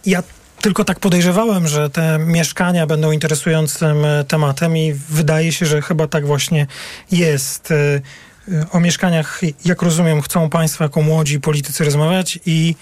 ja 0.06 0.24
tylko 0.62 0.86
tak 0.86 1.00
podejrzewałem, 1.00 1.68
że 1.68 1.90
te 1.90 2.20
mieszkania 2.20 2.88
będą 2.88 3.12
interesującym 3.12 4.06
e, 4.06 4.24
tematem 4.24 4.78
i 4.78 4.94
wydaje 4.94 5.52
się, 5.52 5.66
że 5.66 5.82
chyba 5.82 6.08
tak 6.08 6.26
właśnie 6.26 6.68
jest. 7.12 7.72
Y, 7.72 8.02
y, 8.48 8.66
O 8.72 8.80
mieszkaniach, 8.80 9.42
jak 9.66 9.82
rozumiem, 9.82 10.22
chcą 10.22 10.50
Państwo 10.50 10.84
jako 10.84 11.02
młodzi 11.02 11.40
politycy 11.40 11.84
rozmawiać 11.84 12.40
i 12.46 12.76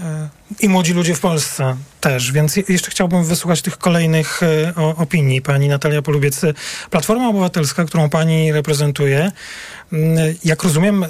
e, 0.00 0.28
i 0.60 0.68
młodzi 0.68 0.92
ludzie 0.92 1.14
w 1.14 1.20
Polsce 1.20 1.76
też, 2.00 2.32
więc 2.32 2.56
je- 2.56 2.62
jeszcze 2.68 2.90
chciałbym 2.90 3.24
wysłuchać 3.24 3.62
tych 3.62 3.78
kolejnych 3.78 4.40
e, 4.42 4.72
o, 4.76 4.96
opinii. 4.96 5.42
Pani 5.42 5.68
Natalia 5.68 6.02
Polubiec, 6.02 6.40
Platforma 6.90 7.28
Obywatelska, 7.28 7.84
którą 7.84 8.08
pani 8.10 8.52
reprezentuje, 8.52 9.32
mm, 9.92 10.34
jak 10.44 10.62
rozumiem, 10.62 11.04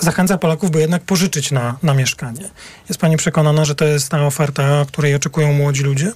zachęca 0.00 0.38
Polaków, 0.38 0.70
by 0.70 0.80
jednak 0.80 1.02
pożyczyć 1.02 1.50
na, 1.50 1.76
na 1.82 1.94
mieszkanie. 1.94 2.50
Jest 2.88 3.00
pani 3.00 3.16
przekonana, 3.16 3.64
że 3.64 3.74
to 3.74 3.84
jest 3.84 4.08
ta 4.08 4.26
oferta, 4.26 4.84
której 4.88 5.14
oczekują 5.14 5.52
młodzi 5.52 5.82
ludzie? 5.82 6.12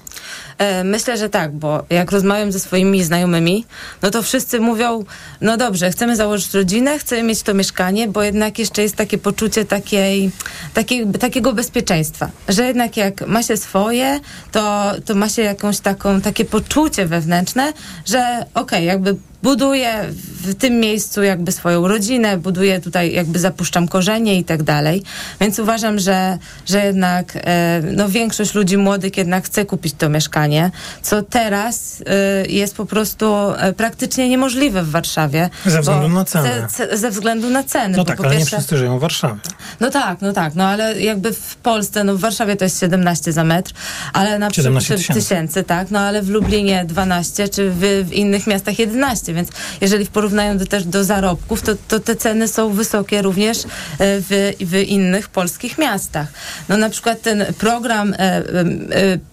E, 0.59 0.85
Myślę, 0.85 1.19
że 1.19 1.29
tak, 1.29 1.53
bo 1.53 1.85
jak 1.91 2.11
rozmawiam 2.13 2.53
ze 2.53 2.61
swoimi 2.61 3.05
znajomymi, 3.05 3.67
no 4.03 4.11
to 4.11 4.23
wszyscy 4.23 4.61
mówią, 4.61 5.05
no 5.41 5.57
dobrze, 5.57 5.91
chcemy 5.91 6.17
założyć 6.17 6.55
rodzinę, 6.55 6.99
chcemy 6.99 7.23
mieć 7.23 7.43
to 7.43 7.55
mieszkanie, 7.55 8.09
bo 8.09 8.23
jednak 8.23 8.59
jeszcze 8.59 8.83
jest 8.83 8.97
takie 8.97 9.19
poczucie 9.19 9.65
takiej, 9.65 10.31
takiej, 10.75 11.07
takiego 11.21 11.53
bezpieczeństwa, 11.53 12.31
że 12.49 12.68
jednak 12.69 12.97
jak 12.97 13.27
ma 13.27 13.43
się 13.43 13.57
swoje, 13.57 14.21
to, 14.53 14.93
to 15.05 15.15
ma 15.15 15.29
się 15.29 15.43
jakąś 15.43 15.81
taką, 15.81 16.21
takie 16.21 16.45
poczucie 16.45 17.07
wewnętrzne, 17.07 17.73
że 18.07 18.47
okej, 18.55 18.85
jakby 18.85 19.17
buduję 19.43 20.05
w 20.43 20.55
tym 20.55 20.81
miejscu 20.81 21.23
jakby 21.23 21.53
swoją 21.53 21.89
rodzinę, 21.89 22.37
buduję 22.37 22.81
tutaj, 22.81 23.13
jakby 23.13 23.39
zapuszczam 23.39 23.89
korzenie 23.89 24.39
i 24.39 24.45
tak 24.45 24.63
dalej. 24.63 25.03
Więc 25.41 25.59
uważam, 25.59 25.99
że, 25.99 26.39
że 26.67 26.85
jednak 26.85 27.33
e, 27.37 27.83
no, 27.93 28.09
większość 28.09 28.55
ludzi 28.55 28.77
młodych 28.77 29.17
jednak 29.17 29.45
chce 29.45 29.65
kupić 29.65 29.95
to 29.99 30.09
mieszkanie, 30.09 30.71
co 31.03 31.23
teraz 31.23 32.03
e, 32.07 32.47
jest 32.47 32.75
po 32.77 32.87
prostu 32.87 33.35
e, 33.59 33.73
praktycznie 33.73 34.29
niemożliwe 34.29 34.83
w 34.83 34.91
Warszawie. 34.91 35.51
Ze 35.67 35.81
względu 35.81 36.09
na 36.09 36.25
cenę. 36.25 36.67
Ze, 36.71 36.97
ze, 36.97 37.11
względu 37.11 37.51
na 37.51 37.65
ceny. 37.65 37.97
No 37.97 38.05
tak, 38.05 38.17
po 38.19 38.25
ale 38.25 38.33
nie 38.35 38.41
pierwsze- 38.41 38.57
wszyscy 38.57 38.77
żyją 38.77 38.99
w 38.99 39.01
Warszawie. 39.01 39.35
no 39.81 39.91
tak, 39.91 40.21
no 40.21 40.33
tak, 40.33 40.55
no 40.55 40.65
ale 40.65 41.01
jakby 41.01 41.33
w 41.33 41.57
Polsce, 41.57 42.05
no 42.05 42.15
w 42.17 42.21
Warszawie 42.21 42.57
to 42.57 42.65
jest 42.65 42.81
17 42.81 43.33
za 43.33 43.45
metr, 43.45 43.73
ale 44.13 44.39
na 44.39 44.51
17 44.51 44.95
przykład 44.97 44.99
tysięcy. 44.99 45.29
tysięcy, 45.29 45.63
tak, 45.63 45.91
no 45.91 46.01
ale 46.01 46.23
w 46.23 46.29
Lublinie 46.29 46.85
12, 46.85 47.49
czy 47.49 47.71
w, 47.71 47.79
w 48.09 48.13
innych 48.13 48.47
miastach 48.47 48.79
11, 48.79 49.28
więc 49.35 49.49
jeżeli 49.81 50.05
w 50.05 50.11
porównaniu 50.11 50.59
do, 50.59 50.67
też 50.67 50.85
do 50.85 51.05
zarobków, 51.05 51.63
to, 51.63 51.73
to 51.89 52.01
te 52.01 52.17
ceny 52.17 52.49
są 52.49 52.71
wysokie 52.71 53.23
również 53.23 53.59
e, 53.59 53.67
w, 53.99 54.53
w 54.61 54.75
innych 54.75 55.29
polskich 55.29 55.79
miastach. 55.79 56.29
No 56.69 56.77
na 56.77 56.91
przykład 56.91 57.23
ten 57.23 57.45
program 57.59 58.13
e, 58.13 58.19
e, 58.19 58.43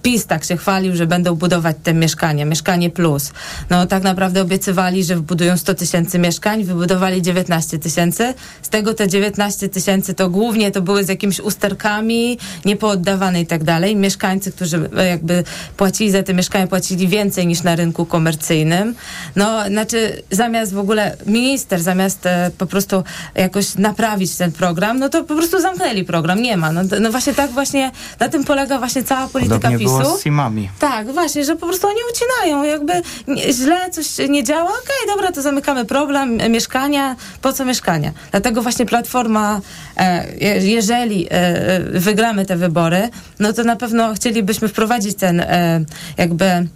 PiS 0.01 0.25
tak 0.25 0.43
się 0.43 0.57
chwalił, 0.57 0.95
że 0.95 1.07
będą 1.07 1.35
budować 1.35 1.75
te 1.83 1.93
mieszkania, 1.93 2.45
Mieszkanie 2.45 2.89
Plus. 2.89 3.31
No 3.69 3.85
tak 3.85 4.03
naprawdę 4.03 4.41
obiecywali, 4.41 5.03
że 5.03 5.15
wbudują 5.15 5.57
100 5.57 5.73
tysięcy 5.73 6.19
mieszkań, 6.19 6.63
wybudowali 6.63 7.21
19 7.21 7.79
tysięcy. 7.79 8.33
Z 8.61 8.69
tego 8.69 8.93
te 8.93 9.07
19 9.07 9.69
tysięcy 9.69 10.13
to 10.13 10.29
głównie 10.29 10.71
to 10.71 10.81
były 10.81 11.03
z 11.03 11.09
jakimiś 11.09 11.39
usterkami, 11.39 12.37
niepooddawane 12.65 13.41
i 13.41 13.47
tak 13.47 13.63
dalej. 13.63 13.95
Mieszkańcy, 13.95 14.51
którzy 14.51 14.89
jakby 15.09 15.43
płacili 15.77 16.11
za 16.11 16.23
te 16.23 16.33
mieszkania, 16.33 16.67
płacili 16.67 17.07
więcej 17.07 17.47
niż 17.47 17.63
na 17.63 17.75
rynku 17.75 18.05
komercyjnym. 18.05 18.95
No, 19.35 19.69
znaczy 19.89 20.21
zamiast 20.31 20.73
w 20.73 20.79
ogóle 20.79 21.15
minister, 21.25 21.81
zamiast 21.81 22.25
e, 22.25 22.51
po 22.57 22.65
prostu 22.65 23.03
jakoś 23.36 23.75
naprawić 23.75 24.36
ten 24.36 24.51
program, 24.51 24.99
no 24.99 25.09
to 25.09 25.23
po 25.23 25.36
prostu 25.36 25.61
zamknęli 25.61 26.03
program, 26.03 26.41
nie 26.41 26.57
ma. 26.57 26.71
No, 26.71 26.81
no 27.01 27.11
właśnie 27.11 27.33
tak 27.33 27.51
właśnie, 27.51 27.91
na 28.19 28.29
tym 28.29 28.43
polega 28.43 28.79
właśnie 28.79 29.03
cała 29.03 29.27
polityka 29.27 29.55
Podobnie 29.55 29.77
PiSu. 29.79 29.97
było 29.99 30.17
z 30.17 30.21
Simami. 30.21 30.69
Tak, 30.79 31.11
właśnie, 31.11 31.45
że 31.45 31.55
po 31.55 31.67
prostu 31.67 31.88
oni 31.88 31.97
ucinają, 32.13 32.63
jakby 32.63 32.93
nie, 33.27 33.53
źle 33.53 33.89
coś 33.91 34.05
nie 34.29 34.43
działa, 34.43 34.69
okej, 34.69 35.07
dobra, 35.15 35.31
to 35.31 35.41
zamykamy 35.41 35.86
problem, 35.86 36.41
e, 36.41 36.49
mieszkania, 36.49 37.15
po 37.41 37.53
co 37.53 37.65
mieszkania? 37.65 38.11
Dlatego 38.31 38.61
właśnie 38.61 38.86
Platforma, 38.86 39.61
e, 39.97 40.25
je- 40.38 40.71
jeżeli 40.71 41.27
e, 41.31 41.79
wygramy 41.99 42.45
te 42.45 42.55
wybory, 42.55 43.09
no 43.39 43.53
to 43.53 43.63
na 43.63 43.75
pewno 43.75 44.13
chcielibyśmy 44.13 44.67
wprowadzić 44.67 45.17
ten 45.17 45.39
e, 45.39 45.86
jakby 46.17 46.67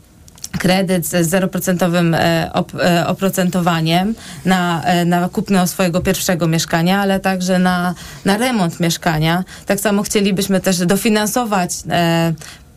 kredyt 0.52 1.06
z 1.06 1.30
0% 1.30 2.16
e, 2.16 2.52
e, 2.84 3.08
oprocentowaniem 3.08 4.16
na, 4.45 4.84
e, 4.84 5.06
na 5.06 5.30
kupno 5.30 5.68
swojego 5.68 6.02
pierwszego 6.02 6.47
mieszkania, 6.47 7.02
ale 7.02 7.20
także 7.20 7.60
na, 7.60 7.93
na 8.26 8.38
remont 8.38 8.80
mieszkania. 8.80 9.43
Tak 9.66 9.80
samo 9.80 10.04
chcielibyśmy 10.04 10.60
też 10.60 10.78
dofinansować 10.78 11.72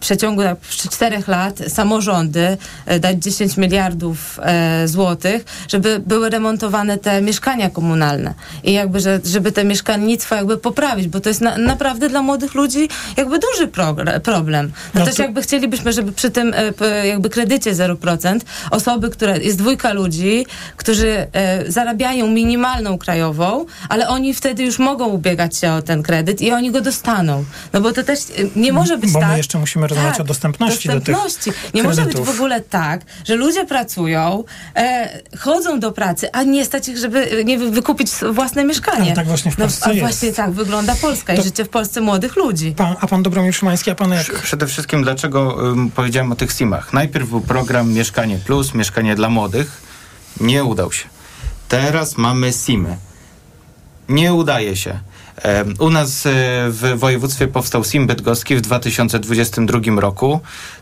przeciągu 0.02 0.42
tak, 0.42 0.60
czterech 0.68 1.28
lat 1.28 1.58
samorządy 1.68 2.56
e, 2.86 3.00
dać 3.00 3.16
10 3.18 3.56
miliardów 3.56 4.40
e, 4.42 4.88
złotych, 4.88 5.44
żeby 5.68 6.00
były 6.06 6.30
remontowane 6.30 6.98
te 6.98 7.22
mieszkania 7.22 7.70
komunalne 7.70 8.34
i 8.64 8.72
jakby, 8.72 9.00
że, 9.00 9.20
żeby 9.24 9.52
te 9.52 9.64
mieszkalnictwo 9.64 10.34
jakby 10.34 10.56
poprawić, 10.58 11.08
bo 11.08 11.20
to 11.20 11.28
jest 11.28 11.40
na, 11.40 11.58
naprawdę 11.58 12.08
dla 12.08 12.22
młodych 12.22 12.54
ludzi 12.54 12.88
jakby 13.16 13.38
duży 13.38 13.68
problem. 14.22 14.72
No, 14.94 15.00
No 15.00 15.06
też 15.06 15.14
to- 15.14 15.22
jakby 15.22 15.42
chcielibyśmy, 15.42 15.92
żeby 15.92 16.12
przy 16.12 16.30
tym 16.30 16.54
e, 16.80 17.06
jakby 17.06 17.30
kredycie 17.30 17.74
0% 17.74 18.40
osoby, 18.70 19.10
które, 19.10 19.38
jest 19.38 19.58
dwójka 19.58 19.92
ludzi, 19.92 20.46
którzy 20.76 21.26
zarabiają 21.68 22.26
minimalną 22.26 22.98
krajową, 22.98 23.66
ale 23.88 24.08
oni 24.08 24.34
wtedy 24.34 24.62
już 24.62 24.78
mogą 24.78 25.06
ubiegać 25.06 25.56
się 25.56 25.72
o 25.72 25.82
ten 25.82 26.02
kredyt 26.02 26.40
i 26.40 26.52
oni 26.52 26.70
go 26.70 26.80
dostaną. 26.80 27.44
No 27.72 27.80
bo 27.80 27.92
to 27.92 28.02
też 28.02 28.18
nie 28.56 28.72
może 28.72 28.98
być 28.98 29.12
Bo 29.12 29.20
my 29.20 29.26
tak... 29.26 29.36
jeszcze 29.36 29.58
musimy 29.58 29.88
rozmawiać 29.94 30.20
o 30.20 30.24
dostępności 30.24 30.88
do 30.88 31.00
tych 31.00 31.14
dostępności. 31.14 31.52
Nie 31.74 31.82
może 31.82 32.02
być 32.04 32.16
w 32.16 32.30
ogóle 32.30 32.60
tak, 32.60 33.00
że 33.24 33.34
ludzie 33.34 33.66
pracują, 33.66 34.44
e, 34.76 35.20
chodzą 35.38 35.80
do 35.80 35.92
pracy, 35.92 36.32
a 36.32 36.42
nie 36.42 36.64
stać 36.64 36.88
ich, 36.88 36.98
żeby 36.98 37.30
e, 37.30 37.44
nie 37.44 37.58
wykupić 37.58 38.10
własne 38.32 38.64
mieszkanie. 38.64 39.02
Ale 39.02 39.12
tak 39.12 39.26
właśnie 39.26 39.50
w 39.50 39.58
no, 39.58 39.64
Polsce 39.64 39.86
a 39.86 39.92
jest. 39.92 40.00
właśnie 40.00 40.32
tak 40.32 40.50
wygląda 40.50 40.94
Polska 40.94 41.34
To- 41.34 41.40
i 41.40 41.44
życie 41.44 41.64
w 41.64 41.68
Polsce 41.68 42.00
młodych 42.00 42.36
ludzi. 42.36 42.74
Pan, 42.76 42.96
a 43.00 43.06
pan 43.06 43.22
Dobromir 43.22 43.54
Szymański, 43.54 43.90
a 43.90 43.94
pan 43.94 44.10
jak? 44.10 44.42
Przede 44.42 44.66
wszystkim 44.66 45.02
dlaczego 45.02 45.70
ym, 45.70 45.90
powiedziałem 45.90 46.32
o 46.32 46.36
tych 46.36 46.52
SIM-ach. 46.52 46.92
Najpierw 46.92 47.28
był 47.28 47.40
program 47.40 47.92
Mieszkanie 47.92 48.38
Plus, 48.38 48.74
Mieszkanie 48.74 49.14
dla 49.14 49.28
Młodych. 49.28 49.82
Nie 50.40 50.64
udał 50.64 50.92
się. 50.92 51.04
Teraz 51.68 52.16
mamy 52.16 52.52
SIM-y. 52.52 52.96
Nie 54.08 54.34
udaje 54.34 54.76
się. 54.76 54.98
U 55.78 55.90
nas 55.90 56.26
e, 56.26 56.30
w 56.68 56.92
województwie 56.96 57.48
powstał 57.48 57.84
SIM 57.84 58.06
bydgoski 58.06 58.56
w 58.56 58.60
2022 58.60 60.00
roku. 60.00 60.40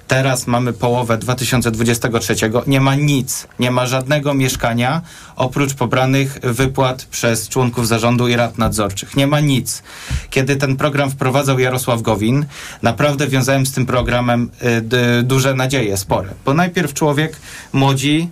Teraz 0.09 0.47
mamy 0.47 0.73
połowę 0.73 1.19
2023. 1.19 2.35
Nie 2.67 2.81
ma 2.81 2.95
nic, 2.95 3.47
nie 3.59 3.71
ma 3.71 3.87
żadnego 3.87 4.35
mieszkania 4.35 5.03
oprócz 5.37 5.75
pobranych 5.75 6.39
wypłat 6.43 7.05
przez 7.05 7.49
członków 7.49 7.89
zarządu 7.89 8.29
i 8.29 8.37
rad 8.37 8.59
nadzorczych. 8.59 9.17
Nie 9.17 9.27
ma 9.27 9.41
nic. 9.41 9.83
Kiedy 10.31 10.57
ten 10.57 10.77
program 10.77 11.11
wprowadzał 11.11 11.59
Jarosław 11.59 12.03
Gowin, 12.03 12.47
naprawdę 12.83 13.27
wiązałem 13.27 13.67
z 13.67 13.73
tym 13.73 13.87
programem 13.87 14.51
d- 14.83 15.23
duże 15.23 15.55
nadzieje, 15.55 15.97
spore. 15.97 16.29
Bo 16.45 16.55
najpierw 16.55 16.95
człowiek, 16.95 17.37
młodzi, 17.73 18.29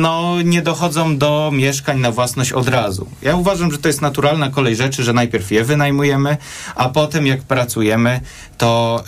no 0.00 0.42
nie 0.44 0.62
dochodzą 0.62 1.18
do 1.18 1.50
mieszkań 1.54 2.00
na 2.00 2.10
własność 2.10 2.52
od 2.52 2.68
razu. 2.68 3.06
Ja 3.22 3.36
uważam, 3.36 3.72
że 3.72 3.78
to 3.78 3.88
jest 3.88 4.02
naturalna 4.02 4.50
kolej 4.50 4.76
rzeczy, 4.76 5.02
że 5.02 5.12
najpierw 5.12 5.50
je 5.50 5.64
wynajmujemy, 5.64 6.36
a 6.74 6.88
potem 6.88 7.26
jak 7.26 7.42
pracujemy, 7.42 8.20
to, 8.58 9.04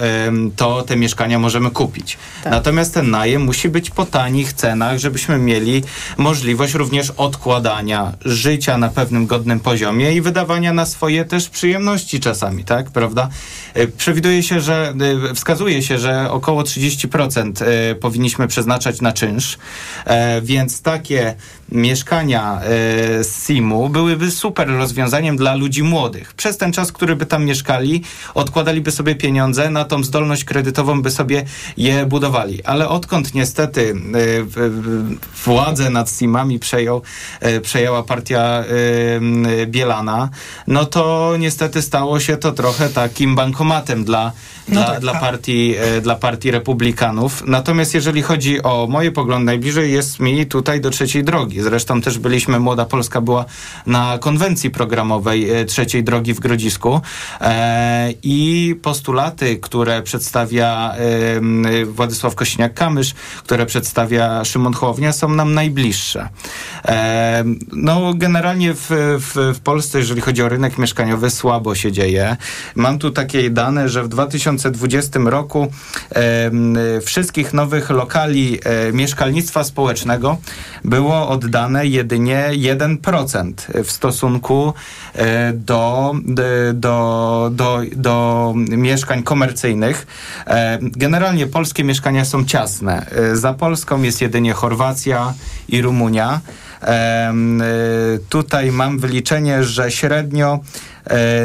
to 0.56 0.82
te 0.82 0.96
mieszkania 0.96 1.38
możemy 1.38 1.70
kupić. 1.70 2.18
Natomiast 2.44 2.94
ten 2.94 3.10
najem 3.10 3.42
musi 3.42 3.68
być 3.68 3.90
po 3.90 4.06
tanich 4.06 4.52
cenach, 4.52 4.98
żebyśmy 4.98 5.38
mieli 5.38 5.82
możliwość 6.16 6.74
również 6.74 7.10
odkładania 7.10 8.12
życia 8.24 8.78
na 8.78 8.88
pewnym 8.88 9.26
godnym 9.26 9.60
poziomie 9.60 10.12
i 10.12 10.20
wydawania 10.20 10.72
na 10.72 10.86
swoje 10.86 11.24
też 11.24 11.48
przyjemności 11.48 12.20
czasami, 12.20 12.64
tak, 12.64 12.90
prawda? 12.90 13.28
Y, 13.76 13.88
Przewiduje 13.88 14.42
się, 14.42 14.60
że 14.60 14.94
y, 15.30 15.34
wskazuje 15.34 15.82
się, 15.82 15.98
że 15.98 16.30
około 16.30 16.62
30% 16.62 17.62
y, 17.92 17.94
powinniśmy 17.94 18.48
przeznaczać 18.48 19.00
na 19.00 19.12
czynsz, 19.12 19.58
e, 20.03 20.03
więc 20.42 20.82
takie 20.82 21.34
mieszkania 21.74 22.60
e, 22.60 23.24
z 23.24 23.46
SIM-u 23.46 23.88
byłyby 23.88 24.30
super 24.30 24.68
rozwiązaniem 24.68 25.36
dla 25.36 25.54
ludzi 25.54 25.82
młodych. 25.82 26.34
Przez 26.34 26.56
ten 26.56 26.72
czas, 26.72 26.92
który 26.92 27.16
by 27.16 27.26
tam 27.26 27.44
mieszkali, 27.44 28.02
odkładaliby 28.34 28.90
sobie 28.90 29.14
pieniądze, 29.14 29.70
na 29.70 29.84
tą 29.84 30.02
zdolność 30.02 30.44
kredytową 30.44 31.02
by 31.02 31.10
sobie 31.10 31.44
je 31.76 32.06
budowali. 32.06 32.64
Ale 32.64 32.88
odkąd 32.88 33.34
niestety 33.34 33.94
e, 33.94 33.94
władzę 35.44 35.90
nad 35.90 36.10
SIM-ami 36.10 36.58
przejął, 36.58 37.02
e, 37.40 37.60
przejęła 37.60 38.02
partia 38.02 38.64
e, 39.62 39.66
Bielana, 39.66 40.28
no 40.66 40.84
to 40.84 41.34
niestety 41.38 41.82
stało 41.82 42.20
się 42.20 42.36
to 42.36 42.52
trochę 42.52 42.88
takim 42.88 43.34
bankomatem 43.34 44.04
dla, 44.04 44.32
No 44.68 44.74
dla, 44.74 44.84
tak, 44.84 45.00
dla 45.00 45.12
a- 45.12 45.20
partii, 45.20 45.74
e, 45.78 46.00
dla 46.00 46.14
partii 46.14 46.50
republikanów. 46.50 47.42
Natomiast 47.46 47.94
jeżeli 47.94 48.22
chodzi 48.22 48.62
o 48.62 48.86
moje 48.90 49.12
poglądy, 49.12 49.44
najbliżej 49.46 49.92
jest 49.92 50.20
mi 50.20 50.46
tutaj 50.46 50.80
do 50.80 50.90
trzeciej 50.90 51.24
drogi. 51.24 51.62
Zresztą 51.62 52.00
też 52.00 52.18
byliśmy, 52.18 52.60
Młoda 52.60 52.84
Polska 52.84 53.20
była 53.20 53.44
na 53.86 54.18
konwencji 54.18 54.70
programowej 54.70 55.50
e, 55.50 55.64
trzeciej 55.64 56.04
drogi 56.04 56.34
w 56.34 56.40
Grodzisku 56.40 57.00
e, 57.40 58.14
i 58.22 58.76
postulaty, 58.82 59.56
które 59.58 60.02
przedstawia 60.02 60.94
e, 61.82 61.84
Władysław 61.86 62.34
Kośniak-Kamysz, 62.34 63.14
które 63.44 63.66
przedstawia 63.66 64.44
Szymon 64.44 64.72
Hołownia 64.72 65.12
są 65.12 65.28
nam 65.28 65.54
najbliższe. 65.54 66.28
E, 66.84 67.44
no 67.72 68.14
generalnie 68.14 68.74
w, 68.74 68.86
w, 69.18 69.54
w 69.56 69.60
Polsce, 69.60 69.98
jeżeli 69.98 70.20
chodzi 70.20 70.42
o 70.42 70.48
rynek 70.48 70.78
mieszkaniowy, 70.78 71.30
słabo 71.30 71.74
się 71.74 71.92
dzieje. 71.92 72.36
Mam 72.74 72.98
tu 72.98 73.10
takie 73.10 73.50
dane, 73.50 73.88
że 73.88 74.02
w 74.02 74.08
2020 74.56 75.20
roku 75.24 75.68
e, 76.10 76.50
wszystkich 77.00 77.52
nowych 77.52 77.90
lokali 77.90 78.58
e, 78.64 78.92
mieszkalnictwa 78.92 79.64
społecznego 79.64 80.36
było 80.84 81.28
oddane 81.28 81.86
jedynie 81.86 82.50
1% 82.52 83.52
w 83.84 83.90
stosunku 83.90 84.74
e, 85.14 85.52
do, 85.52 86.14
do, 86.74 87.50
do, 87.50 87.82
do 87.96 88.52
mieszkań 88.56 89.22
komercyjnych. 89.22 90.06
E, 90.46 90.78
Generalnie 90.82 91.46
polskie 91.46 91.84
mieszkania 91.84 92.24
są 92.24 92.44
ciasne. 92.44 93.06
E, 93.10 93.36
Za 93.36 93.54
Polską 93.54 94.02
jest 94.02 94.20
jedynie 94.20 94.52
Chorwacja 94.52 95.34
i 95.68 95.82
Rumunia. 95.82 96.40
E, 96.82 97.32
Tutaj 98.28 98.72
mam 98.72 98.98
wyliczenie, 98.98 99.64
że 99.64 99.90
średnio 99.90 100.58
e, 100.58 100.93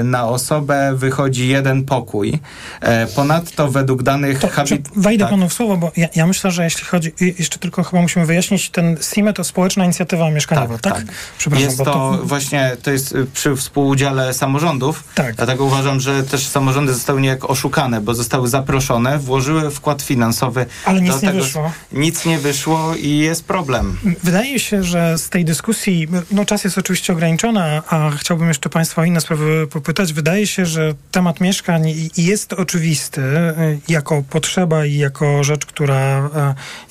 na 0.03 0.27
osobę 0.27 0.93
wychodzi 0.95 1.47
jeden 1.47 1.83
pokój. 1.83 2.39
E, 2.81 3.07
Ponadto 3.07 3.71
według 3.71 4.03
danych 4.03 4.39
habit... 4.39 4.89
Wejdę 4.95 5.23
tak. 5.23 5.31
panu 5.31 5.49
w 5.49 5.53
słowo, 5.53 5.77
bo 5.77 5.91
ja, 5.97 6.07
ja 6.15 6.27
myślę, 6.27 6.51
że 6.51 6.63
jeśli 6.63 6.85
chodzi, 6.85 7.11
jeszcze 7.39 7.59
tylko 7.59 7.83
chyba 7.83 8.01
musimy 8.01 8.25
wyjaśnić, 8.25 8.69
ten 8.69 8.97
SIME 9.01 9.33
to 9.33 9.43
społeczna 9.43 9.85
inicjatywa 9.85 10.31
mieszkaniowa, 10.31 10.77
tak? 10.77 11.05
Przepraszam, 11.37 11.65
Jest 11.65 11.77
bo 11.77 11.85
to, 11.85 12.19
właśnie, 12.23 12.77
to 12.83 12.91
jest 12.91 13.15
y, 13.15 13.25
przy 13.25 13.55
współudziale 13.55 14.33
samorządów. 14.33 15.03
Tak. 15.15 15.35
Dlatego 15.35 15.65
uważam, 15.65 15.99
że 15.99 16.23
też 16.23 16.47
samorządy 16.47 16.93
zostały 16.93 17.21
niejako 17.21 17.47
oszukane, 17.47 18.01
bo 18.01 18.13
zostały 18.13 18.47
zaproszone, 18.47 19.19
włożyły 19.19 19.71
wkład 19.71 20.01
finansowy. 20.01 20.65
Ale 20.85 21.01
nic 21.01 21.21
nie 21.21 21.31
wyszło. 21.31 21.71
Nic 21.91 22.25
nie 22.25 22.39
wyszło 22.39 22.95
i 22.95 23.17
jest 23.17 23.45
problem. 23.45 23.97
Wydaje 24.23 24.59
się, 24.59 24.83
że 24.83 25.17
z 25.17 25.29
tej 25.29 25.45
dyskusji, 25.45 26.07
no 26.31 26.45
czas 26.45 26.63
jest 26.63 26.77
oczywiście 26.77 27.13
ograniczony, 27.13 27.81
a 27.87 28.09
chciałbym 28.17 28.47
jeszcze 28.47 28.69
Państwa 28.69 29.01
o 29.01 29.05
inne 29.05 29.21
sprawy 29.21 29.48
popytać. 29.71 30.13
Wydaje 30.13 30.47
się, 30.47 30.65
że 30.65 30.93
temat 31.11 31.41
mieszkań 31.41 31.93
jest 32.17 32.53
oczywisty 32.53 33.21
y, 33.21 33.79
jako 33.87 34.23
potrzeba 34.29 34.85
i 34.85 34.97
jako 34.97 35.43
rzecz, 35.43 35.65
która 35.65 36.29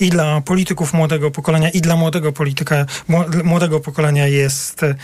y, 0.00 0.04
i 0.04 0.10
dla 0.10 0.40
polityków 0.40 0.94
młodego 0.94 1.30
pokolenia, 1.30 1.70
i 1.70 1.80
dla 1.80 1.96
młodego 1.96 2.32
polityka, 2.32 2.86
mło- 3.08 3.44
młodego 3.44 3.80
pokolenia 3.80 4.26
jest, 4.26 4.82
y, 4.82 4.94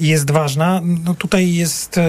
jest 0.00 0.30
ważna. 0.30 0.80
No 1.04 1.14
tutaj 1.14 1.54
jest, 1.54 2.00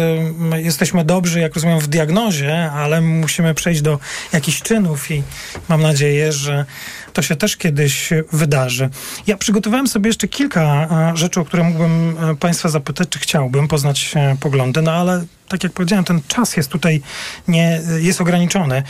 jesteśmy 0.55 1.05
dobrzy, 1.05 1.39
jak 1.39 1.53
rozumiem, 1.55 1.80
w 1.80 1.88
diagnozie, 1.88 2.71
ale 2.71 3.01
musimy 3.01 3.53
przejść 3.53 3.82
do 3.82 3.99
jakichś 4.34 4.61
czynów 4.61 5.11
i 5.11 5.23
mam 5.69 5.82
nadzieję, 5.82 6.32
że 6.32 6.65
to 7.14 7.22
się 7.22 7.36
też 7.36 7.57
kiedyś 7.57 8.10
wydarzy. 8.34 8.89
Ja 9.28 9.38
przygotowałem 9.38 9.88
sobie 9.88 10.07
jeszcze 10.10 10.28
kilka 10.28 10.88
e, 11.14 11.18
rzeczy, 11.18 11.39
o 11.39 11.45
które 11.45 11.64
mógłbym 11.64 12.16
e, 12.20 12.36
Państwa 12.36 12.70
zapytać, 12.70 13.10
czy 13.10 13.20
chciałbym 13.20 13.68
poznać 13.68 14.12
e, 14.16 14.38
poglądy, 14.39 14.82
no 14.82 14.91
ale 14.91 15.26
tak 15.49 15.63
jak 15.63 15.73
powiedziałem, 15.73 16.05
ten 16.05 16.21
czas 16.27 16.57
jest 16.57 16.69
tutaj 16.69 17.01
nie, 17.47 17.81
jest 17.99 18.21
ograniczony. 18.21 18.83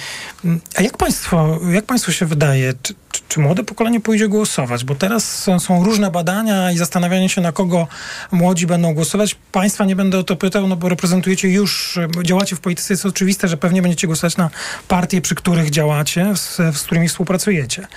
Mm, 0.45 0.61
A 0.75 0.81
jak 0.81 0.97
Państwo, 0.97 1.59
jak 1.71 1.85
Państwu 1.85 2.11
się 2.11 2.25
wydaje, 2.25 2.73
czy, 2.81 2.93
czy, 3.11 3.21
czy 3.29 3.39
młode 3.39 3.63
pokolenie 3.63 3.99
pójdzie 3.99 4.27
głosować? 4.27 4.83
Bo 4.83 4.95
teraz 4.95 5.37
są- 5.43 5.59
są 5.59 5.83
różne 5.83 6.11
badania 6.11 6.71
i 6.71 6.77
zastanawianie 6.77 7.29
się, 7.29 7.41
na 7.41 7.51
kogo 7.51 7.87
młodzi 8.31 8.67
będą 8.67 8.93
głosować. 8.93 9.35
Państwa 9.51 9.85
nie 9.85 9.95
będę 9.95 10.17
o 10.19 10.23
to 10.23 10.35
pytał, 10.35 10.67
no 10.67 10.75
bo 10.75 10.89
reprezentujecie 10.89 11.49
już, 11.49 11.97
e, 11.97 12.07
działacie 12.23 12.55
w 12.55 12.59
polityce, 12.59 12.93
jest 12.93 13.05
oczywiste, 13.05 13.47
że 13.47 13.57
pewnie 13.57 13.81
będziecie 13.81 14.07
głosować 14.07 14.37
na 14.37 14.49
partie, 14.87 15.21
przy 15.21 15.35
których 15.35 15.69
działacie, 15.69 16.35
z, 16.35 16.55
z 16.77 16.81
którymi 16.81 17.07
współpracujecie. 17.09 17.87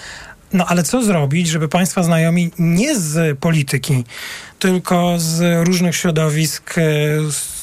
No 0.52 0.66
ale 0.66 0.82
co 0.82 1.02
zrobić, 1.04 1.48
żeby 1.48 1.68
Państwa 1.68 2.02
znajomi 2.02 2.50
nie 2.58 2.98
z 2.98 3.38
polityki, 3.38 4.04
tylko 4.58 5.14
z 5.18 5.66
różnych 5.66 5.96
środowisk 5.96 6.78
e, 6.78 6.82
s- 7.28 7.61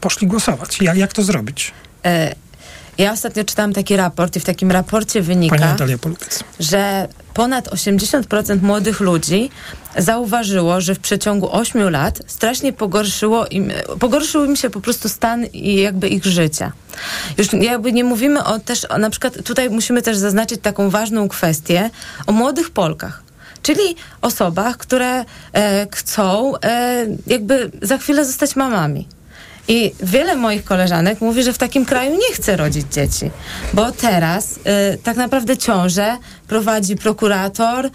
poszli 0.00 0.26
głosować? 0.26 0.80
Jak, 0.80 0.96
jak 0.96 1.12
to 1.12 1.22
zrobić? 1.22 1.72
E, 2.04 2.34
Ja 2.98 3.12
ostatnio 3.12 3.44
czytałam 3.44 3.72
taki 3.72 3.96
raport 3.96 4.36
i 4.36 4.40
w 4.40 4.44
takim 4.44 4.70
raporcie 4.70 5.22
wynika, 5.22 5.56
że 6.60 7.08
ponad 7.34 7.68
80% 7.68 8.62
młodych 8.62 9.00
ludzi 9.00 9.50
zauważyło, 9.98 10.80
że 10.80 10.94
w 10.94 10.98
przeciągu 10.98 11.48
8 11.52 11.90
lat 11.90 12.18
strasznie 12.26 12.72
pogorszyło 12.72 13.46
im, 13.46 13.72
pogorszył 14.00 14.44
im 14.44 14.56
się 14.56 14.70
po 14.70 14.80
prostu 14.80 15.08
stan 15.08 15.44
i 15.44 15.74
jakby 15.74 16.08
ich 16.08 16.24
życia. 16.24 16.72
Już 17.38 17.52
jakby 17.52 17.92
nie 17.92 18.04
mówimy 18.04 18.44
o 18.44 18.58
też, 18.58 18.84
o 18.84 18.98
na 18.98 19.10
przykład 19.10 19.42
tutaj 19.44 19.70
musimy 19.70 20.02
też 20.02 20.16
zaznaczyć 20.16 20.60
taką 20.62 20.90
ważną 20.90 21.28
kwestię 21.28 21.90
o 22.26 22.32
młodych 22.32 22.70
Polkach. 22.70 23.22
Czyli 23.62 23.96
osobach, 24.20 24.76
które 24.76 25.24
e, 25.52 25.86
chcą 25.94 26.52
e, 26.58 27.06
jakby 27.26 27.70
za 27.82 27.98
chwilę 27.98 28.24
zostać 28.24 28.56
mamami. 28.56 29.08
I 29.68 29.92
wiele 30.02 30.36
moich 30.36 30.64
koleżanek 30.64 31.20
mówi, 31.20 31.42
że 31.42 31.52
w 31.52 31.58
takim 31.58 31.84
kraju 31.84 32.12
nie 32.12 32.34
chce 32.34 32.56
rodzić 32.56 32.86
dzieci, 32.92 33.30
bo 33.74 33.92
teraz 33.92 34.56
y, 34.56 34.98
tak 35.02 35.16
naprawdę 35.16 35.56
ciążę 35.56 36.16
prowadzi 36.48 36.96
prokurator, 36.96 37.86
y, 37.86 37.90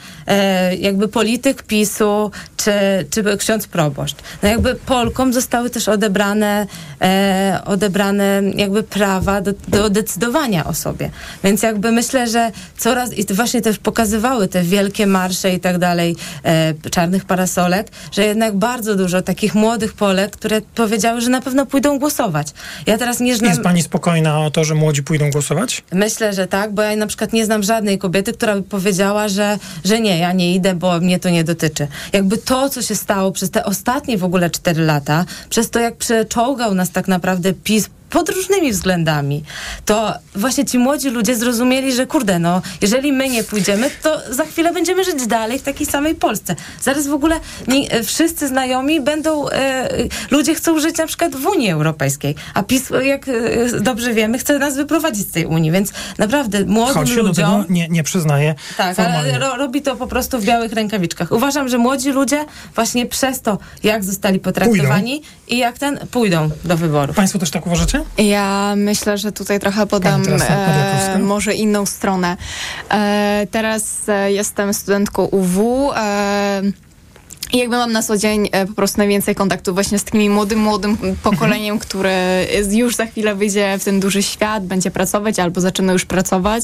jakby 0.76 1.08
polityk 1.08 1.64
PiSu 1.64 2.32
czy, 2.64 2.72
czy 3.10 3.38
ksiądz 3.38 3.68
proboszcz. 3.68 4.16
No 4.44 4.50
jakby 4.50 4.76
Polkom 4.76 5.34
zostały 5.34 5.70
też 5.70 5.90
odebrane, 5.90 6.68
e, 7.02 7.62
odebrane 7.66 8.42
jakby 8.56 8.84
prawa 8.84 9.42
do, 9.42 9.54
do 9.68 9.90
decydowania 9.90 10.66
o 10.66 10.74
sobie. 10.74 11.10
Więc 11.44 11.64
jakby 11.64 11.92
myślę, 11.92 12.28
że 12.28 12.52
coraz 12.78 13.14
i 13.14 13.34
właśnie 13.34 13.62
też 13.62 13.78
pokazywały 13.78 14.48
te 14.48 14.64
wielkie 14.64 15.08
marsze 15.08 15.54
i 15.54 15.60
tak 15.60 15.78
dalej 15.78 16.16
e, 16.44 16.74
czarnych 16.92 17.26
parasolek, 17.26 17.88
że 18.12 18.26
jednak 18.26 18.56
bardzo 18.56 18.96
dużo 18.96 19.22
takich 19.22 19.56
młodych 19.56 19.94
Polek, 19.94 20.32
które 20.32 20.62
powiedziały, 20.62 21.22
że 21.22 21.30
na 21.30 21.42
pewno 21.42 21.63
pójdą 21.66 22.00
głosować. 22.00 22.48
Ja 22.86 22.98
teraz 22.98 23.20
nie 23.20 23.36
znam... 23.36 23.50
Jest 23.50 23.62
pani 23.62 23.84
spokojna 23.84 24.46
o 24.46 24.52
to, 24.52 24.64
że 24.64 24.76
młodzi 24.76 25.04
pójdą 25.04 25.32
głosować? 25.32 25.84
Myślę, 25.92 26.34
że 26.34 26.48
tak, 26.48 26.74
bo 26.74 26.82
ja 26.82 26.96
na 26.96 27.08
przykład 27.08 27.34
nie 27.34 27.46
znam 27.46 27.64
żadnej 27.64 27.98
kobiety, 27.98 28.34
która 28.34 28.56
by 28.56 28.64
powiedziała, 28.64 29.28
że, 29.28 29.58
że 29.86 30.02
nie, 30.02 30.18
ja 30.18 30.34
nie 30.34 30.56
idę, 30.56 30.76
bo 30.76 31.00
mnie 31.00 31.20
to 31.20 31.30
nie 31.30 31.44
dotyczy. 31.44 31.88
Jakby 32.14 32.38
to, 32.38 32.70
co 32.70 32.82
się 32.82 32.96
stało 32.96 33.32
przez 33.32 33.52
te 33.52 33.66
ostatnie 33.66 34.18
w 34.18 34.24
ogóle 34.24 34.50
cztery 34.50 34.86
lata, 34.86 35.26
przez 35.50 35.70
to, 35.70 35.80
jak 35.80 35.96
przeczołgał 35.96 36.76
nas 36.76 36.92
tak 36.92 37.08
naprawdę 37.08 37.54
PiS 37.54 37.90
pod 38.14 38.30
różnymi 38.30 38.72
względami, 38.72 39.44
to 39.86 40.14
właśnie 40.36 40.66
ci 40.66 40.80
młodzi 40.80 41.10
ludzie 41.10 41.36
zrozumieli, 41.36 41.94
że 41.94 42.08
kurde, 42.08 42.40
no, 42.40 42.62
jeżeli 42.82 43.14
my 43.14 43.30
nie 43.30 43.44
pójdziemy, 43.44 43.90
to 44.04 44.22
za 44.30 44.46
chwilę 44.46 44.74
będziemy 44.74 45.04
żyć 45.04 45.28
dalej 45.28 45.60
w 45.60 45.62
takiej 45.62 45.88
samej 45.88 46.16
Polsce. 46.16 46.56
Zaraz 46.82 47.08
w 47.08 47.14
ogóle 47.14 47.40
nie, 47.68 48.04
wszyscy 48.04 48.48
znajomi 48.48 49.02
będą, 49.02 49.50
e, 49.50 49.90
ludzie 50.32 50.56
chcą 50.56 50.80
żyć 50.80 50.98
na 50.98 51.08
przykład 51.08 51.36
w 51.36 51.46
Unii 51.46 51.70
Europejskiej, 51.70 52.36
a 52.54 52.64
PiS, 52.64 52.90
jak 53.04 53.28
e, 53.28 53.32
dobrze 53.82 54.14
wiemy, 54.14 54.38
chce 54.38 54.60
nas 54.60 54.76
wyprowadzić 54.76 55.28
z 55.28 55.32
tej 55.32 55.46
Unii, 55.46 55.72
więc 55.72 55.92
naprawdę 56.18 56.66
młodym 56.66 56.94
Choć 56.96 57.10
się 57.10 57.16
ludziom... 57.16 57.26
do 57.28 57.34
tego 57.34 57.66
nie, 57.74 57.88
nie 57.88 58.04
przyznaje 58.04 58.56
Tak, 58.78 58.96
formalnie. 58.96 59.20
ale 59.36 59.40
ro, 59.40 59.56
robi 59.58 59.82
to 59.82 59.96
po 59.96 60.08
prostu 60.08 60.40
w 60.40 60.46
białych 60.46 60.74
rękawiczkach. 60.74 61.32
Uważam, 61.32 61.70
że 61.70 61.78
młodzi 61.78 62.12
ludzie 62.12 62.46
właśnie 62.76 63.06
przez 63.06 63.42
to, 63.42 63.58
jak 63.84 64.04
zostali 64.04 64.40
potraktowani 64.40 65.22
i 65.48 65.58
jak 65.58 65.78
ten, 65.78 66.00
pójdą 66.12 66.50
do 66.64 66.78
wyborów. 66.78 67.16
Państwo 67.16 67.40
też 67.40 67.50
tak 67.52 67.68
uważacie? 67.68 68.03
Ja 68.18 68.74
myślę, 68.78 69.18
że 69.18 69.32
tutaj 69.32 69.60
trochę 69.60 69.88
podam 69.88 70.24
e, 70.42 71.20
może 71.20 71.54
inną 71.54 71.86
stronę. 71.86 72.38
E, 72.92 73.48
teraz 73.52 74.10
e, 74.10 74.32
jestem 74.32 74.74
studentką 74.74 75.24
UW. 75.24 75.92
E, 75.96 76.62
i 77.54 77.58
jakby 77.58 77.78
mam 77.78 77.92
na 77.92 78.04
co 78.04 78.18
dzień 78.18 78.50
e, 78.52 78.66
po 78.66 78.74
prostu 78.74 78.98
najwięcej 78.98 79.36
kontaktów 79.36 79.74
właśnie 79.74 80.00
z 80.00 80.04
takim 80.04 80.34
młodym, 80.34 80.60
młodym 80.60 80.98
pokoleniem, 81.24 81.80
które 81.86 82.46
już 82.72 82.96
za 82.96 83.06
chwilę 83.06 83.36
wyjdzie 83.36 83.78
w 83.80 83.84
ten 83.84 84.00
duży 84.00 84.24
świat, 84.24 84.66
będzie 84.66 84.92
pracować 84.92 85.40
albo 85.40 85.62
zaczyna 85.62 85.94
już 85.94 86.06
pracować. 86.06 86.64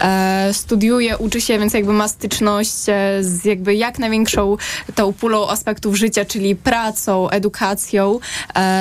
E, 0.00 0.48
studiuje, 0.52 1.18
uczy 1.18 1.40
się, 1.40 1.58
więc 1.58 1.74
jakby 1.74 1.92
ma 1.92 2.08
styczność 2.08 2.88
e, 2.88 3.18
z 3.20 3.44
jakby 3.44 3.74
jak 3.74 3.98
największą 3.98 4.56
tą 4.94 5.12
pulą 5.12 5.48
aspektów 5.48 5.96
życia, 5.96 6.24
czyli 6.24 6.56
pracą, 6.56 7.28
edukacją, 7.28 8.18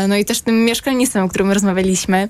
no 0.07 0.15
i 0.15 0.25
też 0.25 0.41
tym 0.41 0.65
mieszkalnictwem, 0.65 1.25
o 1.25 1.29
którym 1.29 1.51
rozmawialiśmy. 1.51 2.29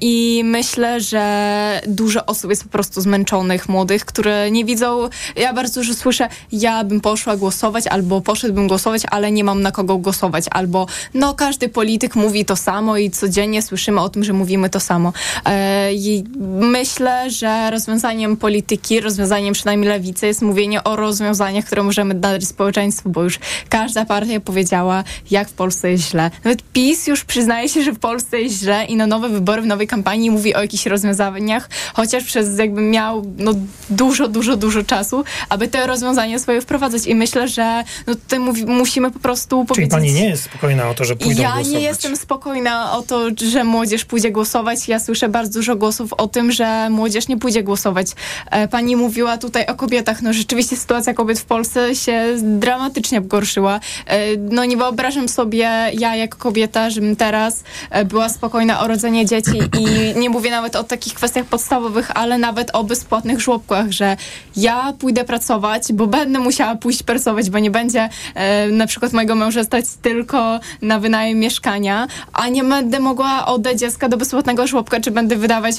I 0.00 0.42
myślę, 0.44 1.00
że 1.00 1.80
dużo 1.86 2.26
osób 2.26 2.50
jest 2.50 2.62
po 2.62 2.68
prostu 2.68 3.00
zmęczonych, 3.00 3.68
młodych, 3.68 4.04
które 4.04 4.50
nie 4.50 4.64
widzą. 4.64 5.08
Ja 5.36 5.52
bardzo 5.52 5.80
dużo 5.80 5.94
słyszę, 5.94 6.28
ja 6.52 6.84
bym 6.84 7.00
poszła 7.00 7.36
głosować, 7.36 7.86
albo 7.86 8.20
poszedłbym 8.34 8.68
głosować, 8.68 9.02
ale 9.10 9.32
nie 9.32 9.44
mam 9.44 9.62
na 9.62 9.72
kogo 9.72 9.98
głosować, 9.98 10.44
albo 10.50 10.86
no 11.14 11.34
każdy 11.34 11.68
polityk 11.68 12.16
mówi 12.16 12.44
to 12.44 12.56
samo 12.56 12.96
i 12.96 13.10
codziennie 13.10 13.62
słyszymy 13.62 14.00
o 14.00 14.08
tym, 14.08 14.24
że 14.24 14.32
mówimy 14.32 14.70
to 14.70 14.80
samo. 14.80 15.12
E, 15.44 15.94
I 15.94 16.24
myślę, 16.60 17.30
że 17.30 17.70
rozwiązaniem 17.70 18.36
polityki, 18.36 19.00
rozwiązaniem 19.00 19.54
przynajmniej 19.54 19.88
lewicy 19.88 20.26
jest 20.26 20.42
mówienie 20.42 20.84
o 20.84 20.96
rozwiązaniach, 20.96 21.64
które 21.64 21.82
możemy 21.82 22.14
dać 22.14 22.44
społeczeństwu, 22.44 23.10
bo 23.10 23.22
już 23.22 23.38
każda 23.68 24.04
partia 24.04 24.40
powiedziała, 24.40 25.04
jak 25.30 25.48
w 25.48 25.52
Polsce 25.52 25.90
jest 25.90 26.10
źle. 26.10 26.30
Nawet 26.44 26.62
PiS 26.72 27.06
już 27.06 27.24
przyznaje 27.24 27.68
się, 27.68 27.82
że 27.82 27.92
w 27.92 27.98
Polsce 27.98 28.40
jest 28.40 28.60
źle 28.60 28.84
i 28.84 28.96
na 28.96 29.06
nowe 29.06 29.28
wybory, 29.28 29.62
w 29.62 29.66
nowej 29.66 29.86
kampanii 29.86 30.30
mówi 30.30 30.54
o 30.54 30.60
jakichś 30.62 30.86
rozwiązaniach, 30.86 31.68
chociaż 31.94 32.24
przez 32.24 32.58
jakby 32.58 32.80
miał 32.80 33.32
no, 33.38 33.52
dużo, 33.90 34.28
dużo, 34.28 34.56
dużo 34.56 34.82
czasu, 34.82 35.24
aby 35.48 35.68
te 35.68 35.86
rozwiązania 35.86 36.38
swoje 36.38 36.60
wprowadzać. 36.60 37.06
I 37.06 37.14
myślę, 37.14 37.48
że 37.48 37.84
no, 38.06 38.14
tutaj 38.24 38.38
mówi, 38.38 38.66
musimy 38.66 39.10
po 39.10 39.18
prostu 39.18 39.56
Czyli 39.56 39.66
powiedzieć... 39.68 39.90
pani 39.90 40.12
nie 40.12 40.28
jest 40.28 40.42
spokojna 40.44 40.88
o 40.88 40.94
to, 40.94 41.04
że 41.04 41.16
pójdą 41.16 41.42
Ja 41.42 41.48
głosować? 41.52 41.72
nie 41.72 41.80
jestem 41.80 42.16
spokojna 42.16 42.92
o 42.92 43.02
to, 43.02 43.20
że 43.50 43.64
młodzież 43.64 44.04
pójdzie 44.04 44.30
głosować. 44.30 44.88
Ja 44.88 45.00
słyszę 45.00 45.28
bardzo 45.28 45.58
dużo 45.58 45.76
głosów 45.76 46.12
o 46.12 46.28
tym, 46.28 46.52
że 46.52 46.90
młodzież 46.90 47.28
nie 47.28 47.36
pójdzie 47.38 47.62
głosować. 47.62 48.06
E, 48.50 48.68
Pani 48.68 48.96
mówiła 48.96 49.38
tutaj 49.38 49.66
o 49.66 49.74
kobietach. 49.74 50.22
No 50.22 50.32
rzeczywiście 50.32 50.76
sytuacja 50.76 51.14
kobiet 51.14 51.38
w 51.40 51.44
Polsce 51.44 51.94
się 51.96 52.24
dramatycznie 52.42 53.22
pogorszyła. 53.22 53.80
E, 54.06 54.36
No 54.36 54.64
nie 54.64 54.76
wyobrażam 54.76 55.28
sobie 55.28 55.70
ja 55.94 56.16
jako 56.16 56.38
kobieta, 56.38 56.90
żebym 56.90 57.16
teraz 57.16 57.62
e, 57.90 58.04
była 58.04 58.28
spokojna 58.28 58.80
o 58.80 58.88
rodzenie 58.88 59.26
dzieci 59.26 59.58
i 59.80 60.18
nie 60.18 60.30
mówię 60.30 60.50
nawet 60.50 60.76
o 60.76 60.84
takich 60.84 61.14
kwestiach 61.14 61.44
podstawowych, 61.46 62.10
ale 62.14 62.38
nawet 62.38 62.70
o 62.72 62.84
bezpłatnych 62.84 63.40
żłobkach, 63.40 63.90
że 63.90 64.16
ja 64.56 64.92
pójdę 64.98 65.24
pracować, 65.24 65.92
bo 65.92 66.06
będę 66.06 66.38
musiała 66.38 66.76
pójść 66.76 67.02
pracować, 67.02 67.50
bo 67.50 67.58
nie 67.58 67.70
będzie 67.70 68.08
e, 68.34 68.68
na 68.68 68.86
przykład 68.86 69.12
mojego 69.12 69.34
męża 69.34 69.64
stać 69.64 69.84
tylko 70.02 70.60
na 70.82 71.00
wynajem 71.00 71.38
mieszkania, 71.38 72.06
a 72.32 72.48
nie 72.48 72.64
będę 72.64 73.00
mogła 73.00 73.46
oddać 73.46 73.78
dziecka 73.78 74.08
do 74.08 74.16
bezpłatnego 74.16 74.66
żłobka, 74.66 75.00
czy 75.00 75.10
będę 75.10 75.36
wydawać 75.36 75.76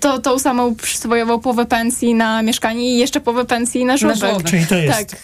to, 0.00 0.18
tą 0.18 0.38
samą 0.38 0.74
przyswojował 0.74 1.40
połowę 1.40 1.66
pensji 1.66 2.14
na 2.14 2.42
mieszkanie 2.42 2.94
i 2.94 2.98
jeszcze 2.98 3.20
połowę 3.20 3.44
pensji 3.44 3.84
na 3.84 3.96
żłobek. 3.96 4.42
Czyli 4.44 4.66
to 4.66 4.74
jest 4.74 4.98
Tak. 4.98 5.18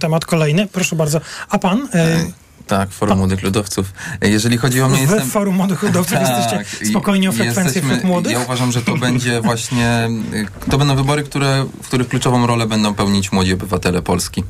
temat 0.00 0.24
kolejny. 0.24 0.66
Proszę 0.66 0.96
bardzo. 0.96 1.20
A 1.48 1.58
pan? 1.58 1.88
E, 1.94 2.24
Tak, 2.66 2.90
Forum 2.90 3.18
Młodych 3.18 3.42
Ludowców. 3.42 3.92
Jeżeli 4.20 4.58
chodzi 4.58 4.82
o 4.82 4.88
mnie, 4.88 5.00
jestem... 5.00 5.30
Forum 5.30 5.54
Młodych 5.56 5.82
Ludowców 5.82 6.18
jesteście 6.20 6.56
Tak, 6.56 6.82
i- 6.82 6.86
spokojni 6.86 7.28
o 7.28 7.32
frekwencję 7.32 7.82
wśród 7.82 8.04
młodych? 8.04 8.32
Ja 8.32 8.38
uważam, 8.40 8.72
że 8.72 8.82
to 8.82 8.96
będzie 8.96 9.40
właśnie, 9.40 10.08
to 10.70 10.78
będą 10.78 10.96
wybory, 10.96 11.22
które, 11.22 11.66
w 11.82 11.86
których 11.86 12.08
kluczową 12.08 12.46
rolę 12.46 12.66
będą 12.66 12.94
pełnić 12.94 13.32
młodzi 13.32 13.52
obywatele 13.54 14.02
Polski. 14.02 14.44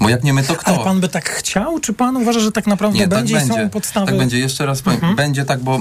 Bo 0.00 0.08
jak 0.08 0.24
nie 0.24 0.32
my, 0.32 0.42
to 0.42 0.54
kto? 0.54 0.74
Ale 0.74 0.84
pan 0.84 1.00
by 1.00 1.08
tak 1.08 1.30
chciał? 1.30 1.80
Czy 1.80 1.92
pan 1.92 2.16
uważa, 2.16 2.40
że 2.40 2.52
tak 2.52 2.66
naprawdę 2.66 2.98
Nie, 2.98 3.08
będzie, 3.08 3.34
tak 3.34 3.44
i 3.44 3.48
są 3.48 3.54
będzie. 3.54 3.70
podstawy? 3.70 4.06
Tak 4.06 4.16
będzie. 4.18 4.38
Jeszcze 4.38 4.66
raz 4.66 4.82
powiem. 4.82 4.96
Mhm. 4.98 5.16
Będzie 5.16 5.44
tak, 5.44 5.60
bo 5.60 5.80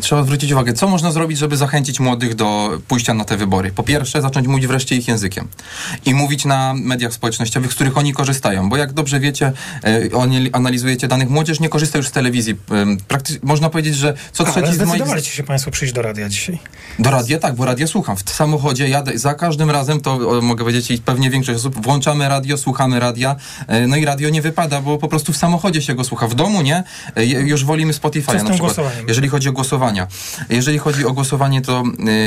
trzeba 0.00 0.22
zwrócić 0.22 0.52
uwagę, 0.52 0.72
co 0.72 0.88
można 0.88 1.12
zrobić, 1.12 1.38
żeby 1.38 1.56
zachęcić 1.56 2.00
młodych 2.00 2.34
do 2.34 2.78
pójścia 2.88 3.14
na 3.14 3.24
te 3.24 3.36
wybory. 3.36 3.70
Po 3.72 3.82
pierwsze, 3.82 4.22
zacząć 4.22 4.46
mówić 4.46 4.66
wreszcie 4.66 4.96
ich 4.96 5.08
językiem. 5.08 5.48
I 6.04 6.14
mówić 6.14 6.44
na 6.44 6.74
mediach 6.74 7.12
społecznościowych, 7.12 7.72
z 7.72 7.74
których 7.74 7.96
oni 7.98 8.12
korzystają. 8.12 8.68
Bo 8.68 8.76
jak 8.76 8.92
dobrze 8.92 9.20
wiecie, 9.20 9.52
y, 9.88 10.10
oni 10.16 10.50
analizujecie 10.52 11.08
danych, 11.18 11.30
młodzież 11.30 11.60
nie 11.60 11.68
korzysta 11.68 11.98
już 11.98 12.08
z 12.08 12.10
telewizji. 12.12 12.52
Y, 12.52 12.56
Praktycznie 13.08 13.40
można 13.42 13.70
powiedzieć, 13.70 13.96
że 13.96 14.14
co 14.32 14.44
Ale 14.44 14.52
trzeci 14.52 14.66
z 14.66 14.78
moich... 14.78 14.88
zdecydowaliście 14.88 15.30
się 15.30 15.42
państwo 15.42 15.70
przyjść 15.70 15.94
do 15.94 16.02
radia 16.02 16.28
dzisiaj. 16.28 16.58
Do 16.98 17.10
radia 17.10 17.38
tak, 17.38 17.54
bo 17.54 17.64
radia 17.64 17.86
słucham. 17.86 18.16
W 18.16 18.30
samochodzie 18.30 18.88
jadę 18.88 19.18
za 19.18 19.34
każdym 19.34 19.70
razem, 19.70 20.00
to 20.00 20.12
o, 20.14 20.40
mogę 20.40 20.64
powiedzieć 20.64 20.90
i 20.90 20.98
pewnie 20.98 21.30
większość 21.30 21.58
osób, 21.58 21.82
włączamy 21.82 22.28
radio, 22.28 22.56
słuchamy 22.58 23.00
radia, 23.00 23.36
e, 23.66 23.86
no 23.86 23.96
i 23.96 24.04
radio 24.04 24.28
nie 24.30 24.42
wypada, 24.42 24.80
bo 24.80 24.98
po 24.98 25.08
prostu 25.08 25.32
w 25.32 25.36
samochodzie 25.36 25.82
się 25.82 25.94
go 25.94 26.04
słucha. 26.04 26.28
W 26.28 26.34
domu 26.34 26.62
nie, 26.62 26.84
E, 27.16 27.24
już 27.26 27.64
wolimy 27.64 27.92
Spotify 27.92 28.32
na 28.32 28.38
przykład. 28.38 28.58
głosowaniem? 28.58 29.04
Jeżeli 29.08 29.28
chodzi 29.28 29.48
o 29.48 29.52
głosowania. 29.52 30.06
Jeżeli 30.48 30.78
chodzi 30.78 31.04
o 31.06 31.12
głosowanie, 31.12 31.62
to 31.62 31.82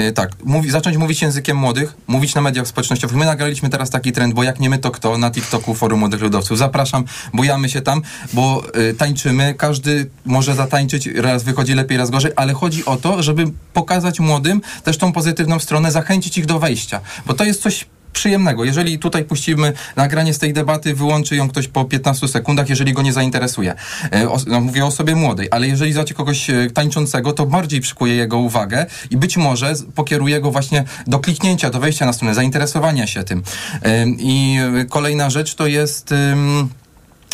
e, 0.08 0.12
tak, 0.12 0.30
mówi, 0.44 0.70
zacząć 0.72 0.98
mówić 0.98 1.22
językiem 1.22 1.58
młodych, 1.58 1.94
mówić 2.08 2.36
na 2.36 2.42
mediach 2.42 2.68
społecznościowych. 2.68 3.18
My 3.18 3.26
nagraliśmy 3.26 3.70
teraz 3.70 3.90
taki 3.90 4.12
trend, 4.12 4.34
bo 4.34 4.44
jak 4.44 4.60
nie 4.60 4.70
my, 4.70 4.78
to 4.78 4.92
kto? 4.92 5.18
Na 5.18 5.32
TikToku 5.32 5.76
Forum 5.76 6.00
Młodych 6.00 6.22
Ludowców. 6.22 6.58
Zapraszam, 6.58 7.04
bujamy 7.34 7.70
się 7.70 7.82
tam, 7.82 8.02
bo 8.34 8.64
tańczymy, 8.98 9.54
każdy 9.58 10.10
może 10.26 10.56
zatańczyć, 10.56 11.08
raz 11.08 11.44
wychodzi 11.44 11.74
lepiej, 11.74 11.98
raz 11.98 12.10
gorzej, 12.10 12.32
ale 12.36 12.54
chodzi 12.54 12.86
o 12.86 12.96
to, 12.98 13.24
żeby 13.24 13.44
pokazać 13.74 14.20
młodym 14.20 14.62
też 14.84 14.98
tą 14.98 15.12
pozytywną 15.12 15.60
stronę, 15.60 15.92
zachęcić 15.92 16.38
ich 16.38 16.46
do 16.46 16.60
wejścia, 16.60 17.02
bo 17.26 17.34
to 17.34 17.44
jest 17.44 17.62
coś 17.62 17.86
przyjemnego. 18.14 18.66
Jeżeli 18.66 19.00
tutaj 19.00 19.24
puścimy 19.24 19.74
nagranie 19.96 20.34
z 20.34 20.40
tej 20.40 20.54
debaty, 20.54 20.94
wyłączy 20.96 21.36
ją 21.36 21.50
ktoś 21.50 21.68
po 21.68 21.86
15 21.86 22.28
sekundach, 22.28 22.70
jeżeli 22.70 22.94
go 22.94 23.02
nie 23.02 23.14
zainteresuje. 23.14 23.76
E, 24.14 24.30
os- 24.30 24.48
no, 24.48 24.62
mówię 24.62 24.84
o 24.84 24.88
osobie 24.88 25.16
młodej, 25.16 25.48
ale 25.52 25.68
jeżeli 25.68 25.94
zobaczy 25.94 26.14
kogoś 26.14 26.50
e, 26.50 26.72
tańczącego, 26.74 27.34
to 27.34 27.46
bardziej 27.46 27.82
przykuje 27.82 28.16
jego 28.16 28.38
uwagę 28.38 28.86
i 29.10 29.18
być 29.18 29.38
może 29.38 29.74
pokieruje 29.96 30.42
go 30.42 30.52
właśnie 30.52 30.84
do 31.08 31.20
kliknięcia, 31.20 31.70
do 31.70 31.80
wejścia 31.80 32.06
na 32.06 32.14
stronę, 32.14 32.36
zainteresowania 32.36 33.08
się 33.08 33.24
tym. 33.24 33.44
E, 33.84 34.06
I 34.08 34.58
kolejna 34.90 35.30
rzecz 35.30 35.56
to 35.56 35.68
jest... 35.68 36.14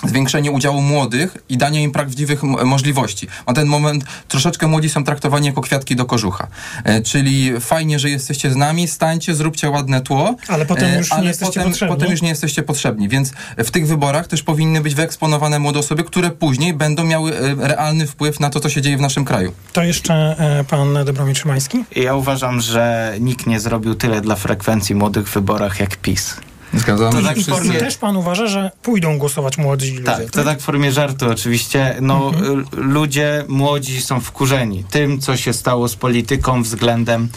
zwiększenie 0.04 0.52
udziału 0.52 0.82
młodych 0.82 1.38
i 1.50 1.58
danie 1.58 1.84
im 1.84 1.92
prawdziwych 1.92 2.44
możliwości. 2.44 3.28
Na 3.48 3.54
ten 3.54 3.68
moment 3.68 4.04
troszeczkę 4.28 4.68
młodzi 4.68 4.90
są 4.90 5.04
traktowani 5.04 5.48
jako 5.48 5.62
kwiatki 5.62 5.96
do 5.96 6.06
kożucha. 6.06 6.48
E, 6.84 7.02
czyli 7.02 7.60
fajnie, 7.60 8.00
że 8.00 8.10
jesteście 8.10 8.52
z 8.52 8.56
nami, 8.56 8.88
stańcie, 8.88 9.36
zróbcie 9.36 9.70
ładne 9.70 10.02
tło. 10.02 10.36
Ale 10.48 10.66
potem 10.66 10.90
e, 10.90 10.98
już 10.98 11.12
nie 11.12 11.18
ale 11.18 11.28
jesteście 11.28 11.60
potem, 11.60 11.72
potrzebni. 11.72 11.96
potem 11.96 12.12
już 12.12 12.22
nie 12.22 12.30
jesteście 12.30 12.64
potrzebni, 12.64 13.10
więc 13.10 13.32
w 13.58 13.72
tych 13.72 13.88
wyborach 13.88 14.28
też 14.28 14.44
powinny 14.44 14.82
być 14.82 14.96
wyeksponowane 14.96 15.60
młode 15.60 15.80
osoby, 15.80 16.04
które 16.04 16.32
później 16.32 16.74
będą 16.74 17.04
miały 17.04 17.38
e, 17.38 17.56
realny 17.68 18.08
wpływ 18.08 18.40
na 18.40 18.50
to, 18.50 18.60
co 18.60 18.70
się 18.70 18.82
dzieje 18.82 18.98
w 18.98 19.02
naszym 19.02 19.26
kraju. 19.26 19.52
To 19.74 19.84
jeszcze 19.84 20.14
e, 20.40 20.64
pan 20.64 21.06
Dobromir 21.06 21.38
Szymański. 21.38 21.84
Ja 21.96 22.16
uważam, 22.16 22.62
że 22.62 23.16
nikt 23.20 23.48
nie 23.48 23.60
zrobił 23.60 23.96
tyle 23.96 24.22
dla 24.22 24.36
frekwencji 24.36 24.96
młodych 24.96 25.30
w 25.30 25.34
wyborach 25.34 25.80
jak 25.80 25.98
PiS. 25.98 26.36
Zgadzam 26.74 27.12
To 27.12 27.20
I, 27.20 27.24
tak 27.24 27.38
też 27.80 27.98
pan 27.98 28.18
uważa, 28.18 28.48
że 28.48 28.72
pójdą 28.82 29.18
głosować 29.18 29.58
młodzi 29.58 29.92
ludzie. 29.92 30.04
tak, 30.04 30.32
to 30.32 30.44
tak 30.44 30.60
w 30.60 30.62
formie 30.62 30.92
żartu 30.92 31.30
oczywiście. 31.30 31.96
No, 32.02 32.28
Mhm. 32.30 32.66
ludzie 32.72 33.44
młodzi 33.48 34.02
są 34.02 34.20
wkurzeni 34.22 34.84
tym, 34.90 35.20
co 35.20 35.38
się 35.38 35.54
stało 35.54 35.88
z 35.88 35.96
polityką 35.96 36.64
względem 36.64 37.30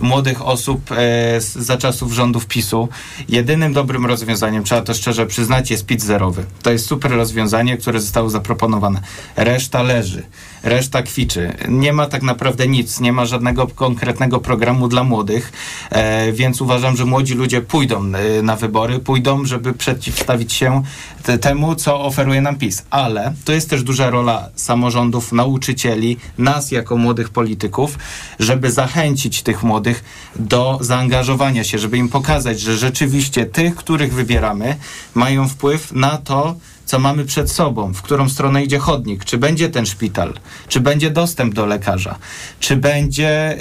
młodych 0.00 0.46
osób 0.46 0.92
e, 0.92 1.40
za 1.40 1.76
czasów 1.76 2.12
rządów 2.12 2.46
PiSu. 2.46 2.88
Jedynym 3.28 3.72
dobrym 3.72 4.06
rozwiązaniem, 4.06 4.64
trzeba 4.64 4.82
to 4.82 4.94
szczerze 4.94 5.26
przyznać, 5.26 5.70
jest 5.70 5.86
PIT 5.86 6.02
zerowy. 6.02 6.44
To 6.62 6.72
jest 6.72 6.86
super 6.86 7.10
rozwiązanie, 7.10 7.76
które 7.76 8.00
zostało 8.00 8.30
zaproponowane. 8.30 9.00
Reszta 9.36 9.82
leży, 9.82 10.22
reszta 10.62 11.02
kwiczy. 11.02 11.52
Nie 11.68 11.92
ma 11.92 12.06
tak 12.06 12.22
naprawdę 12.22 12.68
nic, 12.68 13.00
nie 13.00 13.12
ma 13.12 13.26
żadnego 13.26 13.66
konkretnego 13.66 14.40
programu 14.40 14.88
dla 14.88 15.04
młodych, 15.04 15.52
e, 15.90 16.32
więc 16.32 16.60
uważam, 16.60 16.96
że 16.96 17.04
młodzi 17.04 17.34
ludzie 17.34 17.60
pójdą 17.60 18.12
e, 18.14 18.42
na 18.42 18.56
wybory, 18.56 18.98
pójdą, 18.98 19.44
żeby 19.44 19.72
przeciwstawić 19.72 20.52
się 20.52 20.82
te, 21.26 21.38
temu, 21.38 21.74
co 21.74 22.00
oferuje 22.00 22.40
nam 22.40 22.56
PiS. 22.56 22.84
Ale 22.90 23.34
to 23.44 23.52
jest 23.52 23.70
też 23.70 23.82
duża 23.82 24.10
rola 24.10 24.48
samorządów, 24.54 25.32
nauczycieli, 25.32 26.16
nas 26.38 26.70
jako 26.70 26.96
młodych 26.96 27.30
polityków, 27.30 27.98
żeby 28.38 28.70
zachęcić 28.70 29.42
tych 29.42 29.62
młodych 29.62 30.04
do 30.36 30.78
zaangażowania 30.80 31.64
się, 31.64 31.78
żeby 31.78 31.98
im 31.98 32.08
pokazać, 32.08 32.60
że 32.60 32.76
rzeczywiście 32.76 33.46
tych, 33.46 33.76
których 33.76 34.14
wybieramy, 34.14 34.76
mają 35.14 35.48
wpływ 35.48 35.92
na 35.92 36.18
to, 36.18 36.56
co 36.84 36.98
mamy 36.98 37.24
przed 37.24 37.50
sobą, 37.50 37.92
w 37.92 38.02
którą 38.02 38.28
stronę 38.28 38.64
idzie 38.64 38.78
chodnik, 38.78 39.24
czy 39.24 39.38
będzie 39.38 39.68
ten 39.68 39.86
szpital, 39.86 40.34
czy 40.68 40.80
będzie 40.80 41.10
dostęp 41.10 41.54
do 41.54 41.66
lekarza, 41.66 42.18
czy 42.60 42.76
będzie 42.76 43.58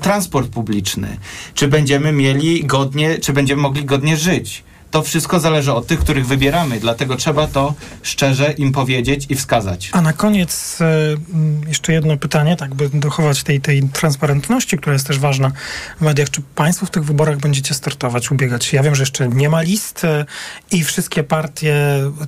transport 0.00 0.48
publiczny, 0.50 1.16
czy 1.54 1.68
będziemy 1.68 2.12
mieli 2.12 2.64
godnie, 2.64 3.18
czy 3.18 3.32
będziemy 3.32 3.62
mogli 3.62 3.84
godnie 3.84 4.16
żyć. 4.16 4.64
To 4.94 5.02
wszystko 5.02 5.40
zależy 5.40 5.72
od 5.72 5.86
tych, 5.86 6.00
których 6.00 6.26
wybieramy, 6.26 6.80
dlatego 6.80 7.16
trzeba 7.16 7.46
to 7.46 7.74
szczerze 8.02 8.52
im 8.52 8.72
powiedzieć 8.72 9.26
i 9.28 9.34
wskazać. 9.34 9.90
A 9.92 10.00
na 10.00 10.12
koniec 10.12 10.78
m, 10.80 11.60
jeszcze 11.68 11.92
jedno 11.92 12.16
pytanie, 12.16 12.56
tak 12.56 12.74
by 12.74 12.88
dochować 12.88 13.42
tej, 13.42 13.60
tej 13.60 13.82
transparentności, 13.82 14.78
która 14.78 14.92
jest 14.92 15.06
też 15.06 15.18
ważna 15.18 15.52
w 15.98 16.00
mediach. 16.00 16.30
Czy 16.30 16.42
państwo 16.54 16.86
w 16.86 16.90
tych 16.90 17.04
wyborach 17.04 17.38
będziecie 17.38 17.74
startować, 17.74 18.30
ubiegać 18.30 18.64
się? 18.64 18.76
Ja 18.76 18.82
wiem, 18.82 18.94
że 18.94 19.02
jeszcze 19.02 19.28
nie 19.28 19.48
ma 19.48 19.62
list 19.62 20.04
e, 20.04 20.24
i 20.70 20.84
wszystkie 20.84 21.24
partie 21.24 21.74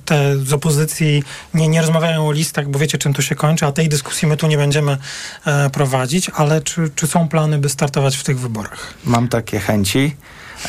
te 0.05 0.37
z 0.37 0.53
opozycji 0.53 1.23
nie, 1.53 1.67
nie 1.67 1.81
rozmawiają 1.81 2.27
o 2.27 2.31
listach, 2.31 2.67
bo 2.69 2.79
wiecie 2.79 2.97
czym 2.97 3.13
to 3.13 3.21
się 3.21 3.35
kończy, 3.35 3.65
a 3.65 3.71
tej 3.71 3.89
dyskusji 3.89 4.27
my 4.27 4.37
tu 4.37 4.47
nie 4.47 4.57
będziemy 4.57 4.97
e, 5.45 5.69
prowadzić, 5.69 6.31
ale 6.35 6.61
czy, 6.61 6.89
czy 6.95 7.07
są 7.07 7.27
plany, 7.27 7.57
by 7.57 7.69
startować 7.69 8.17
w 8.17 8.23
tych 8.23 8.39
wyborach? 8.39 8.93
Mam 9.05 9.27
takie 9.27 9.59
chęci. 9.59 10.15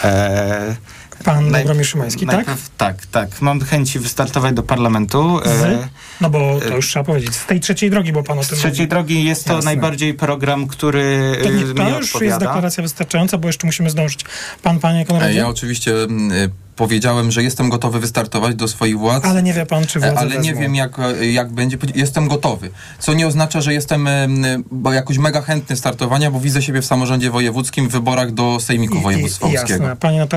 E, 0.04 0.76
Pan 1.24 1.50
naj- 1.50 1.58
Dobromir 1.58 1.86
Szymański, 1.86 2.26
tak? 2.26 2.34
najpierw- 2.36 2.70
Tak, 2.76 3.06
tak. 3.06 3.40
Mam 3.42 3.60
chęci 3.60 3.98
wystartować 3.98 4.54
do 4.54 4.62
parlamentu. 4.62 5.40
Z? 5.44 5.48
E, 5.62 5.88
No 6.20 6.30
bo 6.30 6.60
to 6.68 6.76
już 6.76 6.88
trzeba 6.88 7.04
powiedzieć, 7.04 7.34
z 7.34 7.46
tej 7.46 7.60
trzeciej 7.60 7.90
drogi, 7.90 8.12
bo 8.12 8.22
pan 8.22 8.38
o 8.38 8.42
z 8.44 8.48
tym 8.48 8.58
trzeciej 8.58 8.78
mówi. 8.80 8.88
drogi 8.88 9.24
jest 9.24 9.44
to 9.44 9.54
Jasne. 9.54 9.64
najbardziej 9.70 10.14
program, 10.14 10.66
który 10.66 11.32
To, 11.42 11.48
e, 11.48 11.52
nie, 11.52 11.64
mi 11.64 11.74
to 11.74 11.88
już 11.88 11.98
jest 12.00 12.14
odpowiada. 12.14 12.38
deklaracja 12.38 12.82
wystarczająca, 12.82 13.38
bo 13.38 13.48
jeszcze 13.48 13.66
musimy 13.66 13.90
zdążyć. 13.90 14.24
Pan, 14.62 14.78
panie 14.80 15.00
E, 15.00 15.04
Konradzie? 15.04 15.38
Ja 15.38 15.48
oczywiście 15.48 16.02
mm, 16.02 16.50
powiedziałem, 16.76 17.30
że 17.30 17.42
jestem 17.42 17.68
gotowy 17.70 18.00
wystartować 18.00 18.54
do 18.54 18.68
swoich 18.68 18.98
władz. 18.98 19.24
Ale 19.24 19.42
nie 19.42 19.52
wie 19.52 19.66
pan, 19.66 19.86
czy 19.86 19.98
władze 20.00 20.14
E, 20.14 20.18
Ale 20.18 20.30
nie 20.30 20.36
wezmą. 20.50 20.60
wiem, 20.62 20.74
jak, 20.74 20.96
jak 21.32 21.52
będzie. 21.52 21.78
Jestem 21.94 22.28
gotowy. 22.28 22.70
Co 22.98 23.14
nie 23.14 23.26
oznacza, 23.26 23.60
że 23.60 23.74
jestem 23.74 24.06
em, 24.08 24.64
bo 24.70 24.92
jakoś 24.92 25.18
mega 25.18 25.42
chętny 25.42 25.76
startowania, 25.76 26.30
bo 26.30 26.40
widzę 26.40 26.62
siebie 26.62 26.82
w 26.82 26.86
samorządzie 26.86 27.30
wojewódzkim 27.30 27.88
w 27.88 27.92
wyborach 27.92 28.32
do 28.32 28.60
Sejmiku 28.60 28.94
I- 28.94 28.98
i- 28.98 29.02
Województwa 29.02 29.46
Łódzkiego. 29.46 29.68
Jasne. 29.84 29.96
Panie 29.96 30.22